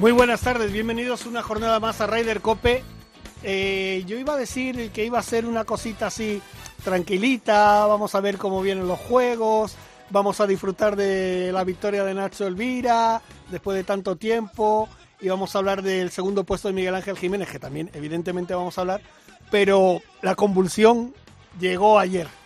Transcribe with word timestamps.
Muy 0.00 0.12
buenas 0.12 0.40
tardes, 0.40 0.72
bienvenidos 0.72 1.26
una 1.26 1.42
jornada 1.42 1.78
más 1.78 2.00
a 2.00 2.06
Ryder 2.06 2.40
Cope. 2.40 2.82
Eh, 3.42 4.02
yo 4.06 4.18
iba 4.18 4.32
a 4.32 4.38
decir 4.38 4.90
que 4.92 5.04
iba 5.04 5.18
a 5.18 5.22
ser 5.22 5.44
una 5.44 5.64
cosita 5.64 6.06
así 6.06 6.40
tranquilita, 6.82 7.84
vamos 7.84 8.14
a 8.14 8.22
ver 8.22 8.38
cómo 8.38 8.62
vienen 8.62 8.88
los 8.88 8.98
juegos, 8.98 9.76
vamos 10.08 10.40
a 10.40 10.46
disfrutar 10.46 10.96
de 10.96 11.50
la 11.52 11.64
victoria 11.64 12.02
de 12.02 12.14
Nacho 12.14 12.46
Elvira 12.46 13.20
después 13.50 13.76
de 13.76 13.84
tanto 13.84 14.16
tiempo 14.16 14.88
y 15.20 15.28
vamos 15.28 15.54
a 15.54 15.58
hablar 15.58 15.82
del 15.82 16.10
segundo 16.10 16.44
puesto 16.44 16.68
de 16.68 16.74
Miguel 16.74 16.94
Ángel 16.94 17.18
Jiménez, 17.18 17.50
que 17.50 17.58
también 17.58 17.90
evidentemente 17.92 18.54
vamos 18.54 18.78
a 18.78 18.80
hablar, 18.80 19.02
pero 19.50 20.00
la 20.22 20.34
convulsión 20.34 21.12
llegó 21.60 21.98
ayer. 21.98 22.39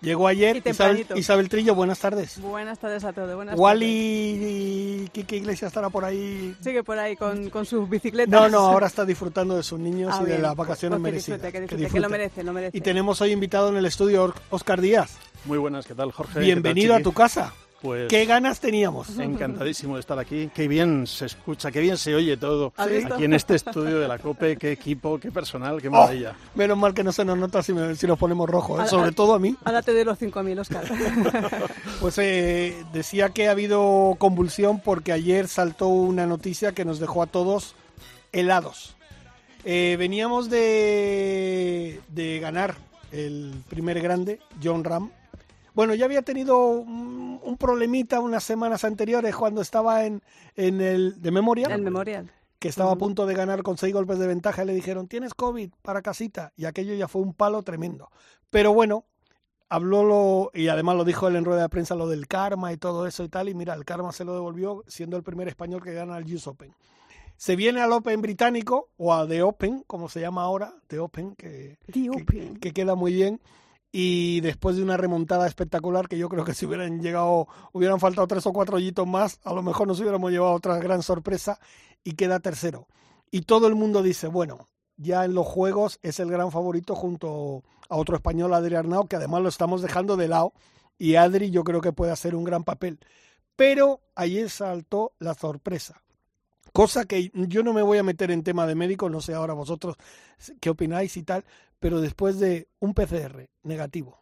Llegó 0.00 0.28
ayer. 0.28 0.62
Y 0.64 1.18
Isabel, 1.18 1.48
Trillo, 1.48 1.74
buenas 1.74 1.98
tardes. 1.98 2.40
Buenas 2.40 2.78
tardes 2.78 3.04
a 3.04 3.12
todos. 3.12 3.34
Buenas 3.34 3.58
Wally 3.58 4.34
tardes. 4.34 4.52
y 4.52 5.08
Kike 5.12 5.36
Iglesias 5.36 5.68
estará 5.70 5.88
por 5.90 6.04
ahí. 6.04 6.54
Sigue 6.60 6.82
por 6.84 6.98
ahí 6.98 7.16
con, 7.16 7.48
con 7.50 7.64
sus 7.64 7.88
bicicletas. 7.88 8.30
No, 8.30 8.48
no, 8.48 8.58
ahora 8.58 8.86
está 8.86 9.04
disfrutando 9.04 9.56
de 9.56 9.62
sus 9.62 9.78
niños 9.78 10.14
Ah, 10.14 10.22
y 10.24 10.26
de 10.30 10.38
las 10.38 10.54
vacaciones 10.54 10.98
Pues 11.00 11.08
que 11.08 11.12
merecidas. 11.12 11.40
disfrute, 11.42 11.52
que 11.52 11.60
disfrute, 11.60 11.76
que 11.76 11.82
disfrute. 11.84 12.00
lo 12.02 12.08
merece, 12.10 12.44
lo 12.44 12.52
merece. 12.52 12.76
Y 12.76 12.80
tenemos 12.80 13.20
hoy 13.20 13.32
invitado 13.32 13.68
en 13.70 13.76
el 13.76 13.86
estudio 13.86 14.34
Oscar 14.50 14.80
Díaz. 14.80 15.16
Muy 15.44 15.58
buenas, 15.58 15.86
¿qué 15.86 15.94
tal, 15.94 16.12
Jorge? 16.12 16.40
Bienvenido 16.40 16.94
¿Qué 16.94 17.00
a 17.00 17.02
tu 17.02 17.12
casa. 17.12 17.52
Pues 17.86 18.08
¿Qué 18.08 18.24
ganas 18.24 18.58
teníamos? 18.60 19.18
encantadísimo 19.18 19.94
de 19.94 20.00
estar 20.00 20.18
aquí. 20.18 20.50
Qué 20.54 20.66
bien 20.68 21.06
se 21.06 21.26
escucha, 21.26 21.70
qué 21.70 21.80
bien 21.80 21.96
se 21.96 22.14
oye 22.14 22.36
todo. 22.36 22.72
¿Has 22.76 22.88
visto? 22.90 23.14
Aquí 23.14 23.24
en 23.24 23.32
este 23.34 23.54
estudio 23.54 24.00
de 24.00 24.08
la 24.08 24.18
COPE, 24.18 24.56
qué 24.56 24.72
equipo, 24.72 25.18
qué 25.20 25.30
personal, 25.30 25.80
qué 25.80 25.88
Oh, 25.88 25.92
maravilla. 25.92 26.34
menos 26.54 26.76
mal 26.76 26.92
que 26.94 27.04
no 27.04 27.12
se 27.12 27.24
nos 27.24 27.38
nota 27.38 27.62
si, 27.62 27.72
me- 27.72 27.94
si 27.94 28.06
nos 28.06 28.18
ponemos 28.18 28.48
rojos, 28.50 28.84
¿eh? 28.84 28.88
Sobre 28.88 29.12
todo 29.12 29.34
a 29.34 29.38
mí. 29.38 29.54
Ahora 29.64 29.82
te 29.82 29.92
doy 29.92 30.04
los 30.04 30.18
5.000, 30.18 30.58
Oscar. 30.60 30.84
Pues 32.00 32.18
eh, 32.18 32.84
decía 32.92 33.30
que 33.30 33.48
ha 33.48 33.52
habido 33.52 34.16
convulsión 34.18 34.80
porque 34.80 35.12
ayer 35.12 35.48
saltó 35.48 35.88
una 35.88 36.26
noticia 36.26 36.72
que 36.72 36.84
nos 36.84 36.98
dejó 36.98 37.22
a 37.22 37.26
todos 37.26 37.74
helados. 38.32 38.96
Eh, 39.64 39.96
veníamos 39.98 40.50
de, 40.50 42.00
de 42.08 42.38
ganar 42.40 42.74
el 43.12 43.54
primer 43.68 44.00
grande, 44.00 44.40
John 44.62 44.84
Ram. 44.84 45.10
Bueno, 45.76 45.94
ya 45.94 46.06
había 46.06 46.22
tenido 46.22 46.66
un, 46.66 47.38
un 47.42 47.56
problemita 47.56 48.18
unas 48.18 48.42
semanas 48.42 48.82
anteriores 48.82 49.36
cuando 49.36 49.60
estaba 49.60 50.04
en, 50.06 50.22
en 50.56 50.80
el 50.80 51.20
de 51.22 51.30
Memorial, 51.30 51.70
El 51.70 51.82
memorial. 51.82 52.30
que 52.58 52.68
estaba 52.68 52.92
a 52.92 52.96
punto 52.96 53.26
de 53.26 53.34
ganar 53.34 53.62
con 53.62 53.76
seis 53.78 53.92
golpes 53.94 54.18
de 54.18 54.26
ventaja 54.26 54.64
y 54.64 54.66
le 54.66 54.74
dijeron, 54.74 55.06
tienes 55.06 55.34
COVID 55.34 55.70
para 55.82 56.00
casita. 56.02 56.52
Y 56.56 56.64
aquello 56.64 56.94
ya 56.94 57.06
fue 57.08 57.20
un 57.22 57.34
palo 57.34 57.62
tremendo. 57.62 58.10
Pero 58.50 58.72
bueno, 58.72 59.04
habló 59.68 60.02
lo, 60.02 60.50
y 60.54 60.68
además 60.68 60.96
lo 60.96 61.04
dijo 61.04 61.28
él 61.28 61.36
en 61.36 61.44
rueda 61.44 61.62
de 61.62 61.68
prensa, 61.68 61.94
lo 61.94 62.08
del 62.08 62.26
karma 62.26 62.72
y 62.72 62.78
todo 62.78 63.06
eso 63.06 63.22
y 63.22 63.28
tal. 63.28 63.48
Y 63.50 63.54
mira, 63.54 63.74
el 63.74 63.84
karma 63.84 64.12
se 64.12 64.24
lo 64.24 64.32
devolvió 64.32 64.82
siendo 64.88 65.16
el 65.18 65.22
primer 65.22 65.46
español 65.46 65.82
que 65.82 65.92
gana 65.92 66.16
el 66.16 66.34
US 66.34 66.46
Open. 66.46 66.72
Se 67.36 67.54
viene 67.54 67.82
al 67.82 67.92
Open 67.92 68.22
británico, 68.22 68.88
o 68.96 69.12
a 69.12 69.28
The 69.28 69.42
Open, 69.42 69.84
como 69.86 70.08
se 70.08 70.20
llama 70.22 70.40
ahora, 70.42 70.72
The 70.86 71.00
Open, 71.00 71.34
que, 71.36 71.76
The 71.84 71.92
que- 71.92 72.08
Open. 72.10 72.56
que 72.56 72.72
queda 72.72 72.94
muy 72.94 73.12
bien. 73.12 73.42
Y 73.98 74.42
después 74.42 74.76
de 74.76 74.82
una 74.82 74.98
remontada 74.98 75.46
espectacular, 75.46 76.06
que 76.06 76.18
yo 76.18 76.28
creo 76.28 76.44
que 76.44 76.52
si 76.52 76.66
hubieran 76.66 77.00
llegado, 77.00 77.48
hubieran 77.72 77.98
faltado 77.98 78.26
tres 78.26 78.46
o 78.46 78.52
cuatro 78.52 78.76
hoyitos 78.76 79.06
más, 79.06 79.40
a 79.42 79.54
lo 79.54 79.62
mejor 79.62 79.88
nos 79.88 79.98
hubiéramos 80.00 80.30
llevado 80.30 80.52
otra 80.52 80.76
gran 80.76 81.02
sorpresa 81.02 81.58
y 82.04 82.12
queda 82.12 82.38
tercero. 82.40 82.88
Y 83.30 83.40
todo 83.40 83.68
el 83.68 83.74
mundo 83.74 84.02
dice, 84.02 84.26
bueno, 84.26 84.68
ya 84.98 85.24
en 85.24 85.32
los 85.32 85.46
juegos 85.46 85.98
es 86.02 86.20
el 86.20 86.30
gran 86.30 86.52
favorito 86.52 86.94
junto 86.94 87.64
a 87.88 87.96
otro 87.96 88.16
español, 88.16 88.52
Adri 88.52 88.74
Arnau, 88.74 89.08
que 89.08 89.16
además 89.16 89.40
lo 89.40 89.48
estamos 89.48 89.80
dejando 89.80 90.18
de 90.18 90.28
lado. 90.28 90.52
Y 90.98 91.14
Adri 91.14 91.50
yo 91.50 91.64
creo 91.64 91.80
que 91.80 91.94
puede 91.94 92.12
hacer 92.12 92.34
un 92.34 92.44
gran 92.44 92.64
papel. 92.64 92.98
Pero 93.56 94.02
ayer 94.14 94.50
saltó 94.50 95.14
la 95.20 95.32
sorpresa. 95.32 96.02
Cosa 96.76 97.06
que 97.06 97.30
yo 97.32 97.62
no 97.62 97.72
me 97.72 97.80
voy 97.80 97.96
a 97.96 98.02
meter 98.02 98.30
en 98.30 98.42
tema 98.42 98.66
de 98.66 98.74
médico, 98.74 99.08
no 99.08 99.22
sé 99.22 99.32
ahora 99.32 99.54
vosotros 99.54 99.96
qué 100.60 100.68
opináis 100.68 101.16
y 101.16 101.22
tal, 101.22 101.42
pero 101.78 102.02
después 102.02 102.38
de 102.38 102.68
un 102.80 102.92
PCR 102.92 103.48
negativo, 103.62 104.20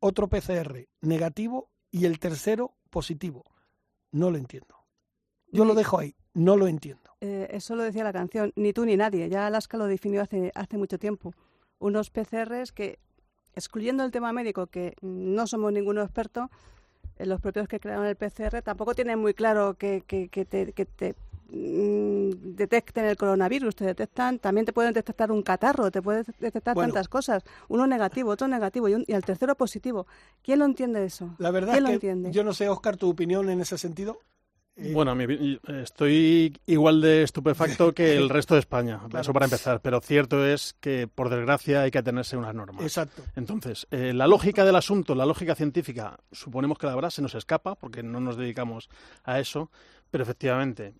otro 0.00 0.26
PCR 0.26 0.88
negativo 1.02 1.68
y 1.90 2.06
el 2.06 2.18
tercero 2.18 2.72
positivo, 2.88 3.44
no 4.10 4.30
lo 4.30 4.38
entiendo. 4.38 4.74
Yo 5.48 5.66
lo 5.66 5.74
dejo 5.74 5.98
ahí, 5.98 6.14
no 6.32 6.56
lo 6.56 6.66
entiendo. 6.66 7.10
Eh, 7.20 7.48
eso 7.50 7.76
lo 7.76 7.82
decía 7.82 8.04
la 8.04 8.12
canción, 8.14 8.54
ni 8.56 8.72
tú 8.72 8.86
ni 8.86 8.96
nadie. 8.96 9.28
Ya 9.28 9.46
Alaska 9.46 9.76
lo 9.76 9.84
definió 9.84 10.22
hace, 10.22 10.50
hace 10.54 10.78
mucho 10.78 10.98
tiempo. 10.98 11.34
Unos 11.78 12.08
PCRs 12.08 12.72
que, 12.72 13.00
excluyendo 13.54 14.02
el 14.02 14.12
tema 14.12 14.32
médico, 14.32 14.66
que 14.66 14.96
no 15.02 15.46
somos 15.46 15.70
ninguno 15.74 16.00
experto, 16.00 16.50
eh, 17.18 17.26
los 17.26 17.38
propios 17.42 17.68
que 17.68 17.80
crearon 17.80 18.06
el 18.06 18.16
PCR 18.16 18.62
tampoco 18.62 18.94
tienen 18.94 19.18
muy 19.18 19.34
claro 19.34 19.74
que, 19.74 20.00
que, 20.06 20.30
que 20.30 20.46
te, 20.46 20.72
que 20.72 20.86
te, 20.86 21.14
detecten 21.54 23.04
el 23.04 23.16
coronavirus, 23.16 23.76
te 23.76 23.84
detectan, 23.84 24.38
también 24.38 24.64
te 24.66 24.72
pueden 24.72 24.92
detectar 24.92 25.30
un 25.30 25.42
catarro, 25.42 25.90
te 25.90 26.00
pueden 26.02 26.24
detectar 26.40 26.74
Bueno. 26.74 26.92
tantas 26.92 27.08
cosas. 27.08 27.42
Uno 27.68 27.86
negativo, 27.86 28.30
otro 28.30 28.48
negativo 28.48 28.88
y, 28.88 28.94
un- 28.94 29.04
y 29.06 29.12
el 29.12 29.22
tercero 29.24 29.54
positivo. 29.54 30.06
¿Quién 30.42 30.58
lo 30.60 30.64
entiende 30.64 31.04
eso? 31.04 31.34
La 31.38 31.50
verdad 31.50 31.72
¿Quién 31.72 31.76
es 31.78 31.82
lo 31.82 31.88
que 31.88 31.94
entiende? 31.94 32.32
yo 32.32 32.44
no 32.44 32.52
sé, 32.54 32.68
Oscar, 32.68 32.96
tu 32.96 33.10
opinión 33.10 33.48
en 33.50 33.60
ese 33.60 33.76
sentido. 33.78 34.18
Eh, 34.74 34.92
Bueno, 34.94 35.14
estoy 35.82 36.58
igual 36.64 37.02
de 37.02 37.22
estupefacto 37.24 37.92
que 37.92 38.16
el 38.16 38.28
resto 38.30 38.54
de 38.54 38.60
España, 38.60 39.00
Claro. 39.10 39.20
eso 39.20 39.32
para 39.34 39.44
empezar, 39.44 39.82
pero 39.82 40.00
cierto 40.00 40.46
es 40.46 40.74
que, 40.80 41.06
por 41.14 41.28
desgracia, 41.28 41.82
hay 41.82 41.90
que 41.90 41.98
atenerse 41.98 42.36
a 42.36 42.38
unas 42.38 42.54
normas. 42.54 42.82
Exacto. 42.82 43.22
Entonces, 43.36 43.86
eh, 43.90 44.14
la 44.14 44.26
lógica 44.26 44.64
del 44.64 44.76
asunto, 44.76 45.14
la 45.14 45.26
lógica 45.26 45.54
científica, 45.54 46.16
suponemos 46.30 46.78
que 46.78 46.86
la 46.86 46.94
verdad 46.94 47.10
se 47.10 47.20
nos 47.20 47.34
escapa 47.34 47.74
porque 47.74 48.02
no 48.02 48.20
nos 48.20 48.38
dedicamos 48.38 48.88
a 49.24 49.38
eso, 49.40 49.70
pero 50.12 50.22
efectivamente 50.24 50.94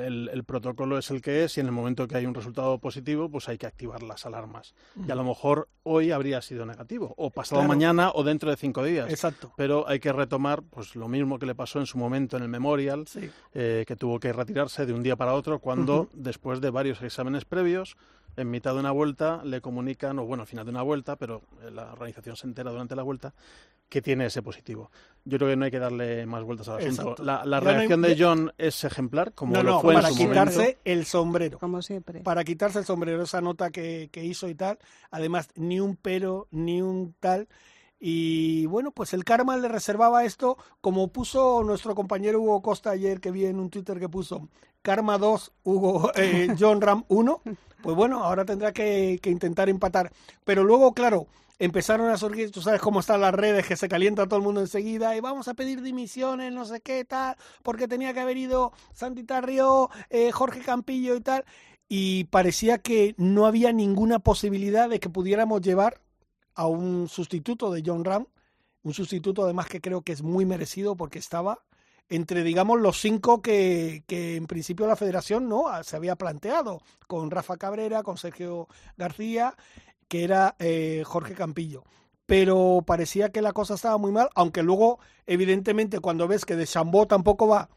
el, 0.00 0.28
el 0.32 0.44
protocolo 0.44 0.98
es 0.98 1.10
el 1.10 1.22
que 1.22 1.44
es 1.44 1.56
y 1.56 1.60
en 1.60 1.66
el 1.66 1.72
momento 1.72 2.08
que 2.08 2.16
hay 2.16 2.26
un 2.26 2.34
resultado 2.34 2.78
positivo, 2.78 3.30
pues 3.30 3.48
hay 3.48 3.58
que 3.58 3.66
activar 3.66 4.02
las 4.02 4.26
alarmas. 4.26 4.74
Y 5.06 5.10
a 5.10 5.14
lo 5.14 5.22
mejor 5.22 5.68
hoy 5.84 6.10
habría 6.10 6.42
sido 6.42 6.66
negativo, 6.66 7.14
o 7.16 7.30
pasado 7.30 7.60
Claro. 7.60 7.68
mañana 7.68 8.10
o 8.12 8.24
dentro 8.24 8.50
de 8.50 8.56
cinco 8.56 8.82
días. 8.82 9.08
Exacto. 9.10 9.52
Pero 9.56 9.86
hay 9.88 10.00
que 10.00 10.12
retomar 10.12 10.62
pues 10.62 10.96
lo 10.96 11.06
mismo 11.08 11.38
que 11.38 11.46
le 11.46 11.54
pasó 11.54 11.78
en 11.78 11.86
su 11.86 11.96
momento 11.96 12.36
en 12.36 12.42
el 12.42 12.48
Memorial, 12.48 13.06
Sí. 13.06 13.30
eh, 13.52 13.84
que 13.86 13.94
tuvo 13.96 14.18
que 14.18 14.32
retirarse 14.32 14.84
de 14.86 14.92
un 14.92 15.02
día 15.02 15.14
para 15.16 15.34
otro 15.34 15.58
cuando, 15.60 16.08
después 16.14 16.60
de 16.60 16.70
varios 16.70 17.00
exámenes 17.02 17.44
previos, 17.44 17.96
en 18.36 18.50
mitad 18.50 18.74
de 18.74 18.80
una 18.80 18.90
vuelta 18.90 19.42
le 19.44 19.60
comunican, 19.60 20.18
o 20.18 20.24
bueno, 20.26 20.40
al 20.42 20.48
final 20.48 20.64
de 20.64 20.72
una 20.72 20.82
vuelta, 20.82 21.14
pero 21.14 21.42
eh, 21.62 21.70
la 21.70 21.92
organización 21.92 22.34
se 22.34 22.48
entera 22.48 22.72
durante 22.72 22.96
la 22.96 23.04
vuelta, 23.04 23.32
que 23.88 24.02
tiene 24.02 24.26
ese 24.26 24.42
positivo. 24.42 24.90
Yo 25.26 25.38
creo 25.38 25.50
que 25.50 25.56
no 25.56 25.64
hay 25.64 25.70
que 25.70 25.78
darle 25.78 26.26
más 26.26 26.42
vueltas 26.42 26.68
al 26.68 26.78
asunto. 26.78 27.00
Exacto. 27.02 27.22
La, 27.24 27.44
la 27.46 27.58
Ya 27.58 27.64
no 27.64 27.70
hay- 27.70 27.76
reacción 27.76 28.02
de 28.02 28.16
John 28.18 28.52
es 28.58 28.84
ejemplar, 28.84 29.32
como 29.32 29.54
no, 29.54 29.62
lo 29.62 29.70
no, 29.72 29.80
fue 29.80 29.94
para 29.94 30.08
en 30.08 30.14
su 30.14 30.20
quitarse 30.20 30.58
momento. 30.58 30.80
el 30.84 31.04
sombrero. 31.06 31.58
Como 31.58 31.80
siempre. 31.82 32.20
para 32.20 32.44
quitarse 32.44 32.78
el 32.80 32.84
sombrero, 32.84 33.22
esa 33.22 33.40
nota 33.40 33.70
que, 33.70 34.08
que 34.12 34.24
hizo 34.24 34.48
y 34.48 34.54
tal. 34.54 34.78
Además, 35.10 35.48
ni 35.54 35.80
un 35.80 35.96
pero, 35.96 36.46
ni 36.50 36.82
un 36.82 37.14
tal. 37.20 37.48
Y 38.00 38.66
bueno, 38.66 38.90
pues 38.90 39.14
el 39.14 39.24
karma 39.24 39.56
le 39.56 39.68
reservaba 39.68 40.24
esto, 40.24 40.58
como 40.82 41.08
puso 41.08 41.62
nuestro 41.64 41.94
compañero 41.94 42.40
Hugo 42.42 42.60
Costa 42.60 42.90
ayer, 42.90 43.18
que 43.20 43.30
vi 43.30 43.46
en 43.46 43.58
un 43.58 43.70
Twitter 43.70 43.98
que 43.98 44.10
puso 44.10 44.48
Karma 44.82 45.16
2, 45.16 45.52
Hugo, 45.62 46.10
eh, 46.16 46.48
John 46.58 46.82
Ram 46.82 47.04
1. 47.08 47.40
Pues 47.82 47.96
bueno, 47.96 48.22
ahora 48.22 48.44
tendrá 48.44 48.72
que, 48.72 49.18
que 49.22 49.30
intentar 49.30 49.70
empatar. 49.70 50.10
Pero 50.44 50.64
luego, 50.64 50.92
claro, 50.92 51.26
empezaron 51.58 52.10
a 52.10 52.16
surgir, 52.16 52.50
tú 52.50 52.60
sabes 52.60 52.80
cómo 52.80 53.00
están 53.00 53.20
las 53.20 53.34
redes, 53.34 53.66
que 53.66 53.76
se 53.76 53.88
calienta 53.88 54.26
todo 54.26 54.36
el 54.36 54.44
mundo 54.44 54.60
enseguida, 54.60 55.16
y 55.16 55.20
vamos 55.20 55.48
a 55.48 55.54
pedir 55.54 55.82
dimisiones, 55.82 56.52
no 56.52 56.64
sé 56.64 56.80
qué, 56.80 57.04
tal, 57.04 57.36
porque 57.62 57.88
tenía 57.88 58.12
que 58.12 58.20
haber 58.20 58.36
ido 58.36 58.72
Santi 58.92 59.24
Tarrio, 59.24 59.90
eh, 60.10 60.32
Jorge 60.32 60.60
Campillo 60.60 61.14
y 61.16 61.20
tal 61.20 61.44
y 61.88 62.24
parecía 62.24 62.78
que 62.78 63.14
no 63.18 63.46
había 63.46 63.72
ninguna 63.72 64.18
posibilidad 64.18 64.88
de 64.88 65.00
que 65.00 65.10
pudiéramos 65.10 65.60
llevar 65.60 66.00
a 66.54 66.66
un 66.66 67.08
sustituto 67.08 67.70
de 67.70 67.82
John 67.84 68.04
Ram, 68.04 68.26
un 68.82 68.94
sustituto 68.94 69.44
además 69.44 69.66
que 69.66 69.80
creo 69.80 70.02
que 70.02 70.12
es 70.12 70.22
muy 70.22 70.44
merecido 70.44 70.96
porque 70.96 71.18
estaba 71.18 71.60
entre, 72.08 72.42
digamos, 72.42 72.80
los 72.80 73.00
cinco 73.00 73.40
que, 73.40 74.04
que 74.06 74.36
en 74.36 74.46
principio 74.46 74.86
la 74.86 74.96
federación 74.96 75.48
no 75.48 75.66
se 75.82 75.96
había 75.96 76.16
planteado, 76.16 76.82
con 77.06 77.30
Rafa 77.30 77.56
Cabrera, 77.56 78.02
con 78.02 78.18
Sergio 78.18 78.68
García, 78.98 79.54
que 80.08 80.24
era 80.24 80.56
eh, 80.58 81.02
Jorge 81.04 81.34
Campillo. 81.34 81.84
Pero 82.26 82.82
parecía 82.86 83.30
que 83.30 83.42
la 83.42 83.52
cosa 83.52 83.74
estaba 83.74 83.98
muy 83.98 84.12
mal, 84.12 84.30
aunque 84.34 84.62
luego, 84.62 84.98
evidentemente, 85.26 86.00
cuando 86.00 86.26
ves 86.26 86.44
que 86.44 86.56
de 86.56 86.66
Chambó 86.66 87.06
tampoco 87.06 87.46
va 87.46 87.68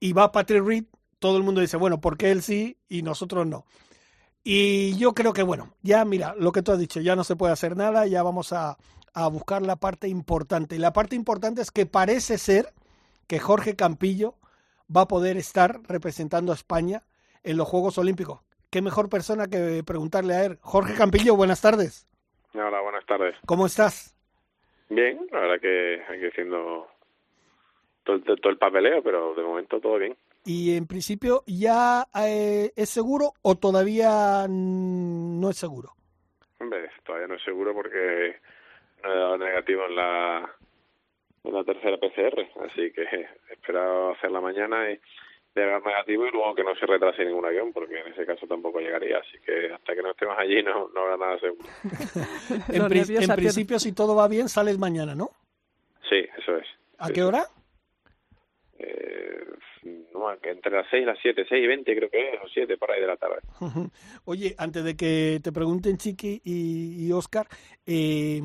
y 0.00 0.12
va 0.12 0.32
Patrick 0.32 0.64
Reed, 0.64 0.84
todo 1.18 1.36
el 1.36 1.44
mundo 1.44 1.60
dice, 1.60 1.76
bueno, 1.76 2.00
¿por 2.00 2.16
qué 2.16 2.30
él 2.30 2.42
sí 2.42 2.76
y 2.88 3.02
nosotros 3.02 3.46
no? 3.46 3.66
Y 4.42 4.96
yo 4.96 5.14
creo 5.14 5.32
que, 5.32 5.42
bueno, 5.42 5.74
ya 5.82 6.04
mira, 6.04 6.34
lo 6.38 6.52
que 6.52 6.62
tú 6.62 6.72
has 6.72 6.78
dicho, 6.78 7.00
ya 7.00 7.16
no 7.16 7.24
se 7.24 7.36
puede 7.36 7.52
hacer 7.52 7.76
nada, 7.76 8.06
ya 8.06 8.22
vamos 8.22 8.52
a, 8.52 8.76
a 9.14 9.28
buscar 9.28 9.62
la 9.62 9.76
parte 9.76 10.08
importante. 10.08 10.76
Y 10.76 10.78
la 10.78 10.92
parte 10.92 11.16
importante 11.16 11.62
es 11.62 11.70
que 11.70 11.86
parece 11.86 12.36
ser 12.36 12.74
que 13.26 13.38
Jorge 13.38 13.76
Campillo 13.76 14.34
va 14.94 15.02
a 15.02 15.08
poder 15.08 15.36
estar 15.36 15.80
representando 15.84 16.52
a 16.52 16.56
España 16.56 17.04
en 17.42 17.56
los 17.56 17.68
Juegos 17.68 17.96
Olímpicos. 17.96 18.40
¿Qué 18.74 18.82
mejor 18.82 19.08
persona 19.08 19.46
que 19.46 19.84
preguntarle 19.86 20.34
a 20.34 20.44
él? 20.46 20.58
Jorge 20.60 20.96
Campillo, 20.96 21.36
buenas 21.36 21.62
tardes. 21.62 22.08
Hola, 22.54 22.80
buenas 22.80 23.06
tardes. 23.06 23.36
¿Cómo 23.46 23.66
estás? 23.66 24.18
Bien, 24.88 25.28
la 25.30 25.38
verdad 25.38 25.60
que 25.60 26.02
aquí 26.02 26.26
haciendo 26.26 26.88
todo, 28.02 28.18
todo 28.18 28.50
el 28.50 28.58
papeleo, 28.58 29.00
pero 29.00 29.32
de 29.36 29.44
momento 29.44 29.78
todo 29.78 29.96
bien. 29.98 30.16
¿Y 30.44 30.76
en 30.76 30.88
principio 30.88 31.44
ya 31.46 32.06
eh, 32.26 32.72
es 32.74 32.90
seguro 32.90 33.34
o 33.42 33.54
todavía 33.54 34.46
no 34.48 35.50
es 35.50 35.56
seguro? 35.56 35.90
Hombre, 36.58 36.90
todavía 37.06 37.28
no 37.28 37.34
es 37.36 37.44
seguro 37.44 37.74
porque 37.74 38.40
no 39.04 39.12
he 39.12 39.16
dado 39.16 39.38
negativo 39.38 39.86
en 39.86 39.94
la, 39.94 40.52
en 41.44 41.54
la 41.54 41.62
tercera 41.62 41.96
PCR, 41.98 42.44
así 42.66 42.90
que 42.90 43.02
he 43.02 43.52
esperado 43.52 44.14
hacerla 44.14 44.40
mañana 44.40 44.90
y 44.90 44.98
llegar 45.60 45.84
negativo 45.84 46.26
y 46.26 46.30
luego 46.30 46.54
que 46.54 46.64
no 46.64 46.74
se 46.74 46.86
retrase 46.86 47.24
ningún 47.24 47.44
avión, 47.44 47.72
porque 47.72 48.00
en 48.00 48.12
ese 48.12 48.26
caso 48.26 48.46
tampoco 48.46 48.80
llegaría. 48.80 49.18
Así 49.18 49.38
que 49.44 49.72
hasta 49.72 49.94
que 49.94 50.02
no 50.02 50.10
estemos 50.10 50.36
allí 50.38 50.62
no, 50.62 50.88
no 50.88 51.00
habrá 51.02 51.16
nada 51.16 51.38
seguro. 51.38 51.64
en, 52.68 52.88
pri 52.88 53.16
en 53.16 53.36
principio, 53.36 53.78
si 53.78 53.92
todo 53.92 54.16
va 54.16 54.28
bien, 54.28 54.48
sales 54.48 54.78
mañana, 54.78 55.14
¿no? 55.14 55.30
Sí, 56.08 56.26
eso 56.38 56.56
es. 56.56 56.66
¿A 56.98 57.08
sí, 57.08 57.12
qué 57.12 57.22
hora? 57.22 57.44
Eh, 58.78 59.44
no, 60.12 60.32
entre 60.32 60.72
las 60.72 60.86
6 60.90 61.02
y 61.02 61.06
las 61.06 61.18
7, 61.20 61.46
6 61.48 61.64
y 61.64 61.66
20 61.66 61.96
creo 61.96 62.10
que 62.10 62.34
es, 62.34 62.40
o 62.42 62.48
7 62.52 62.76
por 62.76 62.90
ahí 62.90 63.00
de 63.00 63.06
la 63.06 63.16
tarde. 63.16 63.40
Oye, 64.24 64.54
antes 64.58 64.84
de 64.84 64.96
que 64.96 65.40
te 65.42 65.52
pregunten 65.52 65.96
Chiqui 65.96 66.40
y, 66.44 67.06
y 67.06 67.12
Oscar, 67.12 67.46
eh, 67.86 68.40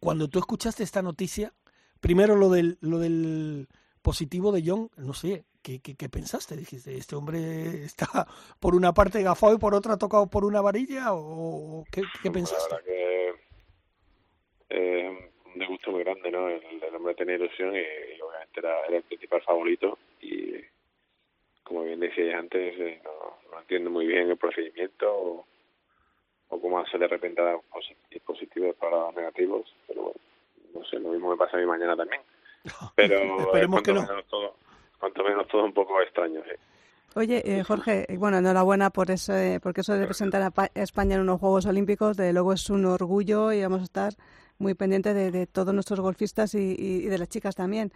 cuando 0.00 0.28
tú 0.28 0.38
escuchaste 0.38 0.82
esta 0.82 1.02
noticia, 1.02 1.52
primero 2.00 2.36
lo 2.36 2.48
del, 2.48 2.78
lo 2.80 2.98
del 2.98 3.68
positivo 4.02 4.52
de 4.52 4.62
John, 4.64 4.90
no 4.96 5.12
sé, 5.12 5.44
¿qué, 5.62 5.80
qué, 5.80 5.94
qué 5.96 6.08
pensaste? 6.08 6.56
Dijiste, 6.56 6.96
¿este 6.96 7.16
hombre 7.16 7.84
está 7.84 8.26
por 8.60 8.74
una 8.74 8.92
parte 8.92 9.22
gafado 9.22 9.54
y 9.54 9.58
por 9.58 9.74
otra 9.74 9.96
tocado 9.96 10.28
por 10.28 10.44
una 10.44 10.60
varilla? 10.60 11.12
¿O 11.12 11.84
qué, 11.90 12.02
qué 12.22 12.30
pensaste? 12.30 12.74
La 12.74 12.82
que 12.82 13.34
eh, 14.70 15.30
un 15.54 15.66
gusto 15.66 15.90
muy 15.90 16.04
grande, 16.04 16.30
¿no? 16.30 16.48
El, 16.48 16.62
el 16.82 16.94
hombre 16.94 17.14
tenía 17.14 17.36
ilusión 17.36 17.74
y, 17.74 17.78
y 17.78 18.20
obviamente 18.20 18.60
era, 18.60 18.86
era, 18.86 18.96
el 18.98 19.02
principal 19.04 19.42
favorito 19.42 19.98
y 20.20 20.54
como 21.62 21.84
bien 21.84 22.00
decíais 22.00 22.34
antes, 22.34 22.78
eh, 22.80 23.00
no, 23.04 23.38
no 23.52 23.60
entiendo 23.60 23.90
muy 23.90 24.06
bien 24.06 24.30
el 24.30 24.36
procedimiento 24.36 25.06
o, 25.10 25.46
o 26.48 26.60
cómo 26.60 26.78
hacer 26.78 27.00
de 27.00 27.08
repente 27.08 27.42
dar 27.42 27.60
positivos 28.24 28.74
para 28.76 29.12
negativos, 29.12 29.74
pero 29.86 30.02
bueno, 30.02 30.20
no 30.74 30.84
sé, 30.84 30.98
lo 30.98 31.10
mismo 31.10 31.30
me 31.30 31.36
pasa 31.36 31.56
a 31.56 31.60
mí 31.60 31.66
mañana 31.66 31.96
también. 31.96 32.22
Pero 32.96 33.40
Esperemos 33.40 33.82
que 33.82 33.92
no. 33.92 34.06
Todo, 34.28 34.56
cuanto 34.98 35.22
menos 35.24 35.46
todo 35.48 35.64
un 35.64 35.72
poco 35.72 36.00
extraño. 36.00 36.42
Oye, 37.14 37.42
eh, 37.44 37.64
Jorge, 37.64 38.06
bueno, 38.18 38.38
enhorabuena 38.38 38.90
por 38.90 39.10
ese, 39.10 39.60
porque 39.62 39.80
eso 39.80 39.94
de 39.94 40.00
representar 40.00 40.42
a 40.42 40.70
España 40.74 41.16
en 41.16 41.22
unos 41.22 41.40
Juegos 41.40 41.66
Olímpicos, 41.66 42.16
de 42.16 42.32
luego 42.32 42.52
es 42.52 42.68
un 42.70 42.84
orgullo 42.84 43.52
y 43.52 43.62
vamos 43.62 43.80
a 43.80 43.84
estar 43.84 44.12
muy 44.58 44.74
pendientes 44.74 45.14
de, 45.14 45.30
de 45.30 45.46
todos 45.46 45.72
nuestros 45.72 46.00
golfistas 46.00 46.54
y, 46.54 47.06
de 47.06 47.18
las 47.18 47.28
chicas 47.28 47.56
también. 47.56 47.92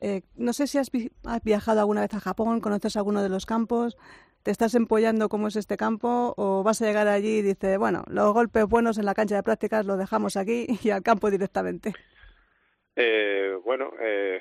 Eh, 0.00 0.22
no 0.36 0.52
sé 0.52 0.66
si 0.66 0.78
has, 0.78 0.90
vi 0.90 1.10
has, 1.24 1.42
viajado 1.42 1.80
alguna 1.80 2.02
vez 2.02 2.14
a 2.14 2.20
Japón, 2.20 2.60
conoces 2.60 2.96
alguno 2.96 3.22
de 3.22 3.28
los 3.28 3.44
campos, 3.44 3.96
te 4.42 4.50
estás 4.50 4.74
empollando 4.74 5.28
cómo 5.28 5.48
es 5.48 5.56
este 5.56 5.76
campo 5.76 6.34
o 6.36 6.62
vas 6.62 6.80
a 6.80 6.86
llegar 6.86 7.06
allí 7.08 7.38
y 7.38 7.42
dices, 7.42 7.78
bueno, 7.78 8.04
los 8.08 8.32
golpes 8.32 8.64
buenos 8.66 8.98
en 8.98 9.04
la 9.04 9.14
cancha 9.14 9.36
de 9.36 9.42
prácticas 9.42 9.84
los 9.84 9.98
dejamos 9.98 10.36
aquí 10.36 10.66
y 10.82 10.90
al 10.90 11.02
campo 11.02 11.30
directamente. 11.30 11.92
Eh, 12.96 13.56
bueno, 13.64 13.90
eh, 14.00 14.40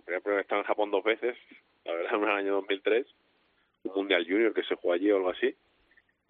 bueno, 0.00 0.20
primero 0.22 0.38
he 0.38 0.42
estado 0.42 0.62
en 0.62 0.66
Japón 0.66 0.90
dos 0.90 1.04
veces, 1.04 1.36
la 1.84 1.92
verdad 1.92 2.14
en 2.16 2.22
el 2.22 2.30
año 2.30 2.52
2003, 2.54 3.06
un 3.84 3.94
Mundial 3.94 4.26
Junior 4.26 4.54
que 4.54 4.62
se 4.64 4.76
jugó 4.76 4.94
allí 4.94 5.10
o 5.10 5.16
algo 5.16 5.30
así, 5.30 5.54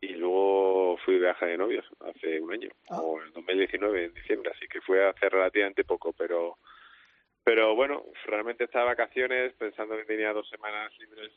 y 0.00 0.08
luego 0.14 0.96
fui 1.04 1.14
de 1.14 1.20
viaje 1.20 1.46
de 1.46 1.58
novios 1.58 1.86
hace 2.00 2.40
un 2.40 2.52
año, 2.52 2.70
ah. 2.90 3.00
o 3.00 3.22
en 3.22 3.32
2019, 3.32 4.04
en 4.04 4.14
diciembre, 4.14 4.50
así 4.54 4.66
que 4.66 4.80
fue 4.80 5.06
hace 5.06 5.28
relativamente 5.28 5.84
poco, 5.84 6.12
pero 6.12 6.58
pero 7.44 7.74
bueno, 7.74 8.04
realmente 8.26 8.64
estaba 8.64 8.84
de 8.84 8.90
vacaciones 8.90 9.52
pensando 9.54 9.96
que 9.96 10.04
tenía 10.04 10.32
dos 10.32 10.48
semanas 10.48 10.96
libres 10.98 11.32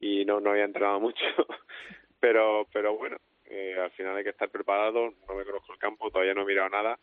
y 0.00 0.24
no 0.24 0.40
no 0.40 0.50
había 0.50 0.64
entrenado 0.64 1.00
mucho, 1.00 1.24
pero 2.20 2.66
pero 2.72 2.96
bueno, 2.96 3.16
eh, 3.46 3.76
al 3.80 3.90
final 3.92 4.16
hay 4.16 4.24
que 4.24 4.30
estar 4.30 4.50
preparado, 4.50 5.12
no 5.28 5.34
me 5.34 5.44
conozco 5.44 5.72
el 5.72 5.78
campo, 5.78 6.10
todavía 6.10 6.34
no 6.34 6.42
he 6.42 6.46
mirado 6.46 6.68
nada, 6.68 6.98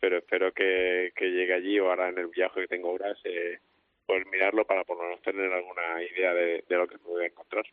pero 0.00 0.18
espero 0.18 0.52
que, 0.52 1.12
que 1.16 1.30
llegue 1.30 1.54
allí 1.54 1.80
o 1.80 1.88
ahora 1.88 2.08
en 2.08 2.18
el 2.18 2.28
viaje 2.28 2.62
que 2.62 2.68
tengo 2.68 2.92
horas 2.92 3.18
eh, 3.24 3.58
poder 4.06 4.26
mirarlo 4.26 4.64
para 4.64 4.84
por 4.84 4.96
lo 4.96 5.04
menos 5.04 5.22
tener 5.22 5.52
alguna 5.52 6.02
idea 6.02 6.32
de, 6.34 6.64
de 6.68 6.76
lo 6.76 6.86
que 6.86 6.96
a 6.96 7.26
encontrar. 7.26 7.64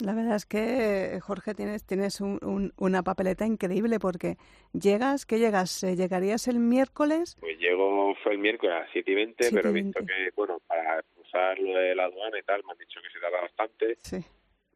La 0.00 0.14
verdad 0.14 0.36
es 0.36 0.46
que, 0.46 1.20
Jorge, 1.20 1.54
tienes, 1.54 1.86
tienes 1.86 2.20
un, 2.20 2.38
un, 2.42 2.72
una 2.78 3.02
papeleta 3.02 3.46
increíble 3.46 3.98
porque 4.00 4.36
llegas, 4.72 5.26
¿qué 5.26 5.38
llegas? 5.38 5.84
Eh, 5.84 5.96
¿Llegarías 5.96 6.48
el 6.48 6.58
miércoles? 6.58 7.36
Pues 7.38 7.58
llego, 7.58 8.14
fue 8.22 8.32
el 8.32 8.38
miércoles 8.38 8.74
a 8.74 8.92
7 8.92 9.10
y 9.10 9.14
20, 9.14 9.44
7 9.44 9.54
pero 9.54 9.68
he 9.68 9.82
visto 9.82 10.00
que, 10.00 10.30
bueno, 10.34 10.60
para 10.66 11.04
usar 11.20 11.58
lo 11.58 11.78
de 11.78 11.94
la 11.94 12.04
aduana 12.04 12.38
y 12.38 12.42
tal, 12.42 12.64
me 12.64 12.72
han 12.72 12.78
dicho 12.78 13.00
que 13.00 13.10
se 13.10 13.20
tarda 13.20 13.42
bastante. 13.42 13.96
Sí. 14.02 14.24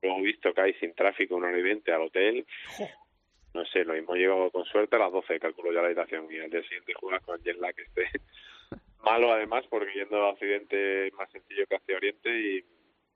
Luego 0.03 0.19
he 0.19 0.23
visto 0.23 0.53
que 0.53 0.61
hay 0.61 0.75
sin 0.75 0.95
tráfico 0.95 1.35
una 1.35 1.49
hora 1.49 1.59
y 1.59 1.63
20 1.63 1.93
al 1.93 2.03
hotel. 2.03 2.47
No 3.55 3.65
sé, 3.65 3.85
lo 3.85 3.95
mismo 3.95 4.15
llego 4.15 4.51
con 4.51 4.65
suerte 4.67 4.97
a 4.97 4.99
las 4.99 5.11
12, 5.11 5.41
calculo 5.41 5.73
ya 5.73 5.81
la 5.81 5.87
habitación, 5.87 6.29
y 6.31 6.39
al 6.39 6.51
día 6.51 6.63
siguiente 6.63 6.93
juegas 6.95 7.23
con 7.25 7.43
jet 7.43 7.57
lag 7.57 7.75
que 7.75 7.83
esté 7.83 8.21
malo 9.07 9.33
además, 9.33 9.65
porque 9.71 9.95
yendo 9.95 10.17
a 10.17 10.31
Occidente 10.31 11.07
es 11.07 11.15
más 11.15 11.31
sencillo 11.31 11.65
que 11.69 11.77
hacia 11.77 11.97
Oriente 11.97 12.29
y, 12.29 12.65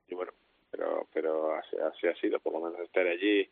y 0.09 0.15
bueno, 0.15 0.33
pero 0.71 1.09
pero 1.13 1.55
así, 1.55 2.07
ha 2.07 2.15
sido, 2.15 2.39
por 2.39 2.53
lo 2.53 2.61
menos 2.61 2.81
estar 2.81 3.07
allí 3.07 3.49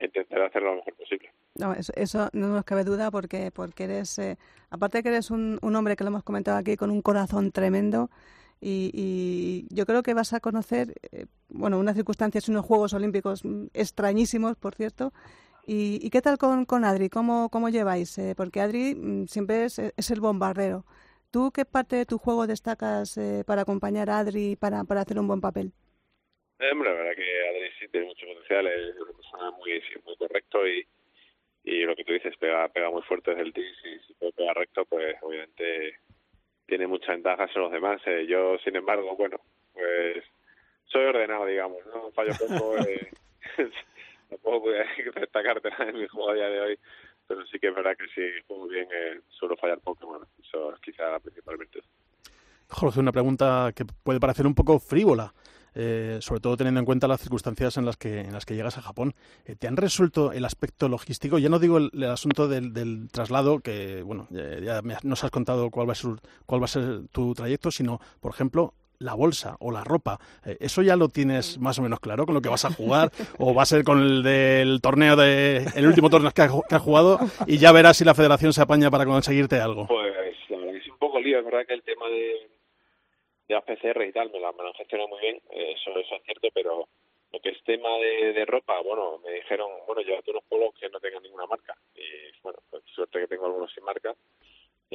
intentar 0.00 0.42
hacerlo 0.42 0.70
lo 0.70 0.76
mejor 0.78 0.94
posible. 0.94 1.32
No, 1.54 1.74
eso, 1.74 1.92
eso 1.94 2.28
no 2.32 2.48
nos 2.48 2.64
cabe 2.64 2.84
duda 2.84 3.10
porque 3.10 3.50
porque 3.52 3.84
eres, 3.84 4.18
eh, 4.18 4.36
aparte 4.70 4.98
de 4.98 5.02
que 5.02 5.08
eres 5.10 5.30
un, 5.30 5.58
hombre 5.62 5.96
que 5.96 6.04
lo 6.04 6.08
hemos 6.08 6.24
comentado 6.24 6.56
aquí 6.56 6.76
con 6.76 6.90
un 6.90 7.02
corazón 7.02 7.52
tremendo 7.52 8.10
y, 8.60 8.90
y 8.94 9.74
yo 9.74 9.86
creo 9.86 10.02
que 10.02 10.14
vas 10.14 10.32
a 10.32 10.40
conocer, 10.40 10.94
eh, 11.10 11.26
bueno, 11.48 11.78
unas 11.78 11.96
circunstancias, 11.96 12.48
unos 12.48 12.64
Juegos 12.64 12.94
Olímpicos 12.94 13.42
extrañísimos, 13.74 14.56
por 14.56 14.74
cierto. 14.74 15.12
¿Y, 15.66 16.00
y 16.04 16.10
qué 16.10 16.22
tal 16.22 16.38
con, 16.38 16.64
con 16.64 16.84
Adri? 16.84 17.08
¿Cómo, 17.08 17.48
cómo 17.48 17.68
lleváis? 17.68 18.18
Eh, 18.18 18.34
porque 18.36 18.60
Adri 18.60 18.94
mm, 18.96 19.26
siempre 19.26 19.64
es, 19.64 19.78
es 19.78 20.10
el 20.10 20.20
bombardero. 20.20 20.84
¿Tú 21.32 21.50
qué 21.50 21.64
parte 21.64 21.96
de 21.96 22.04
tu 22.04 22.18
juego 22.18 22.46
destacas 22.46 23.16
eh, 23.16 23.42
para 23.46 23.62
acompañar 23.62 24.10
a 24.10 24.18
Adri 24.18 24.54
para, 24.54 24.84
para 24.84 25.00
hacer 25.00 25.18
un 25.18 25.26
buen 25.26 25.40
papel? 25.40 25.72
Hombre, 26.70 26.90
la 26.90 26.94
verdad 26.94 27.16
que 27.16 27.48
Adri 27.48 27.70
sí 27.80 27.88
tiene 27.88 28.06
mucho 28.08 28.26
potencial, 28.26 28.66
es 28.66 28.94
una 29.00 29.12
persona 29.12 29.50
muy, 29.52 29.82
muy 30.04 30.16
correcto 30.16 30.68
y, 30.68 30.86
y 31.64 31.84
lo 31.84 31.96
que 31.96 32.04
tú 32.04 32.12
dices, 32.12 32.36
pega, 32.36 32.68
pega 32.68 32.90
muy 32.90 33.00
fuerte 33.02 33.30
desde 33.30 33.44
el 33.44 33.52
tee, 33.54 33.74
si, 33.82 33.98
si 34.06 34.12
puede 34.12 34.32
pegar 34.32 34.56
recto, 34.56 34.84
pues 34.84 35.16
obviamente 35.22 35.96
tiene 36.66 36.86
muchas 36.86 37.08
ventajas 37.08 37.50
en 37.54 37.62
los 37.62 37.72
demás. 37.72 38.02
Eh, 38.04 38.26
yo, 38.28 38.58
sin 38.58 38.76
embargo, 38.76 39.16
bueno, 39.16 39.40
pues 39.72 40.22
soy 40.84 41.06
ordenado, 41.06 41.46
digamos, 41.46 41.78
no 41.86 42.12
fallo 42.12 42.32
poco, 42.38 42.76
eh, 42.86 43.10
tampoco 44.28 44.60
voy 44.60 44.74
a 44.76 45.20
destacarte 45.20 45.70
nada 45.70 45.88
en 45.88 45.98
mi 45.98 46.06
juego 46.08 46.30
a 46.30 46.34
día 46.34 46.50
de 46.50 46.60
hoy, 46.60 46.78
pero 47.26 47.44
sí 47.46 47.58
que 47.58 47.68
es 47.68 47.74
verdad 47.74 47.96
que 47.96 48.06
si 48.14 48.46
juego 48.46 48.68
bien 48.68 48.86
eh, 48.92 49.20
suelo 49.28 49.56
fallar 49.56 49.80
bueno, 49.84 50.26
eso 50.42 50.72
es 50.74 50.80
quizá 50.80 51.18
principalmente. 51.20 51.80
Jorge, 52.68 53.00
una 53.00 53.12
pregunta 53.12 53.72
que 53.74 53.84
puede 53.84 54.20
parecer 54.20 54.46
un 54.46 54.54
poco 54.54 54.78
frívola, 54.78 55.34
eh, 55.74 56.18
sobre 56.20 56.40
todo 56.40 56.56
teniendo 56.56 56.80
en 56.80 56.86
cuenta 56.86 57.06
las 57.06 57.20
circunstancias 57.20 57.76
en 57.76 57.84
las 57.84 57.96
que, 57.96 58.20
en 58.20 58.32
las 58.32 58.46
que 58.46 58.54
llegas 58.54 58.78
a 58.78 58.82
Japón. 58.82 59.14
Eh, 59.44 59.56
¿Te 59.56 59.68
han 59.68 59.76
resuelto 59.76 60.32
el 60.32 60.44
aspecto 60.44 60.88
logístico? 60.88 61.38
Ya 61.38 61.48
no 61.48 61.58
digo 61.58 61.78
el, 61.78 62.04
asunto 62.04 62.48
del, 62.48 62.72
del, 62.72 63.08
traslado, 63.10 63.60
que 63.60 64.02
bueno, 64.02 64.26
ya, 64.30 64.60
ya 64.60 64.82
nos 65.02 65.24
has 65.24 65.30
contado 65.30 65.70
cuál 65.70 65.88
va, 65.88 65.92
a 65.92 65.96
ser, 65.96 66.16
cuál 66.46 66.62
va 66.62 66.64
a 66.64 66.68
ser 66.68 67.08
tu 67.10 67.34
trayecto, 67.34 67.70
sino, 67.70 68.00
por 68.20 68.32
ejemplo, 68.32 68.74
la 69.02 69.14
bolsa 69.14 69.56
o 69.60 69.70
la 69.70 69.84
ropa, 69.84 70.18
eh, 70.46 70.56
¿eso 70.60 70.82
ya 70.82 70.96
lo 70.96 71.08
tienes 71.08 71.58
más 71.58 71.78
o 71.78 71.82
menos 71.82 72.00
claro 72.00 72.24
con 72.24 72.34
lo 72.34 72.40
que 72.40 72.48
vas 72.48 72.64
a 72.64 72.72
jugar? 72.74 73.10
¿O 73.38 73.54
va 73.54 73.62
a 73.62 73.66
ser 73.66 73.84
con 73.84 73.98
el 73.98 74.22
del 74.22 74.80
torneo 74.80 75.16
de 75.16 75.64
el 75.74 75.86
último 75.86 76.10
torneo 76.10 76.30
que 76.32 76.42
has 76.42 76.52
que 76.68 76.74
ha 76.74 76.78
jugado 76.78 77.18
y 77.46 77.58
ya 77.58 77.72
verás 77.72 77.96
si 77.96 78.04
la 78.04 78.14
federación 78.14 78.52
se 78.52 78.62
apaña 78.62 78.90
para 78.90 79.04
conseguirte 79.04 79.56
algo? 79.56 79.86
Pues 79.86 80.36
la 80.48 80.56
verdad 80.58 80.72
que 80.72 80.78
es 80.78 80.88
un 80.88 80.98
poco 80.98 81.20
lío, 81.20 81.38
es 81.38 81.44
verdad 81.44 81.66
que 81.66 81.74
el 81.74 81.82
tema 81.82 82.08
de, 82.08 82.50
de 83.48 83.54
las 83.54 83.64
PCR 83.64 84.02
y 84.04 84.12
tal 84.12 84.30
me 84.30 84.40
la, 84.40 84.52
me 84.52 84.64
la 84.64 84.72
gestionado 84.74 85.08
muy 85.08 85.20
bien, 85.20 85.36
eh, 85.50 85.74
eso, 85.76 85.90
eso 85.98 86.14
es 86.16 86.22
cierto, 86.24 86.48
pero 86.54 86.88
lo 87.32 87.40
que 87.40 87.50
es 87.50 87.64
tema 87.64 87.88
de, 87.96 88.34
de 88.34 88.44
ropa, 88.44 88.80
bueno, 88.82 89.18
me 89.24 89.32
dijeron, 89.32 89.70
bueno, 89.86 90.02
llévate 90.02 90.30
unos 90.30 90.44
polos 90.44 90.74
que 90.78 90.88
no 90.90 91.00
tengan 91.00 91.22
ninguna 91.22 91.46
marca. 91.46 91.74
Y 91.94 92.02
bueno, 92.42 92.58
pues 92.68 92.82
suerte 92.94 93.20
que 93.20 93.26
tengo 93.26 93.46
algunos 93.46 93.72
sin 93.72 93.84
marca 93.84 94.14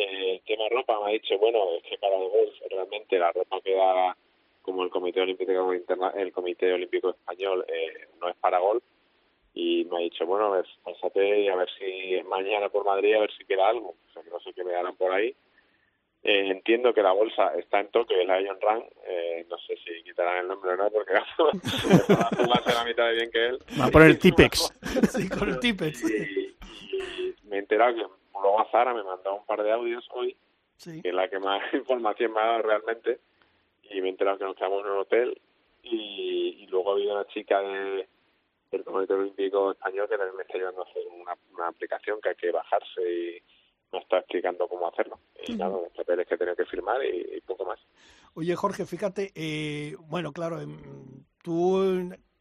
el 0.03 0.41
tema 0.41 0.69
ropa 0.69 0.99
me 1.01 1.09
ha 1.09 1.13
dicho, 1.13 1.37
bueno, 1.39 1.59
es 1.77 1.83
que 1.83 1.97
para 1.97 2.15
el 2.15 2.29
golf 2.29 2.53
realmente 2.69 3.17
la 3.17 3.31
ropa 3.31 3.59
que 3.61 3.75
da 3.75 4.15
como 4.61 4.83
el 4.83 4.89
Comité 4.89 5.21
Olímpico 5.21 5.73
Interna 5.73 6.11
el 6.15 6.31
Comité 6.31 6.73
Olímpico 6.73 7.09
Español 7.11 7.65
eh, 7.67 8.07
no 8.19 8.29
es 8.29 8.35
para 8.35 8.59
golf 8.59 8.83
y 9.59 9.85
me 9.85 9.97
ha 9.97 9.99
dicho, 10.01 10.23
bueno, 10.27 10.53
a 10.53 10.57
ver, 10.57 10.65
pásate 10.83 11.41
y 11.41 11.47
a 11.47 11.55
ver 11.55 11.67
si 11.79 12.21
mañana 12.29 12.69
por 12.69 12.85
Madrid, 12.85 13.15
a 13.15 13.21
ver 13.21 13.31
si 13.35 13.43
queda 13.43 13.67
algo. 13.67 13.95
O 14.07 14.13
sea, 14.13 14.21
que 14.21 14.29
no 14.29 14.39
sé 14.39 14.53
qué 14.53 14.63
me 14.63 14.71
darán 14.71 14.95
por 14.95 15.11
ahí. 15.11 15.35
Eh, 16.21 16.51
entiendo 16.51 16.93
que 16.93 17.01
la 17.01 17.11
bolsa 17.11 17.53
está 17.57 17.79
en 17.79 17.87
Tokio, 17.87 18.19
es 18.19 18.27
la 18.27 18.39
Ion 18.39 18.61
Run. 18.61 18.83
Eh, 19.07 19.47
no 19.49 19.57
sé 19.57 19.75
si 19.77 20.03
quitarán 20.03 20.41
el 20.41 20.47
nombre 20.47 20.73
o 20.73 20.77
no, 20.77 20.91
porque 20.91 21.13
va 21.13 21.19
a 22.53 22.63
ser 22.63 22.73
la 22.75 22.85
mitad 22.85 23.07
de 23.07 23.13
bien 23.13 23.31
que 23.31 23.45
él. 23.47 23.59
Va 23.79 23.85
a 23.85 23.89
poner 23.89 24.19
Tipex. 24.19 24.73
sí, 25.09 25.27
con 25.27 25.49
el 25.49 25.59
Tipex. 25.59 26.03
Y, 26.03 26.55
me 27.47 27.55
he 27.55 27.59
enterado 27.59 27.95
que 27.95 28.03
luego 28.41 28.65
Zara 28.71 28.93
me 28.93 29.03
mandó 29.03 29.35
un 29.35 29.45
par 29.45 29.63
de 29.63 29.71
audios 29.71 30.07
hoy, 30.13 30.35
Sí. 30.77 31.01
que 31.01 31.09
es 31.09 31.15
la 31.15 31.27
que 31.29 31.39
más 31.39 31.61
información 31.73 32.33
me 32.33 32.39
ha 32.39 32.45
dado 32.45 32.61
realmente. 32.63 33.19
Y 33.89 34.01
me 34.01 34.07
he 34.07 34.11
enterado 34.11 34.37
que 34.37 34.43
nos 34.43 34.55
quedamos 34.55 34.83
en 34.85 34.91
un 34.91 34.97
hotel. 34.99 35.41
Y, 35.83 36.57
y 36.59 36.67
luego 36.67 36.91
ha 36.91 36.93
habido 36.95 37.13
una 37.13 37.25
chica 37.27 37.59
de, 37.61 38.07
del 38.71 38.83
Comité 38.83 39.13
Olímpico 39.13 39.71
Español 39.71 40.09
que 40.09 40.17
también 40.17 40.35
me 40.35 40.43
está 40.43 40.57
ayudando 40.57 40.81
a 40.81 40.89
hacer 40.89 41.03
una, 41.07 41.33
una 41.53 41.67
aplicación 41.69 42.19
que 42.21 42.29
hay 42.29 42.35
que 42.35 42.51
bajarse 42.51 43.01
y 43.01 43.41
me 43.93 43.99
está 43.99 44.17
explicando 44.17 44.67
cómo 44.67 44.87
hacerlo. 44.89 45.17
Y 45.47 45.53
nada, 45.55 45.77
los 45.77 45.91
papeles 45.93 46.27
que 46.27 46.37
tenido 46.37 46.55
que 46.57 46.65
firmar 46.65 47.03
y, 47.05 47.37
y 47.37 47.41
poco 47.41 47.63
más. 47.65 47.79
Oye, 48.33 48.53
Jorge, 48.55 48.85
fíjate, 48.85 49.31
eh, 49.33 49.95
bueno, 50.01 50.33
claro, 50.33 50.59
em, 50.59 50.77
tú 51.41 51.79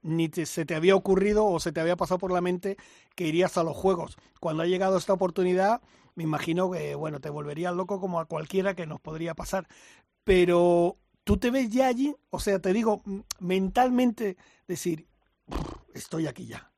ni 0.06 0.28
te- 0.28 0.46
se 0.46 0.64
te 0.64 0.74
había 0.74 0.94
ocurrido 0.94 1.44
o 1.46 1.58
se 1.60 1.72
te 1.72 1.80
había 1.80 1.96
pasado 1.96 2.18
por 2.18 2.32
la 2.32 2.40
mente 2.40 2.76
que 3.14 3.26
irías 3.26 3.58
a 3.58 3.64
los 3.64 3.76
Juegos. 3.76 4.16
Cuando 4.40 4.62
ha 4.62 4.66
llegado 4.66 4.96
esta 4.96 5.12
oportunidad, 5.12 5.80
me 6.14 6.22
imagino 6.24 6.70
que, 6.70 6.94
bueno, 6.94 7.20
te 7.20 7.28
volverías 7.28 7.74
loco 7.74 8.00
como 8.00 8.20
a 8.20 8.26
cualquiera 8.26 8.74
que 8.74 8.86
nos 8.86 9.00
podría 9.00 9.34
pasar. 9.34 9.66
Pero, 10.24 10.96
¿tú 11.24 11.36
te 11.36 11.50
ves 11.50 11.70
ya 11.70 11.88
allí? 11.88 12.14
O 12.30 12.38
sea, 12.38 12.58
te 12.60 12.72
digo, 12.72 13.02
mentalmente, 13.40 14.36
decir, 14.68 15.06
estoy 15.94 16.26
aquí 16.26 16.46
ya. 16.46 16.70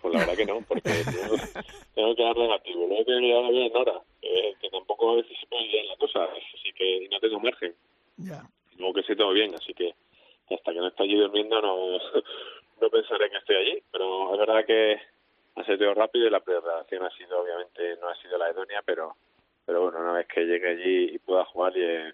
Pues 0.00 0.14
la 0.14 0.20
verdad 0.20 0.36
que 0.36 0.46
no, 0.46 0.62
porque 0.62 1.04
tengo, 1.04 1.36
tengo 1.94 2.16
que 2.16 2.22
dar 2.22 2.36
negativo. 2.36 2.86
Luego 2.86 3.04
que 3.04 3.12
llegar 3.12 3.50
bien 3.50 3.64
en 3.70 3.76
hora, 3.76 4.00
eh, 4.22 4.54
que 4.60 4.70
tampoco 4.70 5.10
a 5.10 5.16
veces 5.16 5.36
se 5.38 5.46
puede 5.46 5.64
liar 5.66 5.84
la 5.86 5.96
cosa, 5.96 6.24
así 6.24 6.72
que 6.76 7.08
no 7.10 7.20
tengo 7.20 7.40
margen. 7.40 7.74
Ya. 8.16 8.48
Luego 8.78 8.94
que 8.94 9.02
sí 9.02 9.16
todo 9.16 9.32
bien, 9.32 9.54
así 9.54 9.74
que 9.74 9.94
hasta 10.54 10.72
que 10.72 10.78
no 10.78 10.88
esté 10.88 11.02
allí 11.04 11.16
durmiendo 11.16 11.60
no, 11.60 11.98
no 12.80 12.90
pensaré 12.90 13.30
que 13.30 13.36
estoy 13.38 13.56
allí. 13.56 13.82
Pero 13.90 14.32
es 14.34 14.38
verdad 14.38 14.64
que 14.64 15.00
ha 15.56 15.64
sido 15.64 15.94
rápido 15.94 16.26
y 16.26 16.30
la 16.30 16.40
preparación 16.40 17.04
ha 17.04 17.10
sido, 17.10 17.40
obviamente, 17.40 17.96
no 18.00 18.08
ha 18.08 18.16
sido 18.16 18.38
la 18.38 18.50
idónea, 18.50 18.82
pero 18.84 19.14
pero 19.68 19.82
bueno, 19.82 20.00
una 20.00 20.12
vez 20.12 20.26
que 20.28 20.46
llegue 20.46 20.66
allí 20.66 21.14
y 21.14 21.18
pueda 21.18 21.44
jugar, 21.44 21.76
y, 21.76 22.10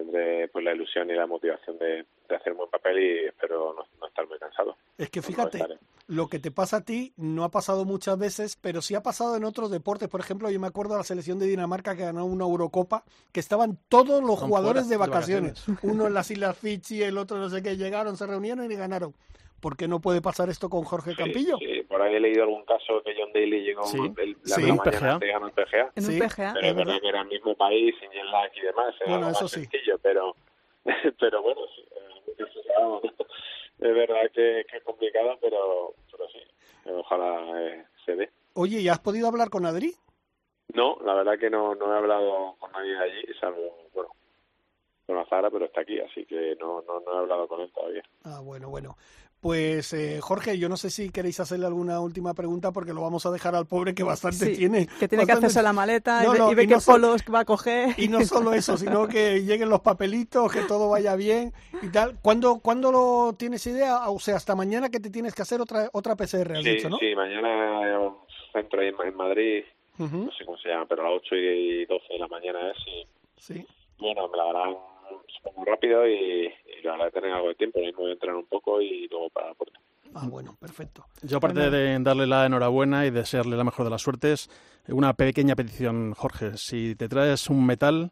tendré 0.00 0.48
pues 0.48 0.64
la 0.64 0.72
ilusión 0.72 1.10
y 1.10 1.14
la 1.14 1.26
motivación 1.26 1.78
de, 1.78 2.06
de 2.28 2.36
hacer 2.36 2.52
un 2.52 2.58
buen 2.58 2.70
papel 2.70 2.98
y 2.98 3.26
espero 3.26 3.74
no, 3.74 3.84
no 4.00 4.06
estar 4.06 4.26
muy 4.26 4.38
cansado. 4.38 4.76
Es 4.96 5.10
que 5.10 5.22
fíjate, 5.22 5.64
lo 6.08 6.28
que 6.28 6.38
te 6.38 6.50
pasa 6.50 6.78
a 6.78 6.84
ti 6.84 7.12
no 7.16 7.44
ha 7.44 7.50
pasado 7.50 7.84
muchas 7.84 8.18
veces, 8.18 8.56
pero 8.60 8.82
sí 8.82 8.94
ha 8.94 9.02
pasado 9.02 9.36
en 9.36 9.44
otros 9.44 9.70
deportes. 9.70 10.08
Por 10.08 10.20
ejemplo, 10.20 10.50
yo 10.50 10.58
me 10.58 10.66
acuerdo 10.66 10.94
de 10.94 10.98
la 10.98 11.04
selección 11.04 11.38
de 11.38 11.46
Dinamarca 11.46 11.94
que 11.96 12.02
ganó 12.02 12.24
una 12.24 12.44
Eurocopa, 12.44 13.04
que 13.32 13.40
estaban 13.40 13.78
todos 13.88 14.22
los 14.22 14.40
Son 14.40 14.48
jugadores 14.48 14.84
fuera, 14.84 14.88
de 14.88 15.04
de 15.04 15.10
vacaciones. 15.10 15.64
Uno 15.82 16.06
en 16.06 16.14
las 16.14 16.30
Islas 16.30 16.56
Fiji, 16.56 17.02
el 17.02 17.18
otro 17.18 17.38
no 17.38 17.48
sé 17.50 17.62
qué, 17.62 17.76
llegaron, 17.76 18.16
se 18.16 18.26
reunieron 18.26 18.70
y 18.70 18.74
ganaron. 18.74 19.14
¿Por 19.60 19.76
qué 19.76 19.86
no 19.88 20.00
puede 20.00 20.22
pasar 20.22 20.48
esto 20.48 20.68
con 20.70 20.84
Jorge 20.84 21.14
Campillo? 21.14 21.56
Sí, 21.58 21.82
por 21.88 22.00
ahí 22.00 22.14
he 22.14 22.20
leído 22.20 22.44
algún 22.44 22.64
caso 22.64 23.02
que 23.04 23.14
John 23.18 23.32
Daly 23.32 23.60
llegó 23.62 23.84
Sí, 23.84 23.98
el, 24.18 24.36
la 24.44 24.54
sí. 24.56 24.62
mañana 24.62 25.18
PGA. 25.18 25.18
ganar 25.32 25.52
el 25.56 25.64
PGA. 25.64 25.92
En 25.96 26.02
Sí, 26.02 26.12
un 26.20 26.28
PGA. 26.28 26.52
Pero 26.54 26.66
es 26.66 26.74
verdad 26.76 27.00
que 27.00 27.08
era 27.08 27.20
el 27.20 27.28
mismo 27.28 27.54
país, 27.54 27.94
sin 28.00 28.10
jet 28.10 28.24
lag 28.24 28.50
y 28.56 28.60
demás, 28.62 28.94
era 29.00 29.10
Bueno, 29.10 29.28
eso 29.30 29.42
más 29.42 29.50
sí. 29.50 29.60
sencillo, 29.64 29.98
pero, 30.02 30.34
pero 31.20 31.42
bueno, 31.42 31.60
sí, 31.76 31.82
eh, 31.92 33.10
es 33.80 33.94
verdad 33.94 34.22
que, 34.34 34.64
que 34.70 34.76
es 34.78 34.82
complicado, 34.84 35.38
pero, 35.40 35.94
pero 36.10 36.28
sí, 36.28 36.40
ojalá 36.90 37.60
eh, 37.62 37.84
se 38.04 38.16
dé. 38.16 38.30
Oye, 38.54 38.80
¿y 38.80 38.88
has 38.88 38.98
podido 39.00 39.28
hablar 39.28 39.48
con 39.50 39.64
Adri? 39.66 39.94
No, 40.74 40.98
la 41.04 41.14
verdad 41.14 41.38
que 41.38 41.50
no, 41.50 41.74
no 41.74 41.92
he 41.94 41.98
hablado 41.98 42.56
con 42.58 42.70
nadie 42.72 42.92
de 42.92 42.98
allí, 42.98 43.22
salvo, 43.40 43.88
bueno, 43.94 44.10
con 45.06 45.18
Azara, 45.18 45.50
pero 45.50 45.64
está 45.64 45.80
aquí, 45.80 45.98
así 46.00 46.24
que 46.26 46.56
no, 46.60 46.82
no, 46.82 47.00
no 47.00 47.14
he 47.14 47.18
hablado 47.18 47.48
con 47.48 47.60
él 47.60 47.72
todavía. 47.72 48.02
Ah, 48.24 48.40
bueno, 48.42 48.68
bueno. 48.68 48.96
Pues 49.40 49.94
eh, 49.94 50.18
Jorge, 50.20 50.58
yo 50.58 50.68
no 50.68 50.76
sé 50.76 50.90
si 50.90 51.08
queréis 51.08 51.40
hacerle 51.40 51.64
alguna 51.64 51.98
última 52.00 52.34
pregunta 52.34 52.72
porque 52.72 52.92
lo 52.92 53.00
vamos 53.00 53.24
a 53.24 53.30
dejar 53.30 53.54
al 53.54 53.64
pobre 53.66 53.94
que 53.94 54.02
bastante 54.02 54.44
Sí, 54.46 54.56
tiene. 54.56 54.86
que 54.98 55.08
tiene 55.08 55.24
que 55.24 55.32
hacerse 55.32 55.62
la 55.62 55.72
maleta 55.72 56.22
No, 56.22 56.30
y 56.30 56.32
ve, 56.34 56.38
no, 56.38 56.52
y 56.52 56.54
ve 56.56 56.62
y 56.64 56.66
qué 56.66 56.74
no 56.74 56.80
so- 56.80 56.92
polos 56.92 57.22
va 57.34 57.40
a 57.40 57.44
coger. 57.46 57.94
Y 57.96 58.08
no 58.08 58.20
solo 58.24 58.52
eso, 58.52 58.76
sino 58.76 59.08
que 59.08 59.42
lleguen 59.42 59.70
los 59.70 59.80
papelitos, 59.80 60.52
que 60.52 60.60
todo 60.64 60.90
vaya 60.90 61.16
bien 61.16 61.54
y 61.80 61.88
tal. 61.88 62.18
¿Cuándo, 62.20 62.58
¿cuándo 62.58 62.92
lo 62.92 63.32
tienes 63.38 63.66
idea? 63.66 64.10
O 64.10 64.20
sea, 64.20 64.36
hasta 64.36 64.54
mañana 64.54 64.90
que 64.90 65.00
te 65.00 65.08
tienes 65.08 65.34
que 65.34 65.40
hacer 65.40 65.60
otra 65.62 65.88
otra 65.94 66.16
PCR, 66.16 66.56
has 66.58 66.62
Sí, 66.62 66.70
dicho, 66.72 66.90
¿no? 66.90 66.98
sí, 66.98 67.14
mañana 67.16 67.78
hay 67.78 67.92
un 67.94 68.16
centro 68.52 68.80
ahí 68.82 68.88
en, 68.88 69.08
en 69.08 69.16
Madrid, 69.16 69.64
no 69.96 70.30
sé 70.32 70.44
cómo 70.44 70.58
se 70.58 70.68
llama, 70.68 70.84
pero 70.86 71.00
a 71.06 71.10
las 71.10 71.20
8 71.24 71.34
y 71.36 71.86
12 71.86 72.04
de 72.12 72.18
la 72.18 72.28
mañana 72.28 72.58
es 72.72 72.76
y 72.86 73.06
sí. 73.40 73.66
Bueno, 73.98 74.28
me 74.28 74.36
la 74.36 74.44
harán 74.50 74.76
supongo 75.36 75.64
rápido 75.64 76.06
y, 76.08 76.46
y 76.46 76.82
la 76.84 76.92
verdad 76.92 77.12
tener 77.12 77.32
algo 77.32 77.48
de 77.48 77.54
tiempo. 77.54 77.80
Mismo 77.80 78.00
voy 78.02 78.10
a 78.10 78.14
entrenar 78.14 78.36
un 78.36 78.46
poco 78.46 78.80
y 78.80 79.08
luego 79.08 79.30
para 79.30 79.48
la 79.48 79.54
puerta. 79.54 79.78
Ah, 80.14 80.26
bueno, 80.28 80.56
perfecto. 80.60 81.06
Yo, 81.22 81.36
aparte 81.36 81.70
de 81.70 81.96
darle 82.00 82.26
la 82.26 82.44
enhorabuena 82.46 83.06
y 83.06 83.10
desearle 83.10 83.56
la 83.56 83.62
mejor 83.64 83.84
de 83.84 83.90
las 83.90 84.02
suertes, 84.02 84.50
una 84.88 85.12
pequeña 85.14 85.54
petición, 85.54 86.14
Jorge. 86.14 86.56
Si 86.56 86.96
te 86.96 87.08
traes 87.08 87.48
un 87.48 87.64
metal, 87.64 88.10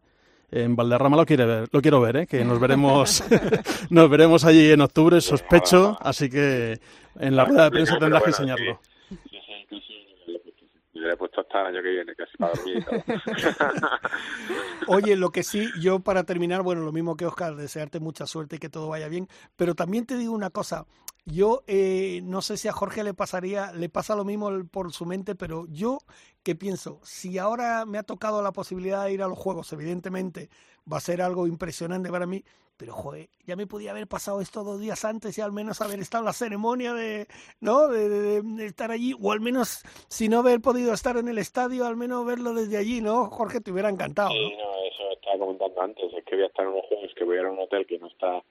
en 0.52 0.76
Valderrama 0.76 1.16
lo, 1.16 1.26
quiere 1.26 1.44
ver, 1.44 1.68
lo 1.72 1.82
quiero 1.82 2.00
ver, 2.00 2.16
¿eh? 2.18 2.26
que 2.28 2.44
nos 2.44 2.60
veremos, 2.60 3.24
nos 3.90 4.08
veremos 4.08 4.44
allí 4.44 4.70
en 4.70 4.80
octubre, 4.80 5.20
sospecho. 5.20 5.96
Así 6.00 6.30
que 6.30 6.78
en 7.18 7.34
la 7.36 7.44
rueda 7.44 7.64
de 7.64 7.70
prensa 7.72 7.98
tendrás 7.98 8.22
que 8.22 8.30
enseñarlo. 8.30 8.80
Sí, 9.08 9.16
incluso 9.62 9.92
le 10.26 10.36
he 10.36 10.38
puesto- 10.38 10.64
le 11.08 11.16
puesto 11.16 11.40
hasta 11.40 11.62
el 11.62 11.66
año 11.68 11.82
que 11.82 11.90
viene 11.90 12.14
casi 12.14 12.36
para 12.36 12.52
dormir. 12.52 12.86
Oye, 14.88 15.16
lo 15.16 15.30
que 15.30 15.42
sí, 15.42 15.68
yo 15.80 16.00
para 16.00 16.24
terminar, 16.24 16.62
bueno, 16.62 16.82
lo 16.82 16.92
mismo 16.92 17.16
que 17.16 17.26
Oscar, 17.26 17.56
desearte 17.56 18.00
mucha 18.00 18.26
suerte 18.26 18.56
y 18.56 18.58
que 18.58 18.68
todo 18.68 18.88
vaya 18.88 19.08
bien, 19.08 19.28
pero 19.56 19.74
también 19.74 20.06
te 20.06 20.16
digo 20.16 20.32
una 20.32 20.50
cosa, 20.50 20.86
yo 21.24 21.62
eh, 21.66 22.20
no 22.24 22.40
sé 22.40 22.56
si 22.56 22.68
a 22.68 22.72
Jorge 22.72 23.04
le 23.04 23.14
pasaría, 23.14 23.72
le 23.72 23.88
pasa 23.88 24.16
lo 24.16 24.24
mismo 24.24 24.50
por 24.70 24.92
su 24.92 25.04
mente, 25.04 25.34
pero 25.34 25.66
yo 25.68 25.98
que 26.42 26.54
pienso, 26.54 27.00
si 27.02 27.38
ahora 27.38 27.84
me 27.84 27.98
ha 27.98 28.02
tocado 28.02 28.42
la 28.42 28.52
posibilidad 28.52 29.04
de 29.04 29.12
ir 29.12 29.22
a 29.22 29.28
los 29.28 29.38
juegos, 29.38 29.72
evidentemente 29.72 30.48
va 30.90 30.96
a 30.96 31.00
ser 31.00 31.20
algo 31.20 31.46
impresionante 31.46 32.10
para 32.10 32.26
mí, 32.26 32.44
pero 32.78 32.94
joder, 32.94 33.28
ya 33.44 33.56
me 33.56 33.66
podía 33.66 33.90
haber 33.90 34.06
pasado 34.06 34.40
esto 34.40 34.62
dos 34.64 34.80
días 34.80 35.04
antes 35.04 35.36
y 35.36 35.40
al 35.42 35.52
menos 35.52 35.80
haber 35.82 35.98
estado 36.00 36.22
en 36.22 36.26
la 36.26 36.32
ceremonia 36.32 36.94
de, 36.94 37.26
¿no? 37.60 37.88
De, 37.88 38.08
de- 38.08 38.42
de 38.42 38.66
estar 38.66 38.90
allí, 38.90 39.14
o 39.20 39.32
al 39.32 39.40
menos 39.40 39.82
si 40.08 40.28
no 40.28 40.38
haber 40.38 40.60
podido 40.60 40.94
estar 40.94 41.16
en 41.16 41.28
el 41.28 41.38
estadio, 41.38 41.84
al 41.86 41.96
menos 41.96 42.24
verlo 42.24 42.54
desde 42.54 42.76
allí, 42.78 43.00
¿no? 43.02 43.26
Jorge, 43.26 43.60
te 43.60 43.72
hubiera 43.72 43.88
encantado, 43.90 44.30
Sí, 44.30 44.52
¿no? 44.56 44.64
no, 44.64 44.74
eso 44.86 45.10
estaba 45.12 45.38
comentando 45.38 45.82
antes. 45.82 46.12
Es 46.14 46.24
que 46.24 46.36
voy 46.36 46.44
a 46.44 46.48
estar 46.48 46.64
en 46.64 46.72
unos 46.72 46.86
juegos 46.86 47.12
que 47.14 47.24
voy 47.24 47.36
a 47.36 47.40
ir 47.40 47.46
a 47.46 47.50
un 47.50 47.58
hotel 47.58 47.86
que 47.86 47.98
no 47.98 48.06
está 48.06 48.42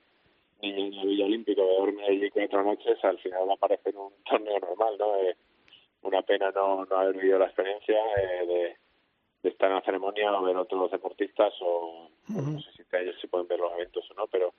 ni 0.62 0.70
en 0.72 0.96
la 0.96 1.04
Villa 1.06 1.26
Olímpica, 1.26 1.62
voy 1.62 1.76
a 1.76 1.80
dormir 1.80 2.06
allí 2.10 2.30
cuatro 2.32 2.64
noches. 2.64 2.98
Al 3.04 3.18
final 3.20 3.48
va 3.50 3.54
a 3.54 3.58
parecer 3.58 3.96
un 3.98 4.12
torneo 4.30 4.60
normal, 4.60 4.96
¿no? 5.00 5.16
Eh, 5.18 5.36
una 6.04 6.22
pena 6.22 6.52
no, 6.52 6.86
no 6.86 6.96
haber 6.98 7.16
vivido 7.16 7.40
la 7.40 7.46
experiencia 7.46 7.96
eh, 7.96 8.46
de, 8.48 8.78
de 9.44 9.50
estar 9.50 9.70
en 9.70 9.76
la 9.76 9.82
ceremonia 9.82 10.38
o 10.38 10.44
ver 10.44 10.58
otros 10.58 10.92
deportistas 10.92 11.54
o 11.62 12.10
bueno, 12.28 12.52
no 12.52 12.60
sé 12.60 12.72
si 12.72 12.84
ellos 12.96 13.16
se 13.22 13.28
pueden 13.28 13.48
ver 13.48 13.60
los 13.60 13.72
eventos 13.74 14.10
o 14.12 14.14
no, 14.16 14.28
pero 14.28 14.54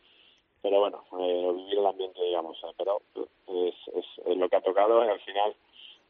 pero 0.61 0.81
bueno, 0.81 1.05
eh, 1.21 1.53
vivir 1.55 1.79
el 1.79 1.87
ambiente, 1.87 2.21
digamos, 2.23 2.57
eh, 2.65 2.75
pero 2.77 3.01
es, 3.15 3.75
es, 3.95 4.27
es 4.27 4.37
lo 4.37 4.49
que 4.49 4.57
ha 4.57 4.61
tocado 4.61 5.05
y 5.05 5.09
al 5.09 5.21
final 5.21 5.55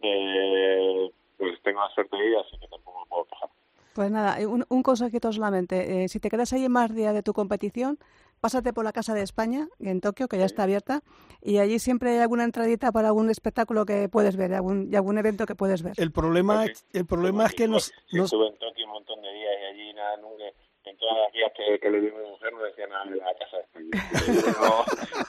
eh, 0.00 1.12
pues 1.37 1.62
tengo 1.62 1.80
la 1.80 1.90
suerte 1.90 2.16
de 2.16 2.30
ir, 2.30 2.37
así 2.37 2.58
que 2.58 2.68
tampoco 2.68 3.00
me 3.00 3.06
puedo 3.06 3.25
quejar. 3.25 3.50
Pues 3.94 4.10
nada, 4.10 4.40
eh, 4.40 4.46
un, 4.46 4.64
un 4.68 4.82
consejito 4.82 5.32
solamente. 5.32 6.04
Eh, 6.04 6.08
si 6.08 6.20
te 6.20 6.30
quedas 6.30 6.52
ahí 6.52 6.64
en 6.64 6.72
más 6.72 6.94
día 6.94 7.12
de 7.12 7.22
tu 7.22 7.32
competición, 7.32 7.98
pásate 8.40 8.73
por 8.73 8.85
la 8.85 8.92
Casa 8.92 9.14
de 9.14 9.23
España, 9.23 9.68
en 9.80 10.00
Tokio, 10.00 10.28
que 10.28 10.38
ya 10.38 10.45
está 10.45 10.62
abierta, 10.64 11.02
y 11.42 11.59
allí 11.59 11.78
siempre 11.78 12.11
hay 12.12 12.18
alguna 12.18 12.45
entradita 12.45 12.92
para 12.92 13.09
algún 13.09 13.30
espectáculo 13.30 13.85
que 13.87 14.09
puedes 14.09 14.37
ver, 14.37 14.54
algún, 14.54 14.88
y 14.92 14.97
algún 14.97 15.18
evento 15.18 15.47
que 15.47 15.54
puedes 15.54 15.83
ver. 15.83 15.95
El 15.97 16.12
problema, 16.12 16.64
es- 16.66 16.85
el 16.92 17.07
problema 17.07 17.47
es 17.47 17.54
que 17.54 17.68
nos, 17.68 17.85
Sí, 18.07 18.16
nos- 18.16 18.26
estuve 18.26 18.49
en 18.49 18.59
Tokio 18.59 18.85
un 18.87 18.92
montón 18.92 19.21
de 19.23 19.33
días 19.33 19.52
y 19.61 19.64
allí 19.75 19.92
nada, 19.95 20.16
nunca, 20.18 20.45
en 20.85 20.97
todas 20.97 21.16
las 21.18 21.33
guías 21.33 21.52
que, 21.54 21.78
que 21.80 21.90
le 21.90 22.00
di 22.00 22.09
a 22.09 22.12
mi 22.18 22.28
mujer 22.30 22.52
no 22.52 22.62
decía 22.62 22.87
nada 22.87 23.04
de 23.04 23.16
la 23.16 23.26
casa 23.38 23.57
de 23.59 23.62
España. 23.62 24.59
No, 24.59 24.85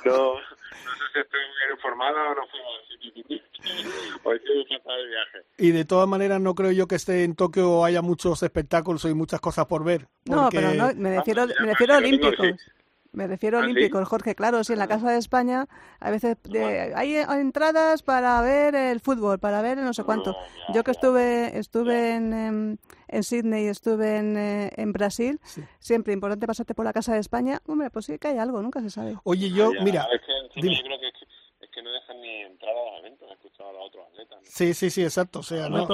no, 0.05 0.33
no 0.33 0.39
sé 0.39 1.03
si 1.13 1.19
estoy 1.19 1.39
bien 1.39 1.71
informada 1.75 2.31
o 2.31 2.35
no 2.35 2.41
sitio. 2.87 3.39
Hoy 4.23 4.39
sí 4.39 4.53
de 4.53 5.07
viaje. 5.07 5.39
y 5.57 5.71
de 5.71 5.85
todas 5.85 6.07
maneras 6.07 6.39
no 6.41 6.55
creo 6.55 6.71
yo 6.71 6.87
que 6.87 6.95
esté 6.95 7.23
en 7.23 7.35
Tokio 7.35 7.83
haya 7.83 8.01
muchos 8.01 8.41
espectáculos 8.43 9.03
y 9.05 9.13
muchas 9.13 9.39
cosas 9.41 9.65
por 9.65 9.83
ver. 9.83 10.07
No, 10.25 10.49
pero 10.51 10.73
no, 10.73 10.89
me 10.95 11.15
refiero, 11.17 11.45
me 11.47 11.67
refiero 11.67 11.93
a 11.95 11.97
olímpicos. 11.97 12.47
Me 13.11 13.25
refiero 13.27 13.57
a 13.57 13.61
¿Ah, 13.61 13.65
sí? 13.65 13.71
olímpicos, 13.71 14.07
Jorge, 14.07 14.35
claro, 14.35 14.63
sí, 14.63 14.73
en 14.73 14.79
la 14.79 14.87
Casa 14.87 15.09
de 15.11 15.17
España 15.17 15.67
a 15.99 16.11
veces 16.11 16.37
de- 16.43 16.93
hay 16.95 17.15
entradas 17.15 18.03
para 18.03 18.39
ver 18.41 18.75
el 18.75 18.99
fútbol, 18.99 19.39
para 19.39 19.61
ver 19.63 19.79
el 19.79 19.83
no 19.85 19.93
sé 19.93 20.03
cuánto. 20.03 20.31
No, 20.33 20.37
ya, 20.67 20.73
Yo 20.75 20.83
que 20.83 20.91
estuve 20.91 21.57
estuve 21.57 22.11
en, 22.15 22.33
em, 22.33 22.77
en 23.07 23.23
Sydney, 23.23 23.65
estuve 23.67 24.17
en, 24.17 24.37
eh, 24.37 24.69
en 24.75 24.91
Brasil, 24.93 25.39
Sí. 25.43 25.63
siempre 25.79 26.13
importante 26.13 26.45
pasarte 26.45 26.75
por 26.75 26.85
la 26.85 26.93
Casa 26.93 27.13
de 27.13 27.19
España. 27.19 27.59
Hombre, 27.65 27.89
pues 27.89 28.05
sí 28.05 28.19
que 28.19 28.27
hay 28.27 28.37
algo, 28.37 28.61
nunca 28.61 28.79
se 28.81 28.91
sabe. 28.91 29.15
Oye, 29.23 29.49
yo, 29.49 29.73
Ya, 29.73 29.81
mira, 29.83 30.07
Es 30.13 30.21
que, 30.21 30.61
dime. 30.61 30.75
yo 30.77 30.83
creo 30.83 30.99
que, 30.99 31.07
es 31.61 31.69
que 31.71 31.81
no 31.81 31.91
dejan 31.91 32.21
ni 32.21 32.41
entrar 32.43 32.75
a 32.75 32.91
los 32.91 32.99
eventos, 32.99 33.27
he 33.29 33.33
escuchado 33.33 33.69
a 33.69 33.73
los 33.73 33.87
otros 33.87 34.05
atletas. 34.11 34.39
Sí, 34.43 34.73
sí, 34.75 34.89
sí, 34.91 35.03
exacto. 35.03 35.39
O 35.39 35.43
sea, 35.43 35.67
no, 35.67 35.87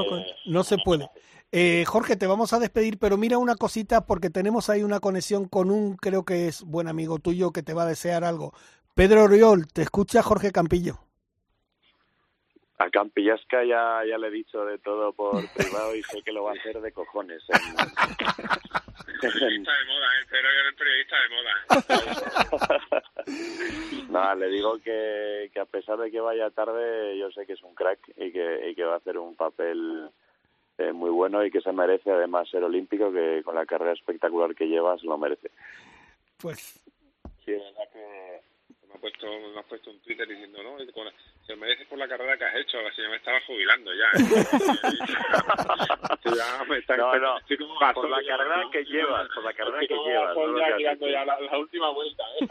no 0.45 0.63
se 0.65 0.77
puede. 0.79 1.10
Eh, 1.57 1.85
Jorge, 1.85 2.17
te 2.17 2.27
vamos 2.27 2.51
a 2.51 2.59
despedir, 2.59 3.00
pero 3.00 3.15
mira 3.15 3.38
una 3.38 3.55
cosita 3.55 4.05
porque 4.05 4.29
tenemos 4.29 4.69
ahí 4.69 4.83
una 4.83 5.00
conexión 5.00 5.47
con 5.47 5.71
un, 5.71 5.95
creo 5.95 6.25
que 6.25 6.50
es 6.50 6.63
buen 6.63 6.89
amigo 6.89 7.17
tuyo 7.17 7.53
que 7.53 7.63
te 7.63 7.74
va 7.74 7.83
a 7.83 7.88
desear 7.88 8.25
algo. 8.25 8.51
Pedro 8.93 9.24
Oriol, 9.24 9.65
te 9.71 9.81
escucha 9.83 10.21
Jorge 10.21 10.51
Campillo. 10.51 10.95
A 12.77 12.89
Campillasca 12.89 13.63
ya, 13.63 14.01
ya 14.05 14.17
le 14.17 14.27
he 14.27 14.31
dicho 14.31 14.65
de 14.65 14.79
todo 14.79 15.13
por 15.13 15.50
privado 15.55 15.95
y 15.95 16.03
sé 16.03 16.21
que 16.24 16.33
lo 16.33 16.43
va 16.43 16.51
a 16.51 16.55
hacer 16.55 16.81
de 16.81 16.91
cojones. 16.91 17.41
periodista 19.21 19.71
de 19.71 19.85
moda, 19.85 20.07
¿eh? 20.12 20.25
pero 20.29 20.50
yo 20.51 20.59
el 20.67 20.75
periodista 20.75 21.15
de 21.21 21.29
moda. 21.38 21.55
Nada, 24.09 24.35
le 24.35 24.50
digo 24.50 24.77
que, 24.79 25.50
que 25.53 25.59
a 25.62 25.65
pesar 25.65 26.00
de 26.00 26.12
que 26.12 26.19
vaya 26.19 26.50
tarde, 26.50 27.17
yo 27.17 27.31
sé 27.31 27.45
que 27.45 27.53
es 27.53 27.63
un 27.63 27.74
crack 27.75 28.00
y 28.17 28.33
que, 28.33 28.71
y 28.71 28.75
que 28.75 28.83
va 28.83 28.95
a 28.95 28.97
hacer 28.97 29.17
un 29.17 29.38
papel 29.38 30.12
eh, 30.77 30.91
muy 30.94 31.10
bueno 31.10 31.44
y 31.46 31.51
que 31.51 31.62
se 31.62 31.72
merece 31.72 32.12
además 32.12 32.50
ser 32.50 32.63
olímpico, 32.63 33.12
que 33.12 33.41
con 33.44 33.55
la 33.55 33.65
carrera 33.65 33.94
espectacular 33.94 34.55
que 34.55 34.67
lleva 34.67 34.98
se 34.98 35.05
lo 35.05 35.17
merece. 35.17 35.51
Pues... 36.38 36.82
Sí, 37.44 37.51
es 37.51 37.62
verdad 37.63 37.89
que 37.94 38.41
ha 38.95 38.99
puesto, 38.99 39.27
me 39.53 39.59
ha 39.59 39.63
puesto 39.63 39.91
un 39.91 39.99
Twitter 39.99 40.25
diciendo, 40.27 40.63
no, 40.63 40.77
se 40.79 40.85
lo 41.53 41.57
mereces 41.57 41.85
por 41.87 41.99
la 41.99 42.07
carrera 42.07 42.37
que 42.37 42.45
has 42.45 42.55
hecho, 42.55 42.77
si 42.95 43.01
yo 43.01 43.09
me 43.09 43.17
estaba 43.17 43.41
jubilando 43.45 43.91
ya. 43.93 44.05
ya 46.35 46.63
me 46.67 46.77
está, 46.77 46.95
no, 46.97 47.15
no, 47.15 47.35
por 47.93 48.09
la 48.09 48.17
carrera 48.25 48.63
que 48.71 48.83
llevas, 48.85 49.27
por 49.33 49.43
la 49.43 49.53
carrera 49.53 49.79
que 49.81 49.95
llevas. 49.95 50.35
No 50.35 50.57
ya, 50.57 50.77
ya 50.99 51.25
la, 51.25 51.39
la, 51.39 51.57
última 51.57 51.89
vuelta, 51.91 52.23
¿eh? 52.39 52.47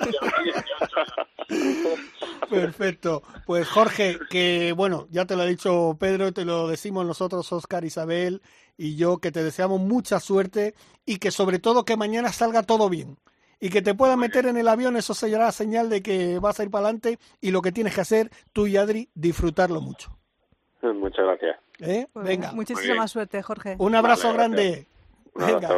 Perfecto. 2.50 3.22
Pues 3.46 3.68
Jorge, 3.68 4.18
que 4.30 4.72
bueno, 4.76 5.06
ya 5.10 5.26
te 5.26 5.36
lo 5.36 5.42
ha 5.42 5.46
dicho 5.46 5.96
Pedro, 5.98 6.32
te 6.32 6.44
lo 6.44 6.68
decimos 6.68 7.06
nosotros, 7.06 7.52
Oscar, 7.52 7.84
Isabel 7.84 8.42
y 8.76 8.96
yo, 8.96 9.18
que 9.18 9.32
te 9.32 9.42
deseamos 9.42 9.80
mucha 9.80 10.20
suerte 10.20 10.74
y 11.06 11.18
que 11.18 11.30
sobre 11.30 11.58
todo 11.58 11.84
que 11.84 11.96
mañana 11.96 12.30
salga 12.30 12.62
todo 12.62 12.88
bien 12.88 13.16
y 13.64 13.70
que 13.70 13.80
te 13.80 13.94
puedan 13.94 14.18
meter 14.18 14.44
en 14.44 14.58
el 14.58 14.68
avión, 14.68 14.94
eso 14.94 15.14
será 15.14 15.50
señal 15.50 15.88
de 15.88 16.02
que 16.02 16.38
vas 16.38 16.60
a 16.60 16.64
ir 16.64 16.70
para 16.70 16.84
adelante 16.84 17.18
y 17.40 17.50
lo 17.50 17.62
que 17.62 17.72
tienes 17.72 17.94
que 17.94 18.02
hacer 18.02 18.30
tú 18.52 18.66
y 18.66 18.76
Adri, 18.76 19.08
disfrutarlo 19.14 19.80
mucho. 19.80 20.14
Muchas 20.82 21.24
gracias. 21.24 21.56
¿Eh? 21.78 22.06
Pues 22.12 22.26
Venga. 22.26 22.52
Muchísima 22.52 23.08
suerte, 23.08 23.42
Jorge. 23.42 23.76
Un 23.78 23.94
abrazo 23.94 24.26
Vale, 24.26 24.36
grande. 24.36 24.86
Venga. 25.34 25.70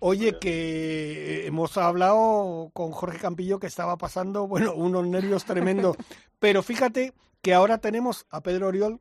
Oye, 0.00 0.38
que 0.38 1.46
hemos 1.46 1.78
hablado 1.78 2.68
con 2.74 2.92
Jorge 2.92 3.18
Campillo 3.20 3.58
que 3.58 3.66
estaba 3.66 3.96
pasando, 3.96 4.46
bueno, 4.46 4.74
unos 4.74 5.06
nervios 5.06 5.46
tremendos. 5.46 5.96
Pero 6.40 6.62
fíjate 6.62 7.14
que 7.40 7.54
ahora 7.54 7.78
tenemos 7.78 8.26
a 8.28 8.42
Pedro 8.42 8.68
Oriol. 8.68 9.00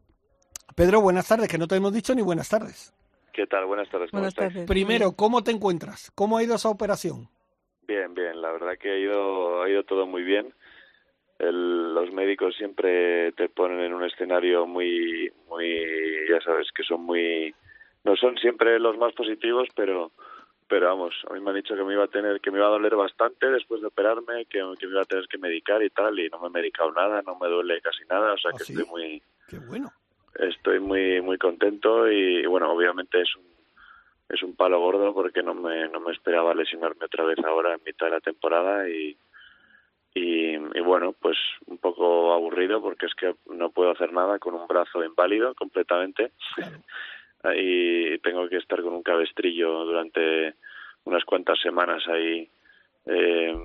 Pedro, 0.75 1.01
buenas 1.01 1.27
tardes, 1.27 1.49
que 1.49 1.57
no 1.57 1.67
te 1.67 1.75
hemos 1.75 1.91
dicho 1.91 2.15
ni 2.15 2.21
buenas 2.21 2.47
tardes. 2.47 2.93
¿Qué 3.33 3.47
tal? 3.47 3.65
Buenas 3.65 3.89
tardes. 3.89 4.11
¿Cómo 4.11 4.21
Buenas 4.21 4.35
tardes. 4.35 4.67
Primero, 4.67 5.13
¿cómo 5.17 5.43
te 5.43 5.51
encuentras? 5.51 6.11
¿Cómo 6.15 6.37
ha 6.37 6.43
ido 6.43 6.53
esa 6.55 6.69
operación? 6.69 7.27
Bien, 7.87 8.13
bien. 8.13 8.39
La 8.41 8.51
verdad 8.51 8.77
que 8.79 8.91
ha 8.91 8.97
ido, 8.97 9.63
ha 9.63 9.69
ido 9.69 9.83
todo 9.83 10.05
muy 10.05 10.21
bien. 10.23 10.53
El- 11.39 11.95
los 11.95 12.11
médicos 12.11 12.55
siempre 12.55 13.31
te 13.33 13.49
ponen 13.49 13.79
en 13.79 13.93
un 13.93 14.03
escenario 14.03 14.67
muy, 14.67 15.31
muy, 15.49 15.81
ya 16.29 16.39
sabes, 16.41 16.71
que 16.71 16.83
son 16.83 17.01
muy, 17.01 17.53
no 18.03 18.15
son 18.15 18.37
siempre 18.37 18.79
los 18.79 18.97
más 18.97 19.13
positivos, 19.13 19.67
pero, 19.75 20.11
pero 20.67 20.87
vamos, 20.87 21.13
a 21.29 21.33
mí 21.33 21.39
me 21.41 21.49
han 21.49 21.55
dicho 21.55 21.75
que 21.75 21.83
me 21.83 21.93
iba 21.93 22.03
a 22.03 22.07
tener, 22.07 22.39
que 22.39 22.51
me 22.51 22.59
iba 22.59 22.67
a 22.67 22.71
doler 22.71 22.95
bastante 22.95 23.49
después 23.49 23.81
de 23.81 23.87
operarme, 23.87 24.45
que, 24.45 24.59
que 24.79 24.85
me 24.85 24.91
iba 24.93 25.01
a 25.01 25.05
tener 25.05 25.27
que 25.27 25.39
medicar 25.39 25.81
y 25.83 25.89
tal, 25.89 26.17
y 26.19 26.29
no 26.29 26.39
me 26.39 26.47
he 26.47 26.51
medicado 26.51 26.91
nada, 26.91 27.21
no 27.23 27.35
me 27.39 27.47
duele 27.49 27.81
casi 27.81 28.05
nada, 28.05 28.33
o 28.33 28.37
sea 28.37 28.51
¿Ah, 28.53 28.57
que 28.57 28.63
sí? 28.63 28.73
estoy 28.73 28.85
muy, 28.89 29.21
Qué 29.47 29.57
bueno. 29.57 29.91
Estoy 30.35 30.79
muy 30.79 31.21
muy 31.21 31.37
contento 31.37 32.09
y 32.11 32.45
bueno 32.45 32.71
obviamente 32.71 33.21
es 33.21 33.35
un 33.35 33.43
es 34.29 34.41
un 34.41 34.55
palo 34.55 34.79
gordo 34.79 35.13
porque 35.13 35.43
no 35.43 35.53
me 35.53 35.87
no 35.89 35.99
me 35.99 36.11
esperaba 36.11 36.53
lesionarme 36.55 37.05
otra 37.05 37.23
vez 37.25 37.37
ahora 37.45 37.73
en 37.73 37.81
mitad 37.85 38.07
de 38.07 38.11
la 38.13 38.19
temporada 38.21 38.87
y 38.89 39.15
y, 40.15 40.53
y 40.55 40.79
bueno 40.81 41.13
pues 41.13 41.37
un 41.67 41.77
poco 41.79 42.33
aburrido 42.33 42.81
porque 42.81 43.07
es 43.07 43.15
que 43.15 43.35
no 43.51 43.71
puedo 43.71 43.91
hacer 43.91 44.13
nada 44.13 44.39
con 44.39 44.53
un 44.53 44.67
brazo 44.67 45.03
inválido 45.03 45.53
completamente 45.55 46.31
y 47.55 48.17
tengo 48.19 48.47
que 48.47 48.57
estar 48.57 48.81
con 48.81 48.93
un 48.93 49.03
cabestrillo 49.03 49.85
durante 49.85 50.53
unas 51.05 51.25
cuantas 51.25 51.59
semanas 51.59 52.07
ahí 52.07 52.49
eh, 53.05 53.55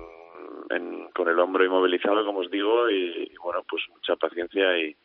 en- 0.69 1.09
con 1.11 1.29
el 1.29 1.39
hombro 1.39 1.63
inmovilizado 1.63 2.25
como 2.25 2.39
os 2.39 2.51
digo 2.51 2.89
y, 2.89 3.29
y 3.31 3.37
bueno 3.41 3.63
pues 3.69 3.83
mucha 3.89 4.15
paciencia 4.15 4.77
y 4.77 4.95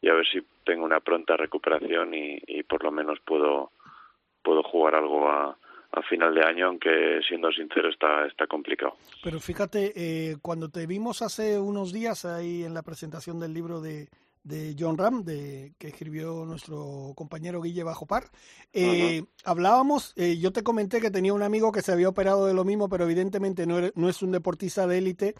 y 0.00 0.08
a 0.08 0.14
ver 0.14 0.26
si 0.26 0.40
tengo 0.64 0.84
una 0.84 1.00
pronta 1.00 1.36
recuperación 1.36 2.14
y, 2.14 2.38
y 2.46 2.62
por 2.62 2.84
lo 2.84 2.92
menos 2.92 3.18
puedo 3.24 3.72
puedo 4.42 4.62
jugar 4.62 4.94
algo 4.94 5.28
a, 5.28 5.58
a 5.92 6.02
final 6.02 6.34
de 6.34 6.44
año, 6.44 6.66
aunque 6.66 7.20
siendo 7.26 7.50
sincero 7.52 7.88
está 7.88 8.26
está 8.26 8.46
complicado. 8.46 8.94
Pero 9.22 9.40
fíjate, 9.40 9.92
eh, 9.96 10.36
cuando 10.42 10.68
te 10.68 10.86
vimos 10.86 11.22
hace 11.22 11.58
unos 11.58 11.92
días 11.92 12.24
ahí 12.24 12.64
en 12.64 12.74
la 12.74 12.82
presentación 12.82 13.40
del 13.40 13.54
libro 13.54 13.80
de, 13.80 14.08
de 14.44 14.76
John 14.78 14.98
Ram, 14.98 15.24
de, 15.24 15.72
que 15.78 15.88
escribió 15.88 16.44
nuestro 16.44 17.12
compañero 17.14 17.60
Guille 17.62 17.84
Bajopar, 17.84 18.24
eh, 18.72 19.24
hablábamos, 19.44 20.12
eh, 20.16 20.38
yo 20.38 20.52
te 20.52 20.62
comenté 20.62 21.00
que 21.00 21.10
tenía 21.10 21.32
un 21.32 21.42
amigo 21.42 21.72
que 21.72 21.82
se 21.82 21.92
había 21.92 22.08
operado 22.08 22.46
de 22.46 22.54
lo 22.54 22.64
mismo, 22.64 22.88
pero 22.88 23.04
evidentemente 23.04 23.66
no, 23.66 23.78
no 23.94 24.08
es 24.08 24.22
un 24.22 24.32
deportista 24.32 24.86
de 24.86 24.98
élite. 24.98 25.34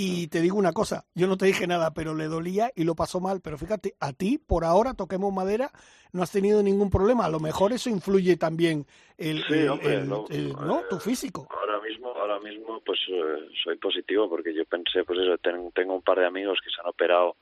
Y 0.00 0.28
te 0.28 0.40
digo 0.40 0.56
una 0.56 0.72
cosa, 0.72 1.04
yo 1.14 1.26
no 1.26 1.36
te 1.36 1.46
dije 1.46 1.66
nada, 1.66 1.92
pero 1.92 2.14
le 2.14 2.26
dolía 2.26 2.70
y 2.76 2.84
lo 2.84 2.94
pasó 2.94 3.18
mal. 3.20 3.40
Pero 3.42 3.58
fíjate, 3.58 3.94
a 3.98 4.12
ti, 4.12 4.38
por 4.38 4.64
ahora, 4.64 4.94
toquemos 4.94 5.32
madera, 5.32 5.72
no 6.12 6.22
has 6.22 6.30
tenido 6.30 6.62
ningún 6.62 6.88
problema. 6.88 7.24
A 7.24 7.30
lo 7.30 7.40
mejor 7.40 7.72
eso 7.72 7.90
influye 7.90 8.36
también 8.36 8.86
el, 9.16 9.42
Sí, 9.48 9.54
el- 9.54 9.68
hombre, 9.70 9.94
el- 9.94 10.08
no, 10.08 10.24
el- 10.30 10.52
¿no? 10.52 10.80
eh, 10.80 10.84
tu 10.88 10.98
físico. 11.00 11.48
Ahora 11.50 11.80
mismo 11.80 12.08
ahora 12.10 12.38
mismo 12.40 12.80
pues 12.86 12.98
eh, 13.08 13.48
soy 13.64 13.76
positivo 13.76 14.28
porque 14.28 14.54
yo 14.54 14.64
pensé 14.66 15.02
pues 15.04 15.18
eso 15.18 15.36
ten- 15.38 15.72
tengo 15.72 15.94
un 15.96 16.02
par 16.02 16.18
de 16.20 16.26
amigos 16.26 16.58
que 16.62 16.70
se 16.70 16.80
han 16.80 16.86
operado 16.86 17.36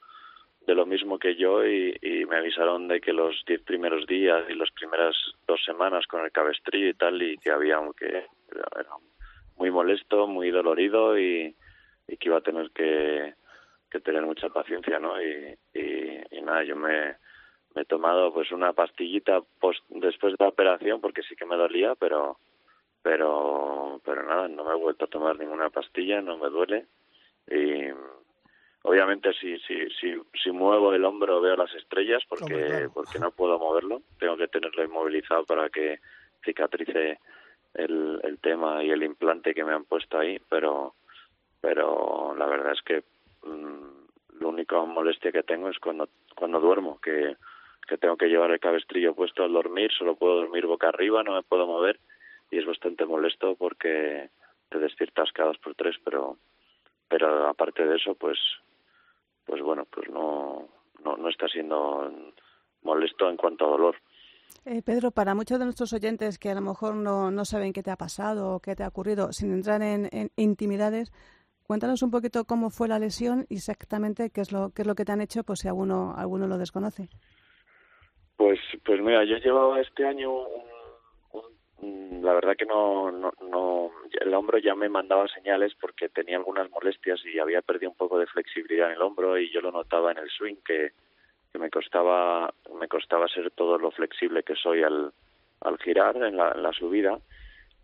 de 0.66 0.74
lo 0.74 0.86
mismo 0.86 1.18
que 1.18 1.36
yo 1.36 1.64
y, 1.64 1.94
y 2.02 2.24
me 2.24 2.36
avisaron 2.38 2.88
de 2.88 3.00
que 3.00 3.12
los 3.12 3.34
diez 3.46 3.60
primeros 3.62 4.06
días 4.06 4.44
y 4.48 4.54
las 4.54 4.70
primeras 4.72 5.14
dos 5.46 5.60
semanas 5.64 6.06
con 6.06 6.24
el 6.24 6.32
cabestrillo 6.32 6.88
y 6.88 6.94
tal 6.94 7.20
y 7.22 7.36
que 7.38 7.50
había 7.50 7.78
que 7.98 8.06
era 8.06 8.88
muy 9.56 9.70
molesto 9.70 10.26
muy 10.26 10.50
dolorido 10.50 11.18
y, 11.18 11.54
y 12.08 12.16
que 12.16 12.28
iba 12.28 12.38
a 12.38 12.42
tener 12.42 12.70
que, 12.70 13.34
que 13.90 14.00
tener 14.00 14.22
mucha 14.22 14.48
paciencia 14.48 14.98
no 14.98 15.20
y, 15.20 15.56
y, 15.74 16.20
y 16.30 16.42
nada 16.42 16.64
yo 16.64 16.76
me 16.76 17.16
me 17.76 17.82
he 17.82 17.84
tomado 17.84 18.32
pues 18.32 18.50
una 18.52 18.72
pastillita 18.72 19.42
post, 19.60 19.84
después 19.90 20.32
de 20.32 20.42
la 20.42 20.48
operación 20.48 21.00
porque 21.00 21.22
sí 21.22 21.36
que 21.36 21.44
me 21.44 21.56
dolía 21.56 21.94
pero 21.94 22.38
pero 23.02 24.00
pero 24.04 24.22
nada 24.24 24.48
no 24.48 24.64
me 24.64 24.72
he 24.72 24.76
vuelto 24.76 25.04
a 25.04 25.08
tomar 25.08 25.38
ninguna 25.38 25.70
pastilla 25.70 26.20
no 26.22 26.38
me 26.38 26.48
duele 26.48 26.86
y 27.48 27.90
obviamente 28.82 29.32
si 29.34 29.58
si 29.60 29.90
si 29.90 30.14
si 30.42 30.50
muevo 30.50 30.94
el 30.94 31.04
hombro 31.04 31.40
veo 31.40 31.54
las 31.54 31.72
estrellas 31.74 32.22
porque 32.28 32.54
claro. 32.54 32.90
porque 32.94 33.18
no 33.18 33.30
puedo 33.30 33.58
moverlo 33.58 34.00
tengo 34.18 34.36
que 34.38 34.48
tenerlo 34.48 34.82
inmovilizado 34.82 35.44
para 35.44 35.68
que 35.68 36.00
cicatrice 36.44 37.20
el, 37.74 38.20
el 38.22 38.38
tema 38.38 38.82
y 38.82 38.90
el 38.90 39.02
implante 39.02 39.54
que 39.54 39.64
me 39.64 39.74
han 39.74 39.84
puesto 39.84 40.18
ahí 40.18 40.40
pero 40.48 40.94
pero 41.60 42.34
la 42.36 42.46
verdad 42.46 42.72
es 42.72 42.82
que 42.82 43.04
mm, 43.46 44.40
la 44.40 44.46
única 44.46 44.82
molestia 44.84 45.32
que 45.32 45.42
tengo 45.42 45.68
es 45.68 45.78
cuando 45.78 46.08
cuando 46.34 46.60
duermo 46.60 47.00
que 47.00 47.36
que 47.88 47.98
tengo 47.98 48.16
que 48.16 48.28
llevar 48.28 48.50
el 48.50 48.60
cabestrillo 48.60 49.14
puesto 49.14 49.44
al 49.44 49.52
dormir 49.52 49.90
solo 49.92 50.16
puedo 50.16 50.36
dormir 50.36 50.66
boca 50.66 50.88
arriba 50.88 51.22
no 51.22 51.34
me 51.34 51.42
puedo 51.42 51.66
mover 51.66 51.98
y 52.50 52.58
es 52.58 52.66
bastante 52.66 53.06
molesto 53.06 53.54
porque 53.56 54.30
te 54.68 54.78
despiertas 54.78 55.32
cada 55.32 55.48
dos 55.48 55.58
por 55.58 55.74
tres 55.74 55.96
pero 56.04 56.36
pero 57.08 57.48
aparte 57.48 57.86
de 57.86 57.96
eso 57.96 58.14
pues 58.14 58.38
pues 59.44 59.62
bueno 59.62 59.86
pues 59.90 60.10
no 60.10 60.68
no, 61.02 61.16
no 61.16 61.28
está 61.28 61.48
siendo 61.48 62.10
molesto 62.82 63.28
en 63.30 63.36
cuanto 63.36 63.66
a 63.66 63.70
dolor. 63.70 63.96
Eh, 64.64 64.82
Pedro, 64.82 65.10
para 65.10 65.34
muchos 65.34 65.58
de 65.58 65.64
nuestros 65.64 65.92
oyentes 65.92 66.38
que 66.38 66.50
a 66.50 66.54
lo 66.54 66.60
mejor 66.60 66.94
no, 66.94 67.30
no 67.30 67.44
saben 67.44 67.72
qué 67.72 67.82
te 67.82 67.90
ha 67.90 67.96
pasado 67.96 68.54
o 68.54 68.60
qué 68.60 68.74
te 68.74 68.82
ha 68.82 68.88
ocurrido, 68.88 69.32
sin 69.32 69.52
entrar 69.52 69.82
en, 69.82 70.08
en 70.12 70.30
intimidades, 70.36 71.12
cuéntanos 71.66 72.02
un 72.02 72.10
poquito 72.10 72.44
cómo 72.44 72.70
fue 72.70 72.88
la 72.88 72.98
lesión 72.98 73.46
y 73.48 73.56
exactamente 73.56 74.30
qué 74.30 74.40
es 74.40 74.52
lo, 74.52 74.70
qué 74.70 74.82
es 74.82 74.88
lo 74.88 74.94
que 74.94 75.04
te 75.04 75.12
han 75.12 75.20
hecho, 75.20 75.44
pues 75.44 75.60
si 75.60 75.68
alguno, 75.68 76.14
alguno 76.16 76.46
lo 76.46 76.58
desconoce. 76.58 77.08
Pues, 78.36 78.60
pues 78.84 79.00
mira, 79.00 79.24
yo 79.24 79.36
llevaba 79.38 79.80
este 79.80 80.06
año 80.06 80.30
un, 80.30 82.22
la 82.22 82.32
verdad 82.34 82.56
que 82.56 82.66
no, 82.66 83.10
no, 83.10 83.32
no, 83.50 83.90
el 84.20 84.34
hombro 84.34 84.58
ya 84.58 84.74
me 84.74 84.88
mandaba 84.88 85.28
señales 85.28 85.74
porque 85.80 86.08
tenía 86.08 86.36
algunas 86.36 86.70
molestias 86.70 87.20
y 87.24 87.38
había 87.38 87.62
perdido 87.62 87.90
un 87.90 87.96
poco 87.96 88.18
de 88.18 88.26
flexibilidad 88.26 88.88
en 88.88 88.96
el 88.96 89.02
hombro 89.02 89.38
y 89.38 89.52
yo 89.52 89.60
lo 89.60 89.72
notaba 89.72 90.12
en 90.12 90.18
el 90.18 90.30
swing 90.30 90.56
que, 90.64 90.92
que 91.52 91.58
me 91.58 91.70
costaba, 91.70 92.52
me 92.78 92.88
costaba 92.88 93.28
ser 93.28 93.50
todo 93.50 93.78
lo 93.78 93.90
flexible 93.90 94.42
que 94.42 94.54
soy 94.54 94.82
al, 94.82 95.12
al 95.60 95.78
girar 95.78 96.16
en 96.16 96.36
la, 96.36 96.52
en 96.52 96.62
la 96.62 96.72
subida 96.72 97.18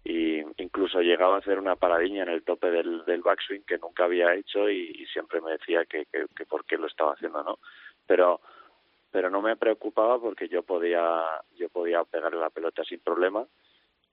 y 0.05 0.41
incluso 0.57 1.01
llegaba 1.01 1.37
a 1.37 1.39
hacer 1.39 1.59
una 1.59 1.77
paradiña 1.77 2.25
en 2.25 2.31
el 2.31 2.43
tope 2.43 2.71
del, 2.71 3.05
del 3.05 3.23
backswing 3.23 3.63
que 3.63 3.79
nunca 3.79 4.05
había 4.05 4.35
hecho 4.35 4.69
y, 4.69 5.07
siempre 5.13 5.41
me 5.41 5.53
decía 5.53 5.85
que, 5.85 6.07
que, 6.07 6.27
que, 6.35 6.47
por 6.47 6.65
qué 6.65 6.77
lo 6.77 6.87
estaba 6.87 7.13
haciendo, 7.13 7.43
¿no? 7.43 7.59
Pero 8.07 8.41
pero 9.11 9.29
no 9.29 9.43
me 9.43 9.57
preocupaba 9.57 10.19
porque 10.19 10.49
yo 10.49 10.63
podía 10.63 11.23
yo 11.57 11.69
podía 11.69 12.03
pegarle 12.05 12.41
la 12.41 12.51
pelota 12.51 12.83
sin 12.83 13.01
problema 13.01 13.47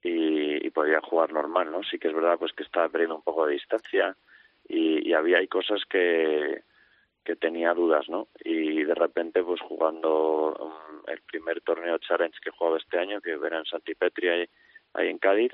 y, 0.04 0.66
y 0.66 0.70
podía 0.72 1.00
jugar 1.02 1.32
normal, 1.32 1.72
¿no? 1.72 1.84
Sí 1.84 1.98
que 1.98 2.10
es 2.10 2.14
verdad 2.14 2.38
pues 2.38 2.54
que 2.54 2.64
estaba 2.64 2.90
perdiendo 2.90 3.16
un 3.16 3.24
poco 3.24 3.46
de 3.46 3.54
distancia 3.54 4.16
y, 4.68 5.08
y 5.10 5.14
había 5.14 5.38
hay 5.38 5.48
cosas 5.48 5.82
que 5.90 6.64
que 7.24 7.36
tenía 7.36 7.74
dudas, 7.76 8.10
¿no? 8.10 8.28
Y 8.44 8.84
de 8.84 8.96
repente, 8.96 9.44
pues 9.44 9.62
jugando 9.62 10.56
um, 10.56 11.04
el 11.08 11.22
primer 11.22 11.62
torneo 11.62 12.00
Challenge 12.00 12.36
que 12.42 12.50
jugaba 12.50 12.78
este 12.78 12.98
año, 12.98 13.22
que 13.22 13.34
era 13.34 13.60
en 13.60 13.66
Santipetri, 13.66 14.30
ahí, 14.30 14.50
ahí 14.94 15.10
en 15.10 15.18
Cádiz, 15.18 15.54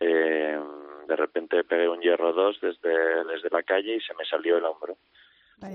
eh, 0.00 0.58
de 1.06 1.16
repente 1.16 1.64
pegué 1.64 1.88
un 1.88 2.00
hierro 2.00 2.32
2 2.32 2.60
desde, 2.60 3.24
desde 3.24 3.50
la 3.50 3.62
calle 3.62 3.96
y 3.96 4.00
se 4.00 4.14
me 4.14 4.24
salió 4.24 4.58
el 4.58 4.64
hombro. 4.64 4.96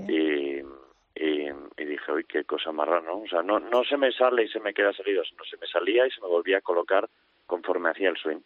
Y, 0.08 0.60
y, 1.14 1.50
y, 1.76 1.84
dije, 1.84 2.12
uy, 2.12 2.24
qué 2.24 2.44
cosa 2.44 2.72
más 2.72 2.88
rara, 2.88 3.02
¿no? 3.02 3.18
O 3.18 3.28
sea, 3.28 3.42
no, 3.42 3.60
no 3.60 3.84
se 3.84 3.96
me 3.96 4.12
sale 4.12 4.44
y 4.44 4.48
se 4.48 4.60
me 4.60 4.72
queda 4.72 4.92
salido, 4.92 5.22
sino 5.24 5.44
se 5.44 5.58
me 5.58 5.66
salía 5.66 6.06
y 6.06 6.10
se 6.10 6.20
me 6.20 6.28
volvía 6.28 6.58
a 6.58 6.62
colocar 6.62 7.08
conforme 7.46 7.90
hacía 7.90 8.08
el 8.08 8.16
swing. 8.16 8.40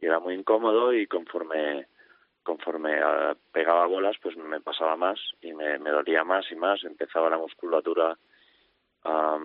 Y 0.00 0.06
era 0.06 0.18
muy 0.18 0.34
incómodo 0.34 0.92
y 0.94 1.06
conforme 1.06 1.86
conforme 2.42 2.98
uh, 3.04 3.36
pegaba 3.52 3.86
bolas, 3.86 4.16
pues 4.20 4.36
me 4.36 4.60
pasaba 4.60 4.96
más 4.96 5.18
y 5.40 5.52
me, 5.52 5.78
me 5.78 5.90
dolía 5.90 6.24
más 6.24 6.50
y 6.50 6.56
más. 6.56 6.82
Empezaba 6.84 7.30
la 7.30 7.38
musculatura 7.38 8.18
a, 9.04 9.38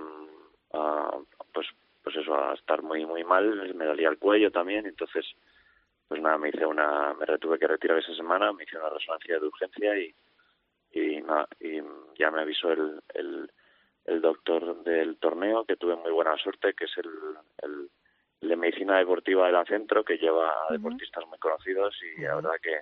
pues, 1.53 1.67
pues 2.07 2.23
eso, 2.23 2.35
a 2.35 2.53
estar 2.53 2.81
muy, 2.83 3.05
muy 3.05 3.25
mal. 3.25 3.75
Me 3.75 3.83
dolía 3.83 4.07
el 4.07 4.17
cuello 4.17 4.49
también. 4.49 4.85
Entonces, 4.85 5.25
pues 6.07 6.21
nada, 6.21 6.37
me 6.37 6.47
hice 6.47 6.65
una, 6.65 7.13
me 7.15 7.25
retuve 7.25 7.59
que 7.59 7.67
retirar 7.67 7.99
esa 7.99 8.15
semana, 8.15 8.53
me 8.53 8.63
hice 8.63 8.77
una 8.77 8.87
resonancia 8.87 9.37
de 9.37 9.45
urgencia 9.45 9.97
y, 9.99 10.15
y, 10.93 11.21
nada, 11.21 11.49
y 11.59 11.81
ya 12.17 12.31
me 12.31 12.43
avisó 12.43 12.71
el, 12.71 13.01
el, 13.13 13.51
el 14.05 14.21
doctor 14.21 14.83
del 14.85 15.17
torneo 15.17 15.65
que 15.65 15.75
tuve 15.75 15.97
muy 15.97 16.11
buena 16.11 16.37
suerte, 16.37 16.73
que 16.73 16.85
es 16.85 16.97
el, 16.97 17.09
el 17.61 17.89
de 18.47 18.55
medicina 18.55 18.99
deportiva 18.99 19.47
de 19.47 19.51
la 19.51 19.65
centro 19.65 20.05
que 20.05 20.17
lleva 20.17 20.49
a 20.49 20.71
deportistas 20.71 21.27
muy 21.27 21.39
conocidos 21.39 21.93
y 22.15 22.21
la 22.21 22.35
verdad 22.35 22.55
que, 22.61 22.79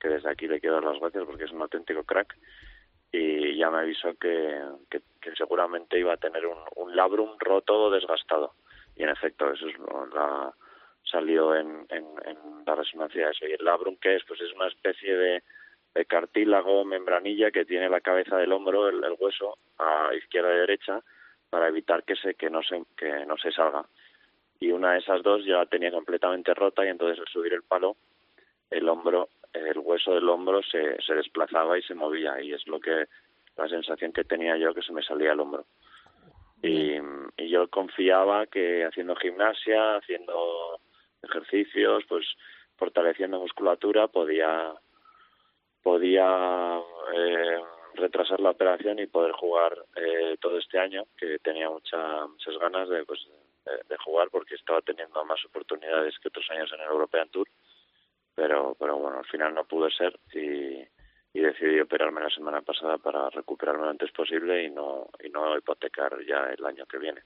que 0.00 0.08
desde 0.08 0.30
aquí 0.30 0.48
le 0.48 0.60
quiero 0.60 0.76
dar 0.76 0.84
las 0.84 0.98
gracias 0.98 1.24
porque 1.26 1.44
es 1.44 1.50
un 1.50 1.60
auténtico 1.60 2.04
crack 2.04 2.38
y 3.10 3.54
ya 3.58 3.68
me 3.68 3.80
avisó 3.80 4.14
que, 4.14 4.62
que, 4.88 5.02
que 5.20 5.34
seguramente 5.36 5.98
iba 5.98 6.14
a 6.14 6.16
tener 6.16 6.46
un, 6.46 6.56
un 6.76 6.96
labrum 6.96 7.36
roto 7.38 7.74
o 7.74 7.90
desgastado 7.90 8.54
y 8.96 9.02
en 9.02 9.08
efecto 9.08 9.50
eso 9.52 9.68
es 9.68 9.78
la 10.14 10.52
salió 11.04 11.54
en, 11.54 11.86
en, 11.90 12.04
la 12.64 12.74
resonancia 12.74 13.26
de 13.26 13.32
eso. 13.32 13.46
Y 13.46 13.52
el 13.52 13.64
labrum 13.64 13.96
que 13.96 14.16
es 14.16 14.22
pues 14.26 14.40
es 14.40 14.52
una 14.52 14.68
especie 14.68 15.16
de, 15.16 15.42
de 15.94 16.04
cartílago 16.06 16.84
membranilla 16.84 17.50
que 17.50 17.64
tiene 17.64 17.88
la 17.88 18.00
cabeza 18.00 18.36
del 18.38 18.52
hombro 18.52 18.88
el, 18.88 19.02
el 19.04 19.16
hueso 19.18 19.58
a 19.78 20.14
izquierda 20.14 20.54
y 20.54 20.58
derecha 20.58 21.00
para 21.50 21.68
evitar 21.68 22.04
que 22.04 22.16
se 22.16 22.34
que 22.34 22.48
no 22.48 22.62
se 22.62 22.82
que 22.96 23.26
no 23.26 23.36
se 23.36 23.52
salga. 23.52 23.84
Y 24.60 24.70
una 24.70 24.92
de 24.92 25.00
esas 25.00 25.22
dos 25.22 25.44
ya 25.44 25.58
la 25.58 25.66
tenía 25.66 25.90
completamente 25.90 26.54
rota 26.54 26.84
y 26.84 26.88
entonces 26.88 27.18
al 27.18 27.26
subir 27.26 27.52
el 27.52 27.62
palo 27.62 27.96
el 28.70 28.88
hombro 28.88 29.28
el 29.52 29.78
hueso 29.78 30.14
del 30.14 30.28
hombro 30.28 30.62
se, 30.62 31.02
se 31.02 31.14
desplazaba 31.14 31.78
y 31.78 31.82
se 31.82 31.94
movía. 31.94 32.40
Y 32.40 32.52
es 32.52 32.66
lo 32.66 32.80
que 32.80 33.06
la 33.56 33.68
sensación 33.68 34.12
que 34.12 34.24
tenía 34.24 34.56
yo 34.56 34.72
que 34.72 34.82
se 34.82 34.92
me 34.92 35.02
salía 35.02 35.32
el 35.32 35.40
hombro 35.40 35.66
y, 36.62 37.00
yo 37.48 37.68
confiaba 37.68 38.46
que 38.46 38.84
haciendo 38.84 39.14
gimnasia 39.16 39.96
haciendo 39.96 40.80
ejercicios 41.22 42.04
pues 42.08 42.24
fortaleciendo 42.76 43.40
musculatura 43.40 44.08
podía 44.08 44.72
podía 45.82 46.80
eh, 47.14 47.60
retrasar 47.94 48.40
la 48.40 48.50
operación 48.50 49.00
y 49.00 49.06
poder 49.06 49.32
jugar 49.32 49.76
eh, 49.96 50.36
todo 50.40 50.58
este 50.58 50.78
año 50.78 51.04
que 51.16 51.38
tenía 51.40 51.68
mucha, 51.68 52.26
muchas 52.26 52.56
ganas 52.58 52.88
de 52.88 53.04
pues 53.04 53.20
de, 53.64 53.96
jugar 53.98 54.28
porque 54.30 54.54
estaba 54.54 54.80
teniendo 54.80 55.24
más 55.24 55.44
oportunidades 55.44 56.18
que 56.18 56.28
otros 56.28 56.48
años 56.50 56.72
en 56.72 56.80
el 56.80 56.86
European 56.86 57.28
Tour, 57.28 57.48
pero, 58.34 58.76
pero 58.78 58.96
bueno, 58.96 59.18
al 59.18 59.26
final 59.26 59.54
no 59.54 59.64
pudo 59.64 59.88
ser 59.90 60.18
y, 60.34 60.84
y 61.34 61.40
decidí 61.40 61.80
operarme 61.80 62.20
la 62.20 62.30
semana 62.30 62.60
pasada 62.60 62.98
para 62.98 63.30
recuperarme 63.30 63.84
lo 63.84 63.90
antes 63.90 64.10
posible 64.12 64.64
y 64.64 64.70
no, 64.70 65.08
y 65.24 65.30
no 65.30 65.56
hipotecar 65.56 66.12
ya 66.26 66.52
el 66.56 66.64
año 66.64 66.84
que 66.86 66.98
viene. 66.98 67.22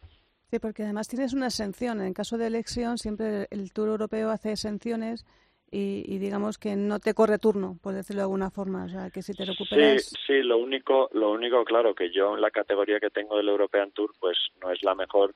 Sí, 0.50 0.58
porque 0.60 0.84
además 0.84 1.08
tienes 1.08 1.34
una 1.34 1.46
exención. 1.46 2.00
En 2.00 2.14
caso 2.14 2.38
de 2.38 2.46
elección, 2.46 2.98
siempre 2.98 3.48
el 3.50 3.72
Tour 3.72 3.88
Europeo 3.88 4.30
hace 4.30 4.52
exenciones 4.52 5.26
y, 5.72 6.04
y, 6.06 6.18
digamos 6.18 6.58
que 6.58 6.76
no 6.76 7.00
te 7.00 7.14
corre 7.14 7.38
turno, 7.38 7.76
por 7.82 7.94
decirlo 7.94 8.20
de 8.20 8.26
alguna 8.26 8.50
forma. 8.50 8.84
O 8.84 8.88
sea, 8.88 9.10
que 9.10 9.22
si 9.22 9.34
te 9.34 9.44
recuperas. 9.44 10.04
Sí, 10.04 10.16
sí, 10.24 10.42
lo 10.42 10.58
único, 10.58 11.10
lo 11.12 11.32
único, 11.32 11.64
claro, 11.64 11.92
que 11.92 12.12
yo 12.12 12.36
en 12.36 12.40
la 12.40 12.52
categoría 12.52 13.00
que 13.00 13.10
tengo 13.10 13.36
del 13.36 13.48
European 13.48 13.90
Tour, 13.90 14.12
pues 14.20 14.38
no 14.62 14.70
es 14.70 14.80
la 14.84 14.94
mejor 14.94 15.34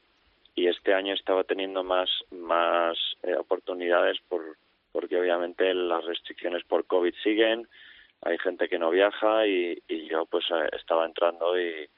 y 0.55 0.69
este 0.69 0.95
año 0.95 1.15
estaba 1.15 1.45
teniendo 1.45 1.83
más 1.83 2.11
más 2.31 2.99
eh, 3.23 3.35
oportunidades 3.35 4.19
por 4.29 4.57
porque 4.93 5.19
obviamente 5.19 5.73
las 5.73 6.05
restricciones 6.05 6.65
por 6.65 6.85
covid 6.87 7.15
siguen 7.23 7.69
hay 8.23 8.39
gente 8.39 8.69
que 8.69 8.79
no 8.79 8.91
viaja 8.91 9.47
y, 9.47 9.83
y 9.89 10.09
yo 10.09 10.27
pues 10.27 10.45
eh, 10.51 10.69
estaba 10.73 11.07
entrando 11.07 11.59
y, 11.61 11.89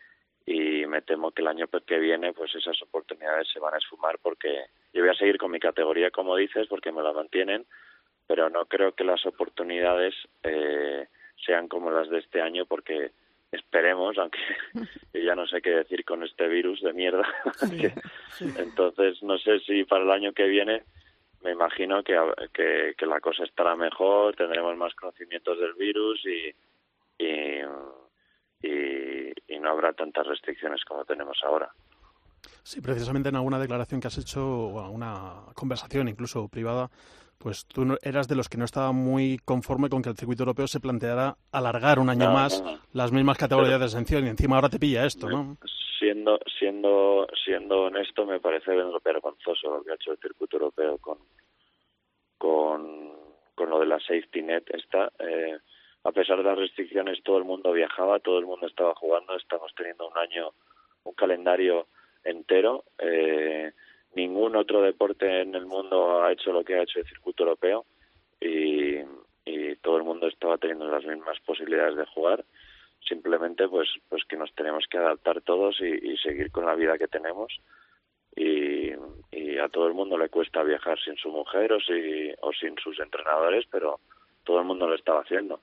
y 0.47 0.87
me 0.87 1.03
temo 1.03 1.31
que 1.31 1.43
el 1.43 1.49
año 1.49 1.67
que 1.87 1.99
viene 1.99 2.33
pues 2.33 2.55
esas 2.55 2.81
oportunidades 2.83 3.49
se 3.53 3.61
van 3.61 3.75
a 3.75 3.79
esfumar 3.79 4.19
porque 4.21 4.67
yo 4.93 5.03
voy 5.03 5.11
a 5.11 5.15
seguir 5.15 5.39
con 5.39 5.51
mi 5.51 5.61
categoría 5.61 6.11
como 6.11 6.37
dices 6.37 6.67
porque 6.69 6.93
me 6.93 7.03
la 7.03 7.13
mantienen 7.13 7.67
pero 8.27 8.49
no 8.51 8.67
creo 8.67 8.93
que 8.93 9.05
las 9.05 9.25
oportunidades 9.27 10.15
eh, 10.43 11.07
sean 11.45 11.69
como 11.69 11.91
las 11.91 12.09
de 12.09 12.19
este 12.19 12.41
año 12.41 12.67
porque 12.67 13.11
esperemos, 13.51 14.17
aunque 14.19 14.39
yo 15.13 15.21
ya 15.21 15.35
no 15.35 15.47
sé 15.47 15.61
qué 15.61 15.71
decir 15.71 16.05
con 16.05 16.23
este 16.23 16.49
virus 16.49 16.81
de 16.81 16.93
mierda. 16.93 17.27
Sí, 17.57 17.83
sí. 18.31 18.47
Entonces, 18.59 19.23
no 19.23 19.39
sé 19.39 19.61
si 19.61 19.85
para 19.85 20.05
el 20.05 20.11
año 20.11 20.33
que 20.33 20.45
viene 20.45 20.83
me 21.45 21.53
imagino 21.53 22.03
que, 22.03 22.19
que, 22.53 22.95
que, 22.97 23.07
la 23.07 23.21
cosa 23.21 23.45
estará 23.45 23.77
mejor, 23.77 24.35
tendremos 24.37 24.77
más 24.77 24.95
conocimientos 24.95 25.59
del 25.59 25.75
virus 25.75 26.21
y, 26.25 26.55
y, 27.23 27.61
y, 28.63 29.33
y 29.49 29.59
no 29.59 29.71
habrá 29.71 29.93
tantas 29.93 30.27
restricciones 30.27 30.85
como 30.85 31.05
tenemos 31.05 31.39
ahora. 31.45 31.71
Sí, 32.63 32.81
precisamente 32.81 33.29
en 33.29 33.37
alguna 33.37 33.59
declaración 33.59 34.01
que 34.01 34.07
has 34.09 34.19
hecho, 34.19 34.47
o 34.47 34.85
alguna 34.85 35.43
conversación 35.55 36.09
incluso 36.09 36.49
privada, 36.49 36.91
pues 37.39 37.67
tú 37.67 37.85
no, 37.85 37.97
eras 38.03 38.29
de 38.29 38.37
los 38.37 38.49
que 38.49 38.57
no 38.57 38.65
estaba 38.65 38.93
muy 38.93 39.39
conforme 39.45 39.89
con 39.89 40.01
que 40.01 40.09
el 40.09 40.17
circuito 40.17 40.45
europeo 40.45 40.69
se 40.69 40.79
planteara 40.79 41.37
alargar 41.51 41.99
un 41.99 42.09
año 42.09 42.27
no, 42.27 42.33
más 42.33 42.63
no, 42.63 42.79
las 42.93 43.11
mismas 43.11 43.37
categorías 43.37 43.73
Pero, 43.75 43.81
de 43.81 43.87
exención 43.87 44.27
y 44.27 44.29
encima 44.29 44.57
ahora 44.57 44.69
te 44.69 44.79
pilla 44.79 45.05
esto, 45.05 45.29
¿no? 45.29 45.57
Siendo 46.23 46.39
siendo 46.57 47.27
siendo 47.45 47.83
honesto 47.85 48.25
me 48.25 48.39
parece 48.39 48.71
vergonzoso 48.71 49.75
lo 49.75 49.83
que 49.83 49.91
ha 49.91 49.95
hecho 49.95 50.13
el 50.13 50.19
circuito 50.19 50.57
europeo 50.57 50.99
con 50.99 51.19
con 52.39 53.11
con 53.57 53.71
lo 53.71 53.81
de 53.81 53.87
la 53.87 53.99
safety 53.99 54.43
net 54.43 54.63
esta. 54.73 55.11
Eh, 55.19 55.59
a 56.05 56.13
pesar 56.13 56.39
de 56.39 56.45
las 56.45 56.57
restricciones 56.57 57.23
todo 57.25 57.39
el 57.39 57.45
mundo 57.45 57.73
viajaba, 57.73 58.21
todo 58.21 58.39
el 58.39 58.47
mundo 58.47 58.69
estaba 58.69 58.95
jugando, 58.95 59.37
estamos 59.37 59.75
teniendo 59.77 60.09
un 60.09 60.17
año 60.17 60.53
un 61.03 61.15
calendario 61.15 61.89
entero. 62.23 62.85
Eh, 62.99 63.73
ningún 64.15 64.55
otro 64.55 64.81
deporte 64.81 65.41
en 65.41 65.57
el 65.57 65.67
mundo 65.67 66.23
ha 66.23 66.31
hecho 66.31 66.53
lo 66.53 66.63
que 66.63 66.75
ha 66.75 66.83
hecho 66.83 67.01
el 67.01 67.07
circuito 67.07 67.43
europeo 67.43 67.85
y, 68.41 68.99
y 69.45 69.75
todo 69.83 69.97
el 69.97 70.05
mundo 70.05 70.29
estaba 70.29 70.57
teniendo 70.57 70.87
las 70.87 71.05
mismas 71.05 71.41
posibilidades 71.41 71.97
de 71.97 72.07
jugar 72.07 72.45
simplemente 73.13 73.69
pues 73.69 73.89
pues 74.09 74.25
que 74.25 74.37
nos 74.37 74.53
tenemos 74.55 74.87
que 74.91 74.99
adaptar 74.99 75.43
todos 75.43 75.79
y, 75.81 76.13
y 76.13 76.17
seguir 76.17 76.51
con 76.51 76.65
la 76.65 76.75
vida 76.75 76.97
que 76.99 77.09
tenemos. 77.09 77.61
Y, 78.35 78.93
y, 79.31 79.59
a 79.59 79.69
todo 79.69 79.87
el 79.87 79.93
mundo 79.93 80.17
le 80.17 80.31
cuesta 80.31 80.63
viajar 80.63 80.99
sin 80.99 81.17
su 81.17 81.29
mujer 81.29 81.71
o, 81.75 81.81
si, 81.81 82.33
o 82.41 82.51
sin 82.55 82.75
sus 82.79 82.99
entrenadores 82.99 83.67
pero 83.71 84.01
todo 84.45 84.61
el 84.61 84.65
mundo 84.65 84.89
lo 84.89 84.95
estaba 84.95 85.21
haciendo. 85.21 85.61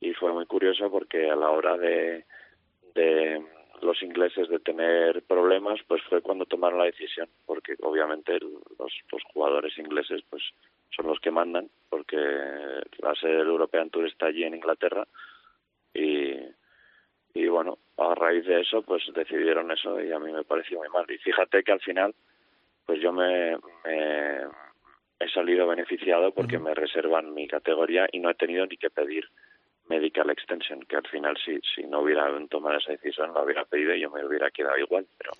Y 0.00 0.12
fue 0.14 0.32
muy 0.32 0.46
curioso 0.46 0.88
porque 0.90 1.28
a 1.28 1.34
la 1.34 1.50
hora 1.50 1.76
de, 1.76 2.24
de 2.94 3.44
los 3.82 4.00
ingleses 4.00 4.48
de 4.48 4.60
tener 4.60 5.22
problemas, 5.22 5.80
pues 5.88 6.00
fue 6.04 6.22
cuando 6.22 6.46
tomaron 6.46 6.78
la 6.78 6.84
decisión, 6.84 7.28
porque 7.46 7.74
obviamente 7.82 8.38
los, 8.78 8.92
los 9.10 9.22
jugadores 9.32 9.76
ingleses 9.76 10.22
pues 10.30 10.42
son 10.94 11.08
los 11.08 11.18
que 11.18 11.32
mandan, 11.32 11.68
porque 11.90 12.16
la 12.98 13.14
sede 13.16 13.38
del 13.38 13.48
European 13.48 13.90
Tour 13.90 14.06
está 14.06 14.26
allí 14.26 14.44
en 14.44 14.54
Inglaterra 14.54 15.04
y, 15.92 16.34
y 17.34 17.46
bueno, 17.48 17.78
a 17.96 18.14
raíz 18.14 18.44
de 18.46 18.60
eso 18.60 18.82
pues 18.82 19.02
decidieron 19.14 19.70
eso 19.70 20.00
y 20.00 20.12
a 20.12 20.18
mí 20.18 20.32
me 20.32 20.44
pareció 20.44 20.78
muy 20.78 20.88
mal. 20.88 21.04
Y 21.08 21.18
fíjate 21.18 21.62
que 21.62 21.72
al 21.72 21.80
final 21.80 22.14
pues 22.86 23.00
yo 23.00 23.12
me, 23.12 23.56
me 23.84 24.42
he 25.20 25.28
salido 25.32 25.66
beneficiado 25.66 26.32
porque 26.32 26.56
uh 26.56 26.60
-huh. 26.60 26.64
me 26.64 26.74
reservan 26.74 27.34
mi 27.34 27.46
categoría 27.46 28.08
y 28.12 28.18
no 28.18 28.30
he 28.30 28.34
tenido 28.34 28.66
ni 28.66 28.76
que 28.76 28.90
pedir 28.90 29.28
medical 29.88 30.30
extension, 30.30 30.80
que 30.82 30.96
al 30.96 31.06
final 31.08 31.36
si, 31.44 31.60
si 31.74 31.82
no 31.86 32.00
hubiera 32.00 32.28
tomado 32.48 32.78
esa 32.78 32.92
decisión 32.92 33.32
la 33.34 33.42
hubiera 33.42 33.64
pedido 33.64 33.94
y 33.94 34.00
yo 34.00 34.10
me 34.10 34.24
hubiera 34.24 34.50
quedado 34.50 34.78
igual, 34.78 35.06
pero 35.16 35.32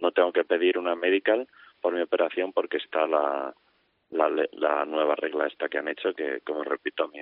no 0.00 0.12
tengo 0.12 0.32
que 0.32 0.44
pedir 0.44 0.78
una 0.78 0.94
medical 0.94 1.48
por 1.80 1.94
mi 1.94 2.02
operación 2.02 2.52
porque 2.52 2.76
está 2.76 3.06
la, 3.06 3.54
la, 4.10 4.48
la 4.52 4.84
nueva 4.84 5.14
regla 5.16 5.46
esta 5.46 5.68
que 5.68 5.78
han 5.78 5.88
hecho, 5.88 6.14
que 6.14 6.40
como 6.40 6.64
repito, 6.64 7.04
a 7.04 7.08
mí 7.08 7.20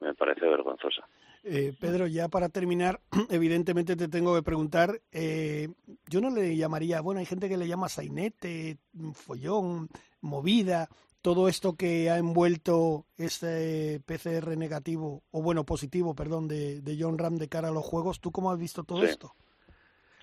me, 0.00 0.14
parece 0.14 0.46
vergonzosa. 0.46 1.06
Eh, 1.44 1.72
Pedro, 1.78 2.06
ya 2.06 2.28
para 2.28 2.48
terminar, 2.48 3.00
evidentemente 3.30 3.96
te 3.96 4.08
tengo 4.08 4.34
que 4.34 4.42
preguntar, 4.42 5.00
eh, 5.12 5.68
yo 6.08 6.20
no 6.20 6.30
le 6.30 6.56
llamaría, 6.56 7.00
bueno, 7.00 7.20
hay 7.20 7.26
gente 7.26 7.48
que 7.48 7.56
le 7.56 7.68
llama 7.68 7.88
sainete, 7.88 8.78
follón, 9.14 9.88
movida, 10.20 10.88
todo 11.22 11.48
esto 11.48 11.76
que 11.76 12.10
ha 12.10 12.18
envuelto 12.18 13.06
este 13.16 14.00
PCR 14.06 14.56
negativo, 14.56 15.22
o 15.30 15.42
bueno, 15.42 15.64
positivo, 15.64 16.14
perdón, 16.14 16.48
de, 16.48 16.80
de 16.80 16.96
John 16.98 17.18
Ram 17.18 17.36
de 17.36 17.48
cara 17.48 17.68
a 17.68 17.72
los 17.72 17.84
juegos, 17.84 18.20
¿tú 18.20 18.30
cómo 18.30 18.50
has 18.50 18.58
visto 18.58 18.84
todo 18.84 19.04
esto? 19.04 19.34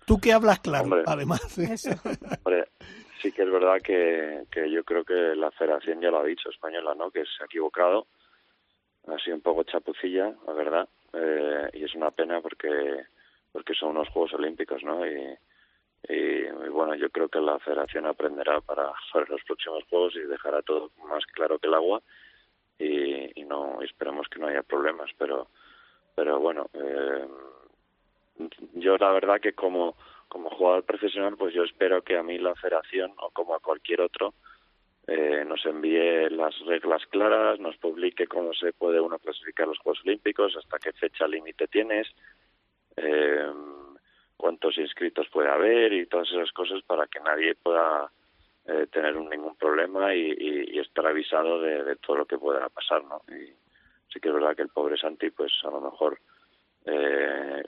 Tú 0.06 0.19
que 0.19 0.34
hablas 0.34 0.60
claro, 0.60 1.04
además. 1.06 1.58
¿eh? 1.58 1.75
sí 3.21 3.32
que 3.32 3.41
es 3.41 3.51
verdad 3.51 3.82
que, 3.82 4.43
que 4.51 4.69
yo 4.69 4.84
creo 4.84 5.04
que 5.04 5.36
la 5.36 5.51
federación 5.51 5.99
ya 5.99 6.12
lo 6.12 6.19
ha 6.19 6.23
dicho, 6.23 6.49
española, 6.49 6.93
¿no? 6.95 7.10
Que 7.10 7.21
se 7.21 7.41
ha 7.41 7.45
equivocado, 7.45 8.08
ha 9.08 9.17
sido 9.19 9.36
un 9.36 9.41
poco 9.41 9.63
chapucilla, 9.63 10.34
la 10.45 10.54
verdad, 10.54 10.89
eh, 11.15 11.69
y 11.73 11.84
es 11.84 11.95
una 11.95 12.12
pena 12.12 12.41
porque 12.41 13.06
porque 13.51 13.73
son 13.73 13.91
unos 13.91 14.10
Juegos 14.10 14.34
Olímpicos, 14.34 14.84
¿no? 14.84 15.06
Y, 15.08 15.38
bueno, 16.69 16.93
yo 16.95 17.10
creo 17.10 17.30
que 17.30 17.39
la 17.39 17.58
federación 17.60 18.06
aprenderá 18.06 18.60
para, 18.62 18.91
para 19.13 19.25
los 19.28 19.41
próximos 19.43 19.84
Juegos 19.89 20.13
y 20.15 20.19
dejará 20.19 20.62
todo 20.62 20.91
más 21.08 21.25
claro 21.28 21.58
que 21.58 21.67
el 21.67 21.73
agua 21.73 22.01
y, 22.78 23.39
y 23.39 23.45
no 23.45 23.82
esperemos 23.82 24.28
que 24.28 24.39
no 24.39 24.47
haya 24.47 24.62
problemas, 24.62 25.10
pero 25.17 25.47
pero 26.15 26.39
bueno, 26.39 26.69
eh, 26.73 27.28
yo 28.73 28.97
la 28.97 29.12
verdad 29.12 29.39
que 29.39 29.54
como 29.54 29.95
como 30.28 30.49
jugador 30.49 30.84
profesional, 30.84 31.38
pues 31.38 31.54
yo 31.54 31.63
espero 31.63 32.01
que 32.01 32.17
a 32.17 32.23
mí 32.23 32.38
la 32.38 32.56
federación 32.56 33.13
o 33.19 33.30
como 33.30 33.56
a 33.56 33.60
cualquier 33.60 34.01
otro 34.01 34.34
eh, 35.08 35.44
nos 35.46 35.65
envíe 35.65 36.30
las 36.30 36.58
reglas 36.65 37.06
claras, 37.08 37.60
nos 37.60 37.78
publique 37.78 38.28
cómo 38.28 38.54
se 38.54 38.74
puede 38.74 39.00
uno 39.00 39.20
clasificar 39.20 39.68
los 39.68 39.80
Juegos 39.80 40.02
Olímpicos, 40.06 40.56
hasta 40.58 40.80
qué 40.80 40.91
fecha 40.94 41.28
límite 41.28 41.68
tienes, 41.68 42.08
eh, 42.98 43.52
cuántos 44.38 44.78
inscritos 44.78 45.28
puede 45.30 45.50
haber 45.50 45.94
y 45.94 46.08
todas 46.08 46.30
esas 46.32 46.52
cosas 46.52 46.82
para 46.84 47.08
que 47.08 47.20
nadie 47.20 47.56
pueda 47.56 48.12
eh, 48.68 48.88
tener 48.91 49.15
ningún 49.15 49.56
problema 49.56 50.13
y, 50.15 50.36
y, 50.38 50.80
estar 50.80 51.06
avisado 51.06 51.62
de, 51.62 51.84
de, 51.84 51.96
todo 51.98 52.18
lo 52.18 52.26
que 52.26 52.38
pueda 52.38 52.68
pasar, 52.70 53.04
¿no? 53.04 53.22
Y 53.30 53.54
sí 54.12 54.20
que 54.20 54.30
es 54.30 54.34
verdad 54.34 54.56
que 54.56 54.63
el 54.63 54.70
pobre 54.70 54.98
Santi, 54.98 55.30
pues 55.30 55.52
a 55.63 55.70
lo 55.70 55.82
mejor 55.82 56.20
eh, 56.86 57.63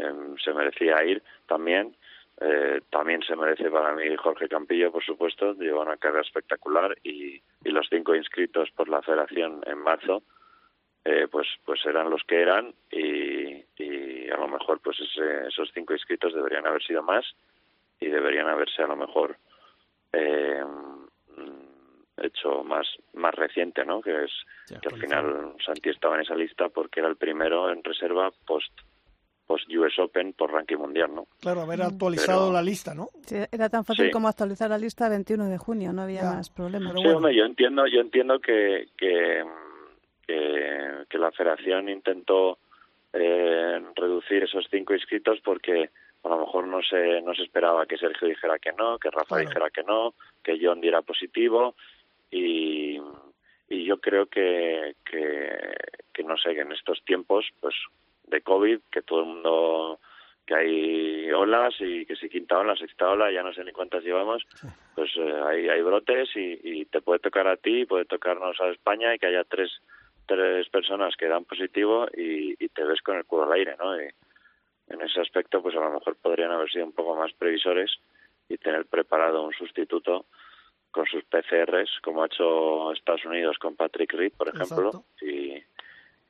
Em, 0.00 0.36
se 0.38 0.52
merecía 0.54 1.04
ir 1.04 1.22
también. 1.46 1.94
Eh, 2.42 2.80
también 2.88 3.22
se 3.22 3.36
merece 3.36 3.70
para 3.70 3.92
mí 3.92 4.16
Jorge 4.16 4.48
Campillo, 4.48 4.90
por 4.90 5.04
supuesto, 5.04 5.52
lleva 5.54 5.82
una 5.82 5.98
carrera 5.98 6.22
espectacular 6.22 6.96
y, 7.02 7.34
y 7.64 7.70
los 7.70 7.86
cinco 7.90 8.14
inscritos 8.14 8.70
por 8.70 8.88
la 8.88 9.02
federación 9.02 9.60
en 9.66 9.76
marzo, 9.78 10.22
eh, 11.04 11.28
pues 11.30 11.46
pues 11.66 11.84
eran 11.84 12.08
los 12.08 12.22
que 12.24 12.40
eran 12.40 12.74
y, 12.90 13.62
y 13.76 14.30
a 14.30 14.36
lo 14.38 14.48
mejor 14.48 14.80
pues 14.80 14.98
esos 15.00 15.70
cinco 15.74 15.92
inscritos 15.92 16.34
deberían 16.34 16.66
haber 16.66 16.82
sido 16.82 17.02
más 17.02 17.26
y 18.00 18.06
deberían 18.06 18.48
haberse 18.48 18.82
a 18.82 18.86
lo 18.86 18.96
mejor 18.96 19.36
eh, 20.14 20.64
hecho 22.22 22.64
más 22.64 22.86
más 23.12 23.34
reciente, 23.34 23.84
¿no? 23.84 24.00
Que 24.00 24.24
es 24.24 24.32
que 24.80 24.88
al 24.94 25.00
final 25.00 25.54
Santi 25.64 25.90
estaba 25.90 26.16
en 26.16 26.22
esa 26.22 26.34
lista 26.34 26.70
porque 26.70 27.00
era 27.00 27.08
el 27.10 27.16
primero 27.16 27.70
en 27.70 27.84
reserva 27.84 28.30
post 28.46 28.72
post 29.50 29.68
US 29.74 29.98
Open 29.98 30.32
por 30.32 30.52
ranking 30.52 30.76
mundial, 30.76 31.12
¿no? 31.12 31.26
Claro, 31.40 31.62
haber 31.62 31.82
actualizado 31.82 32.52
la 32.52 32.62
lista, 32.62 32.94
¿no? 32.94 33.08
Sí, 33.26 33.34
era 33.50 33.68
tan 33.68 33.84
fácil 33.84 34.08
como 34.12 34.28
actualizar 34.28 34.70
la 34.70 34.78
lista 34.78 35.06
el 35.06 35.10
21 35.10 35.46
de 35.46 35.58
junio, 35.58 35.92
no 35.92 36.02
había 36.02 36.22
más 36.22 36.50
problemas. 36.50 36.94
Sí, 36.94 37.02
yo 37.02 37.44
entiendo, 37.44 37.84
yo 37.88 38.00
entiendo 38.00 38.38
que, 38.38 38.90
que, 38.96 39.42
que, 40.24 41.18
la 41.18 41.32
federación 41.32 41.88
intentó 41.88 42.58
eh, 43.12 43.82
reducir 43.96 44.44
esos 44.44 44.68
cinco 44.70 44.94
inscritos 44.94 45.40
porque 45.44 45.90
a 46.22 46.28
lo 46.28 46.38
mejor 46.38 46.68
no 46.68 46.80
se, 46.80 47.20
no 47.22 47.34
se 47.34 47.42
esperaba 47.42 47.86
que 47.86 47.98
Sergio 47.98 48.28
dijera 48.28 48.56
que 48.60 48.70
no, 48.70 49.00
que 49.00 49.10
Rafa 49.10 49.38
dijera 49.38 49.68
que 49.70 49.82
no, 49.82 50.14
que 50.44 50.60
John 50.62 50.80
diera 50.80 51.02
positivo 51.02 51.74
y, 52.30 53.00
y 53.68 53.84
yo 53.84 54.00
creo 54.00 54.26
que, 54.26 54.94
que, 55.04 55.74
que 56.14 56.22
no 56.22 56.36
sé, 56.36 56.54
que 56.54 56.60
en 56.60 56.70
estos 56.70 57.02
tiempos, 57.04 57.46
pues 57.58 57.74
de 58.30 58.40
COVID, 58.40 58.80
que 58.90 59.02
todo 59.02 59.20
el 59.20 59.26
mundo, 59.26 60.00
que 60.46 60.54
hay 60.54 61.30
olas 61.30 61.74
y 61.78 62.04
que 62.06 62.16
si 62.16 62.28
quinta 62.28 62.58
ola, 62.58 62.74
sexta 62.74 63.10
ola, 63.10 63.30
ya 63.30 63.42
no 63.42 63.52
sé 63.52 63.62
ni 63.62 63.72
cuántas 63.72 64.02
llevamos, 64.02 64.44
pues 64.94 65.10
eh, 65.16 65.40
hay, 65.46 65.68
hay 65.68 65.82
brotes 65.82 66.28
y, 66.34 66.84
te 66.86 67.00
puede 67.00 67.20
tocar 67.20 67.46
a 67.46 67.56
ti, 67.56 67.84
puede 67.84 68.04
tocarnos 68.04 68.60
a 68.60 68.70
España 68.70 69.14
y 69.14 69.18
que 69.18 69.26
haya 69.26 69.44
tres, 69.44 69.70
tres 70.26 70.68
personas 70.68 71.14
que 71.16 71.28
dan 71.28 71.44
positivo 71.44 72.08
y, 72.16 72.56
te 72.68 72.84
ves 72.84 73.00
con 73.02 73.16
el 73.16 73.24
culo 73.24 73.44
al 73.44 73.52
aire, 73.52 73.76
¿no? 73.78 74.00
Y 74.00 74.08
en 74.88 75.00
ese 75.02 75.20
aspecto, 75.20 75.62
pues 75.62 75.76
a 75.76 75.80
lo 75.80 75.92
mejor 75.92 76.16
podrían 76.16 76.50
haber 76.50 76.70
sido 76.70 76.86
un 76.86 76.92
poco 76.92 77.14
más 77.14 77.32
previsores 77.32 77.90
y 78.48 78.56
tener 78.58 78.86
preparado 78.86 79.42
un 79.44 79.52
sustituto 79.52 80.26
con 80.90 81.06
sus 81.06 81.22
PCRs, 81.24 82.00
como 82.02 82.22
ha 82.22 82.26
hecho 82.26 82.92
Estados 82.92 83.24
Unidos 83.24 83.56
con 83.58 83.76
Patrick 83.76 84.12
Reed, 84.12 84.32
por 84.36 84.48
ejemplo, 84.48 85.04
y, 85.20 85.62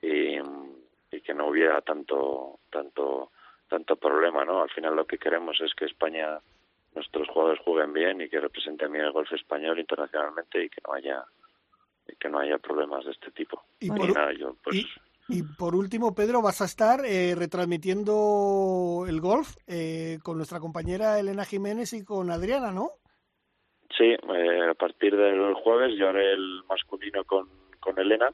y, 0.02 0.38
y 0.38 0.40
que 1.30 1.34
no 1.34 1.46
hubiera 1.46 1.80
tanto 1.80 2.58
tanto 2.70 3.30
tanto 3.68 3.94
problema 3.94 4.44
no 4.44 4.62
al 4.62 4.70
final 4.70 4.96
lo 4.96 5.06
que 5.06 5.16
queremos 5.16 5.60
es 5.60 5.72
que 5.76 5.84
España 5.84 6.40
nuestros 6.92 7.28
jugadores 7.28 7.62
jueguen 7.64 7.92
bien 7.92 8.20
y 8.20 8.28
que 8.28 8.40
representen 8.40 8.90
bien 8.90 9.04
el 9.04 9.12
golf 9.12 9.32
español 9.32 9.78
internacionalmente 9.78 10.64
y 10.64 10.68
que 10.68 10.80
no 10.84 10.94
haya 10.94 11.24
y 12.08 12.16
que 12.16 12.28
no 12.28 12.40
haya 12.40 12.58
problemas 12.58 13.04
de 13.04 13.12
este 13.12 13.30
tipo. 13.30 13.62
Y, 13.78 13.90
por, 13.90 14.12
pues 14.64 14.86
y, 15.28 15.42
por 15.56 15.76
último 15.76 16.12
Pedro 16.16 16.42
vas 16.42 16.62
a 16.62 16.64
estar 16.64 17.04
eh, 17.04 17.36
retransmitiendo 17.36 19.04
el 19.08 19.20
golf 19.20 19.54
eh, 19.68 20.18
con 20.24 20.36
nuestra 20.36 20.58
compañera 20.58 21.20
Elena 21.20 21.44
Jiménez 21.44 21.92
y 21.92 22.04
con 22.04 22.28
Adriana 22.32 22.72
no 22.72 22.90
sí 23.96 24.16
eh, 24.34 24.68
a 24.68 24.74
partir 24.74 25.16
del 25.16 25.54
jueves 25.54 25.96
yo 25.96 26.08
haré 26.08 26.32
el 26.32 26.64
masculino 26.68 27.22
con 27.24 27.59
con 27.80 27.98
Elena, 27.98 28.30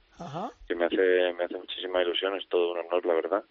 que 0.67 0.75
me 0.75 0.87
hace, 0.87 1.33
me 1.33 1.45
hace 1.45 1.57
muchísima 1.57 2.03
ilusión, 2.03 2.37
es 2.37 2.49
todo 2.49 2.73
un 2.73 2.79
honor, 2.79 3.07
la 3.07 3.15
verdad. 3.15 3.45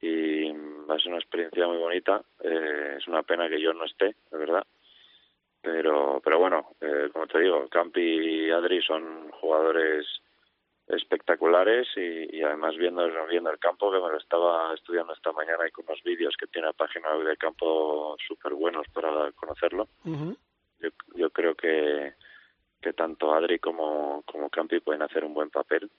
Y 0.00 0.52
va 0.52 0.94
a 0.94 0.98
ser 0.98 1.08
una 1.08 1.18
experiencia 1.18 1.66
muy 1.66 1.78
bonita. 1.78 2.22
Eh, 2.40 2.96
es 2.98 3.08
una 3.08 3.22
pena 3.22 3.48
que 3.48 3.60
yo 3.60 3.72
no 3.72 3.84
esté, 3.84 4.14
de 4.30 4.38
verdad. 4.38 4.64
Pero, 5.60 6.20
pero 6.22 6.38
bueno, 6.38 6.70
eh, 6.80 7.08
como 7.12 7.26
te 7.26 7.40
digo, 7.40 7.68
Campi 7.68 8.00
y 8.00 8.50
Adri 8.50 8.80
son 8.82 9.30
jugadores 9.32 10.06
espectaculares 10.86 11.88
y, 11.96 12.40
además 12.42 12.76
viendo, 12.76 13.06
viendo 13.26 13.50
el 13.50 13.58
campo, 13.58 13.90
que 13.90 13.98
me 13.98 14.08
lo 14.08 14.16
estaba 14.16 14.72
estudiando 14.72 15.12
esta 15.12 15.32
mañana 15.32 15.66
y 15.66 15.70
con 15.70 15.84
unos 15.86 16.02
vídeos 16.02 16.34
que 16.38 16.46
tiene 16.46 16.68
la 16.68 16.72
página 16.72 17.14
web 17.14 17.26
del 17.26 17.36
campo 17.36 18.16
súper 18.26 18.54
buenos 18.54 18.86
para 18.94 19.32
conocerlo. 19.32 19.88
yo, 20.04 20.90
yo 21.14 21.30
creo 21.30 21.54
que, 21.54 22.14
que 22.80 22.92
tanto 22.92 23.34
Adri 23.34 23.58
como, 23.58 24.22
como 24.26 24.48
Campi 24.48 24.80
pueden 24.80 25.02
hacer 25.02 25.24
un 25.24 25.34
buen 25.34 25.50
papel. 25.50 25.90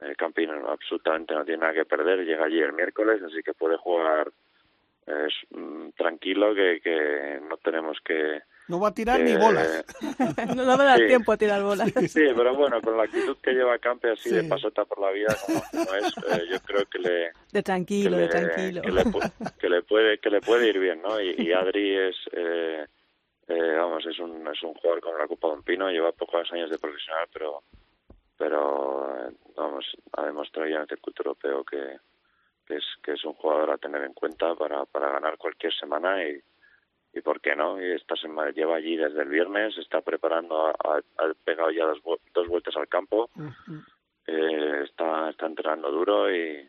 Eh, 0.00 0.14
Campi 0.16 0.46
absolutamente 0.46 1.34
no 1.34 1.44
tiene 1.44 1.60
nada 1.60 1.74
que 1.74 1.84
perder, 1.84 2.24
llega 2.24 2.44
allí 2.44 2.60
el 2.60 2.72
miércoles, 2.72 3.22
así 3.22 3.42
que 3.42 3.52
puede 3.54 3.76
jugar 3.76 4.30
mm, 5.50 5.90
tranquilo, 5.96 6.54
que, 6.54 6.80
que 6.82 7.40
no 7.48 7.56
tenemos 7.58 7.98
que... 8.04 8.42
No 8.68 8.78
va 8.78 8.88
a 8.88 8.94
tirar 8.94 9.20
ni 9.20 9.36
bolas. 9.36 9.84
no, 10.56 10.64
va 10.64 10.74
a 10.74 10.96
dar 10.96 11.06
tiempo 11.06 11.32
a 11.32 11.36
tirar 11.36 11.62
bolas. 11.62 11.92
Sí, 12.08 12.22
pero 12.36 12.54
bueno, 12.54 12.80
con 12.80 12.96
la 12.96 13.02
actitud 13.02 13.36
que 13.42 13.52
lleva 13.52 13.78
Campi 13.78 14.08
así 14.08 14.30
de 14.30 14.44
pasota 14.44 14.84
por 14.84 15.00
la 15.00 15.10
vida, 15.10 15.36
como, 15.44 15.58
es, 15.94 16.16
eh, 16.16 16.46
yo 16.50 16.60
creo 16.60 16.84
que 16.86 16.98
le... 16.98 17.32
De 17.52 17.62
tranquilo, 17.62 18.16
de 18.16 18.28
tranquilo. 18.28 18.82
Que 18.82 18.92
le, 18.92 19.02
que 19.60 19.68
le, 19.68 19.82
puede, 19.82 20.18
que 20.18 20.30
le 20.30 20.40
puede 20.40 20.68
ir 20.68 20.78
bien, 20.78 21.02
¿no? 21.02 21.20
Y, 21.20 21.34
y 21.36 21.52
Adri 21.52 21.96
es... 21.96 22.16
Eh, 23.50 23.74
vamos, 23.76 24.06
es 24.06 24.16
un, 24.20 24.46
es 24.46 24.62
un 24.62 24.74
jugador 24.74 25.00
con 25.00 25.18
la 25.18 25.26
Copa 25.26 25.48
de 25.48 25.54
un 25.54 25.62
Pino, 25.64 25.90
lleva 25.90 26.12
pocos 26.12 26.52
años 26.52 26.70
de 26.70 26.78
profesional, 26.78 27.26
pero 27.32 27.64
pero 28.38 29.28
eh, 29.28 29.34
vamos, 29.56 29.84
ha 30.12 30.24
demostrado 30.24 30.68
ya 30.68 30.76
en 30.76 30.82
el 30.82 30.88
circuito 30.88 31.24
europeo 31.24 31.64
que, 31.64 31.98
que, 32.64 32.76
es, 32.76 32.84
que 33.02 33.12
es 33.12 33.24
un 33.24 33.34
jugador 33.34 33.72
a 33.72 33.78
tener 33.78 34.04
en 34.04 34.14
cuenta 34.14 34.54
para, 34.54 34.86
para 34.86 35.10
ganar 35.10 35.36
cualquier 35.36 35.74
semana 35.74 36.24
y, 36.24 36.40
y 37.12 37.20
por 37.22 37.40
qué 37.40 37.56
no, 37.56 37.82
y 37.82 37.90
esta 37.90 38.14
semana 38.14 38.52
lleva 38.52 38.76
allí 38.76 38.96
desde 38.96 39.22
el 39.22 39.28
viernes, 39.28 39.76
está 39.78 40.00
preparando, 40.00 40.68
ha, 40.68 41.00
pegado 41.44 41.72
ya 41.72 41.86
dos, 41.86 41.98
dos 42.32 42.48
vueltas 42.48 42.76
al 42.76 42.88
campo, 42.88 43.28
eh, 44.26 44.84
está, 44.84 45.28
está 45.28 45.46
entrenando 45.46 45.90
duro 45.90 46.32
y, 46.32 46.66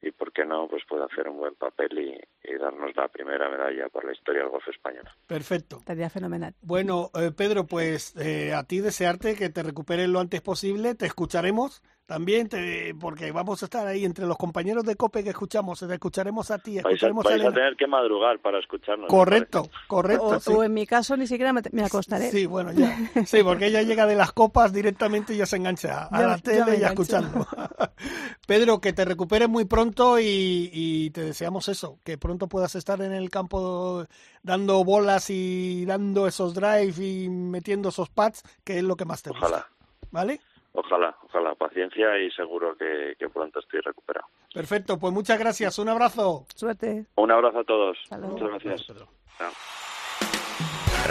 y 0.00 0.10
por 0.12 0.32
qué 0.32 0.44
no 0.44 0.68
pues 0.68 0.82
puede 0.88 1.04
hacer 1.04 1.28
un 1.28 1.38
buen 1.38 1.54
papel 1.54 1.98
y, 1.98 2.18
darnos 2.58 2.90
la 2.96 3.06
primera 3.06 3.48
medalla 3.48 3.88
por 3.88 4.04
la 4.04 4.12
historia 4.12 4.42
del 4.42 4.50
golf 4.50 4.66
español. 4.66 5.04
Perfecto. 5.28 5.76
Estaría 5.76 6.10
fenomenal. 6.10 6.54
Bueno, 6.60 7.10
eh, 7.14 7.30
Pedro, 7.30 7.66
pues 7.66 8.16
eh, 8.16 8.52
a 8.52 8.64
ti 8.64 8.80
desearte 8.80 9.36
que 9.36 9.48
te 9.48 9.62
recuperes 9.62 10.08
lo 10.08 10.18
antes 10.18 10.40
posible, 10.40 10.96
te 10.96 11.06
escucharemos 11.06 11.82
también, 12.08 12.48
te, 12.48 12.94
porque 12.98 13.30
vamos 13.32 13.62
a 13.62 13.66
estar 13.66 13.86
ahí 13.86 14.06
entre 14.06 14.24
los 14.26 14.38
compañeros 14.38 14.82
de 14.84 14.96
COPE 14.96 15.22
que 15.24 15.28
escuchamos, 15.28 15.78
te 15.78 15.92
escucharemos 15.92 16.50
a 16.50 16.56
ti, 16.58 16.76
Vais, 16.76 16.86
a, 16.86 16.88
escucharemos 16.88 17.24
vais 17.24 17.44
a 17.44 17.52
tener 17.52 17.76
que 17.76 17.86
madrugar 17.86 18.38
para 18.40 18.58
escucharnos. 18.58 19.04
me 19.04 19.08
Correcto, 19.08 19.68
correcto. 19.86 20.24
O, 20.26 20.40
sí. 20.40 20.50
o 20.54 20.64
en 20.64 20.72
mi 20.72 20.86
caso 20.86 21.18
ni 21.18 21.26
siquiera 21.26 21.52
me, 21.52 21.60
me 21.70 21.84
acostaré. 21.84 22.30
Sí, 22.30 22.46
bueno, 22.46 22.72
ya. 22.72 22.96
Sí, 23.26 23.42
porque 23.42 23.66
ella 23.66 23.82
llega 23.82 24.06
de 24.06 24.16
las 24.16 24.32
copas 24.32 24.72
directamente 24.72 25.34
y 25.34 25.36
ya 25.36 25.44
se 25.44 25.56
engancha 25.56 26.06
a 26.10 26.18
Ya- 26.18 26.26
la 26.28 26.36
ya 26.36 26.42
tele 26.42 26.78
y 26.78 26.82
a 26.82 26.86
escuchando. 26.88 27.46
Pedro, 28.46 28.80
que 28.80 28.94
te 28.94 29.04
recuperes 29.04 29.50
muy 29.50 29.66
pronto 29.66 30.18
y, 30.18 30.70
y 30.72 31.10
te 31.10 31.20
deseamos 31.20 31.68
eso, 31.68 31.98
que 32.04 32.16
pronto 32.16 32.48
puedas 32.48 32.74
estar 32.74 33.02
en 33.02 33.12
el 33.12 33.28
campo 33.28 34.06
dando 34.42 34.82
bolas 34.82 35.28
y 35.28 35.84
dando 35.84 36.26
esos 36.26 36.54
drive 36.54 36.94
y 37.04 37.28
metiendo 37.28 37.90
esos 37.90 38.08
pads, 38.08 38.42
que 38.64 38.78
es 38.78 38.82
lo 38.84 38.96
que 38.96 39.04
más 39.04 39.22
te 39.22 39.28
gusta. 39.28 39.44
Ojalá, 39.46 39.66
¿Vale? 40.10 40.40
Ojalá, 40.72 41.16
ojalá. 41.24 41.54
Paciencia 41.54 42.18
y 42.18 42.30
seguro 42.32 42.76
que, 42.76 43.14
que 43.18 43.28
pronto 43.28 43.58
estoy 43.60 43.80
recuperado. 43.80 44.26
Perfecto, 44.52 44.98
pues 44.98 45.12
muchas 45.12 45.38
gracias, 45.38 45.78
un 45.78 45.88
abrazo. 45.88 46.46
Suerte. 46.54 47.06
Un 47.16 47.30
abrazo 47.30 47.60
a 47.60 47.64
todos. 47.64 47.98
Luego. 48.10 48.28
Muchas 48.28 48.48
gracias. 48.48 48.84
Pedro. 48.84 49.08
Chao. 49.38 49.50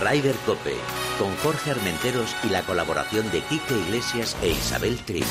Ryder 0.03 0.35
Cope, 0.45 0.75
con 1.17 1.35
Jorge 1.37 1.71
Armenteros 1.71 2.35
y 2.43 2.49
la 2.49 2.61
colaboración 2.63 3.31
de 3.31 3.41
Quique 3.41 3.73
Iglesias 3.73 4.37
e 4.43 4.49
Isabel 4.49 5.03
Trillo. 5.05 5.25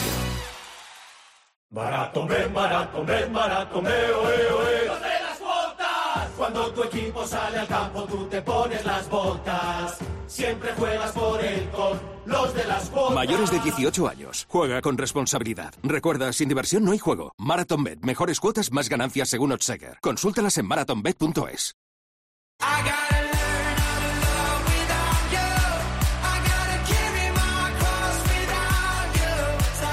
Barato 1.70 2.24
me, 2.26 2.46
barato 2.46 3.04
me, 3.04 3.24
barato 3.26 3.82
me, 3.82 3.90
oe, 3.90 4.52
oe. 4.52 4.80
De 4.80 4.88
las 4.88 5.40
botas. 5.40 6.30
Cuando 6.36 6.72
tu 6.72 6.82
equipo 6.84 7.24
sale 7.24 7.58
al 7.58 7.68
campo, 7.68 8.04
tú 8.04 8.26
te 8.28 8.40
pones 8.40 8.84
las 8.84 9.08
botas. 9.10 9.98
Siempre 10.26 10.72
juegas 10.74 11.12
por 11.12 11.42
él 11.44 11.68
con 11.70 12.00
los 12.26 12.54
de 12.54 12.64
las 12.64 12.90
botas. 12.90 13.14
Mayores 13.14 13.50
de 13.50 13.60
18 13.60 14.08
años. 14.08 14.46
Juega 14.48 14.80
con 14.82 14.98
responsabilidad. 14.98 15.74
Recuerda, 15.82 16.32
sin 16.32 16.48
diversión 16.48 16.84
no 16.84 16.92
hay 16.92 16.98
juego. 16.98 17.32
MarathonBet. 17.38 18.00
Mejores 18.02 18.40
cuotas, 18.40 18.72
más 18.72 18.88
ganancias 18.88 19.28
según 19.28 19.52
Odseger. 19.52 19.98
Consúltalas 20.00 20.58
en 20.58 20.66
marathonbet.es. 20.66 21.74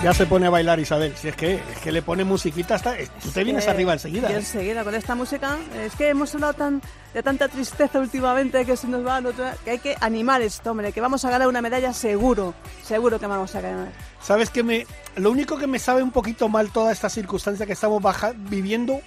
Ya 0.04 0.14
se 0.14 0.26
pone 0.26 0.48
a 0.48 0.50
bailar 0.50 0.82
Isabel, 0.82 1.16
si 1.16 1.30
es 1.30 1.36
que, 1.38 1.54
es 1.56 1.78
que 1.82 1.90
le 1.94 2.02
pone 2.02 2.26
musiquita 2.26 2.76
hasta... 2.76 2.94
Tú 3.22 3.30
te 3.30 3.42
vienes 3.46 3.66
Eh, 3.66 3.70
arriba 3.70 3.94
enseguida. 3.94 4.30
¿eh? 4.30 4.36
enseguida 4.36 4.84
con 4.84 4.94
esta 4.96 5.16
música. 5.16 5.58
Es 5.82 5.96
que 5.96 6.10
hemos 6.10 6.34
hablado 6.36 6.54
tan, 6.56 6.82
de 7.14 7.24
tanta 7.24 7.48
tristeza 7.48 8.00
últimamente 8.00 8.66
que 8.66 8.76
se 8.76 8.88
nos 8.90 9.06
va 9.08 9.18
a 9.18 9.22
que 9.64 9.72
hay 9.72 9.80
que 9.80 9.96
animar 10.02 10.42
esto, 10.42 10.72
hombre, 10.72 10.92
que 10.92 11.00
vamos 11.00 11.24
a 11.24 11.30
ganar 11.30 11.48
una 11.48 11.62
medalla 11.62 11.94
seguro. 11.94 12.54
Seguro 12.84 13.18
que 13.18 13.28
vamos 13.28 13.56
a 13.56 13.62
ganar. 13.62 13.94
¿Sabes 14.22 14.50
qué 14.50 14.62
me.? 14.62 14.86
Lo 15.16 15.32
único 15.32 15.58
que 15.58 15.68
me 15.68 15.80
sabe 15.80 16.04
un 16.04 16.12
poquito 16.12 16.50
mal 16.50 16.70
toda 16.72 16.92
esta 16.92 17.10
circunstancia 17.10 17.66
que 17.66 17.72
estamos 17.74 18.02
baja- 18.02 18.34
viviendo 18.36 19.00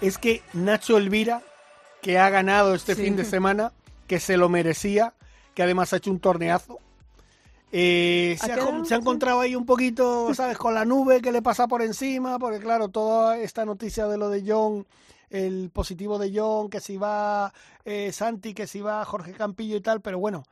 es 0.00 0.18
que 0.18 0.42
Nacho 0.52 0.98
Elvira, 0.98 1.42
que 2.02 2.18
ha 2.18 2.28
ganado 2.28 2.74
este 2.74 2.96
Sí. 2.96 3.02
fin 3.04 3.14
de 3.16 3.24
semana, 3.24 3.70
que 4.08 4.18
se 4.18 4.36
lo 4.36 4.48
merecía, 4.48 5.14
que 5.54 5.62
además 5.62 5.92
ha 5.92 5.98
hecho 5.98 6.10
un 6.10 6.18
torneazo. 6.18 6.80
Eh, 7.72 8.36
¿Ha 8.40 8.44
se, 8.46 8.52
ha, 8.52 8.84
se 8.84 8.94
encontrado 8.94 9.40
ahí 9.40 9.54
un 9.54 9.66
poquito, 9.66 10.34
¿sabes? 10.34 10.58
Con 10.58 10.74
la 10.74 10.84
nube 10.84 11.20
que 11.20 11.32
le 11.32 11.42
pasa 11.42 11.68
por 11.68 11.82
encima, 11.82 12.38
porque 12.38 12.58
claro, 12.58 12.88
toda 12.88 13.38
esta 13.38 13.64
noticia 13.64 14.06
de 14.08 14.18
lo 14.18 14.28
de 14.28 14.42
John, 14.46 14.86
el 15.30 15.70
positivo 15.72 16.18
de 16.18 16.32
John, 16.34 16.68
que 16.70 16.80
si 16.80 16.96
va 16.96 17.52
eh, 17.84 18.10
Santi, 18.12 18.54
que 18.54 18.66
si 18.66 18.80
va 18.80 19.04
Jorge 19.04 19.32
Campillo 19.32 19.76
y 19.76 19.80
tal, 19.80 20.00
pero 20.00 20.18
bueno, 20.18 20.42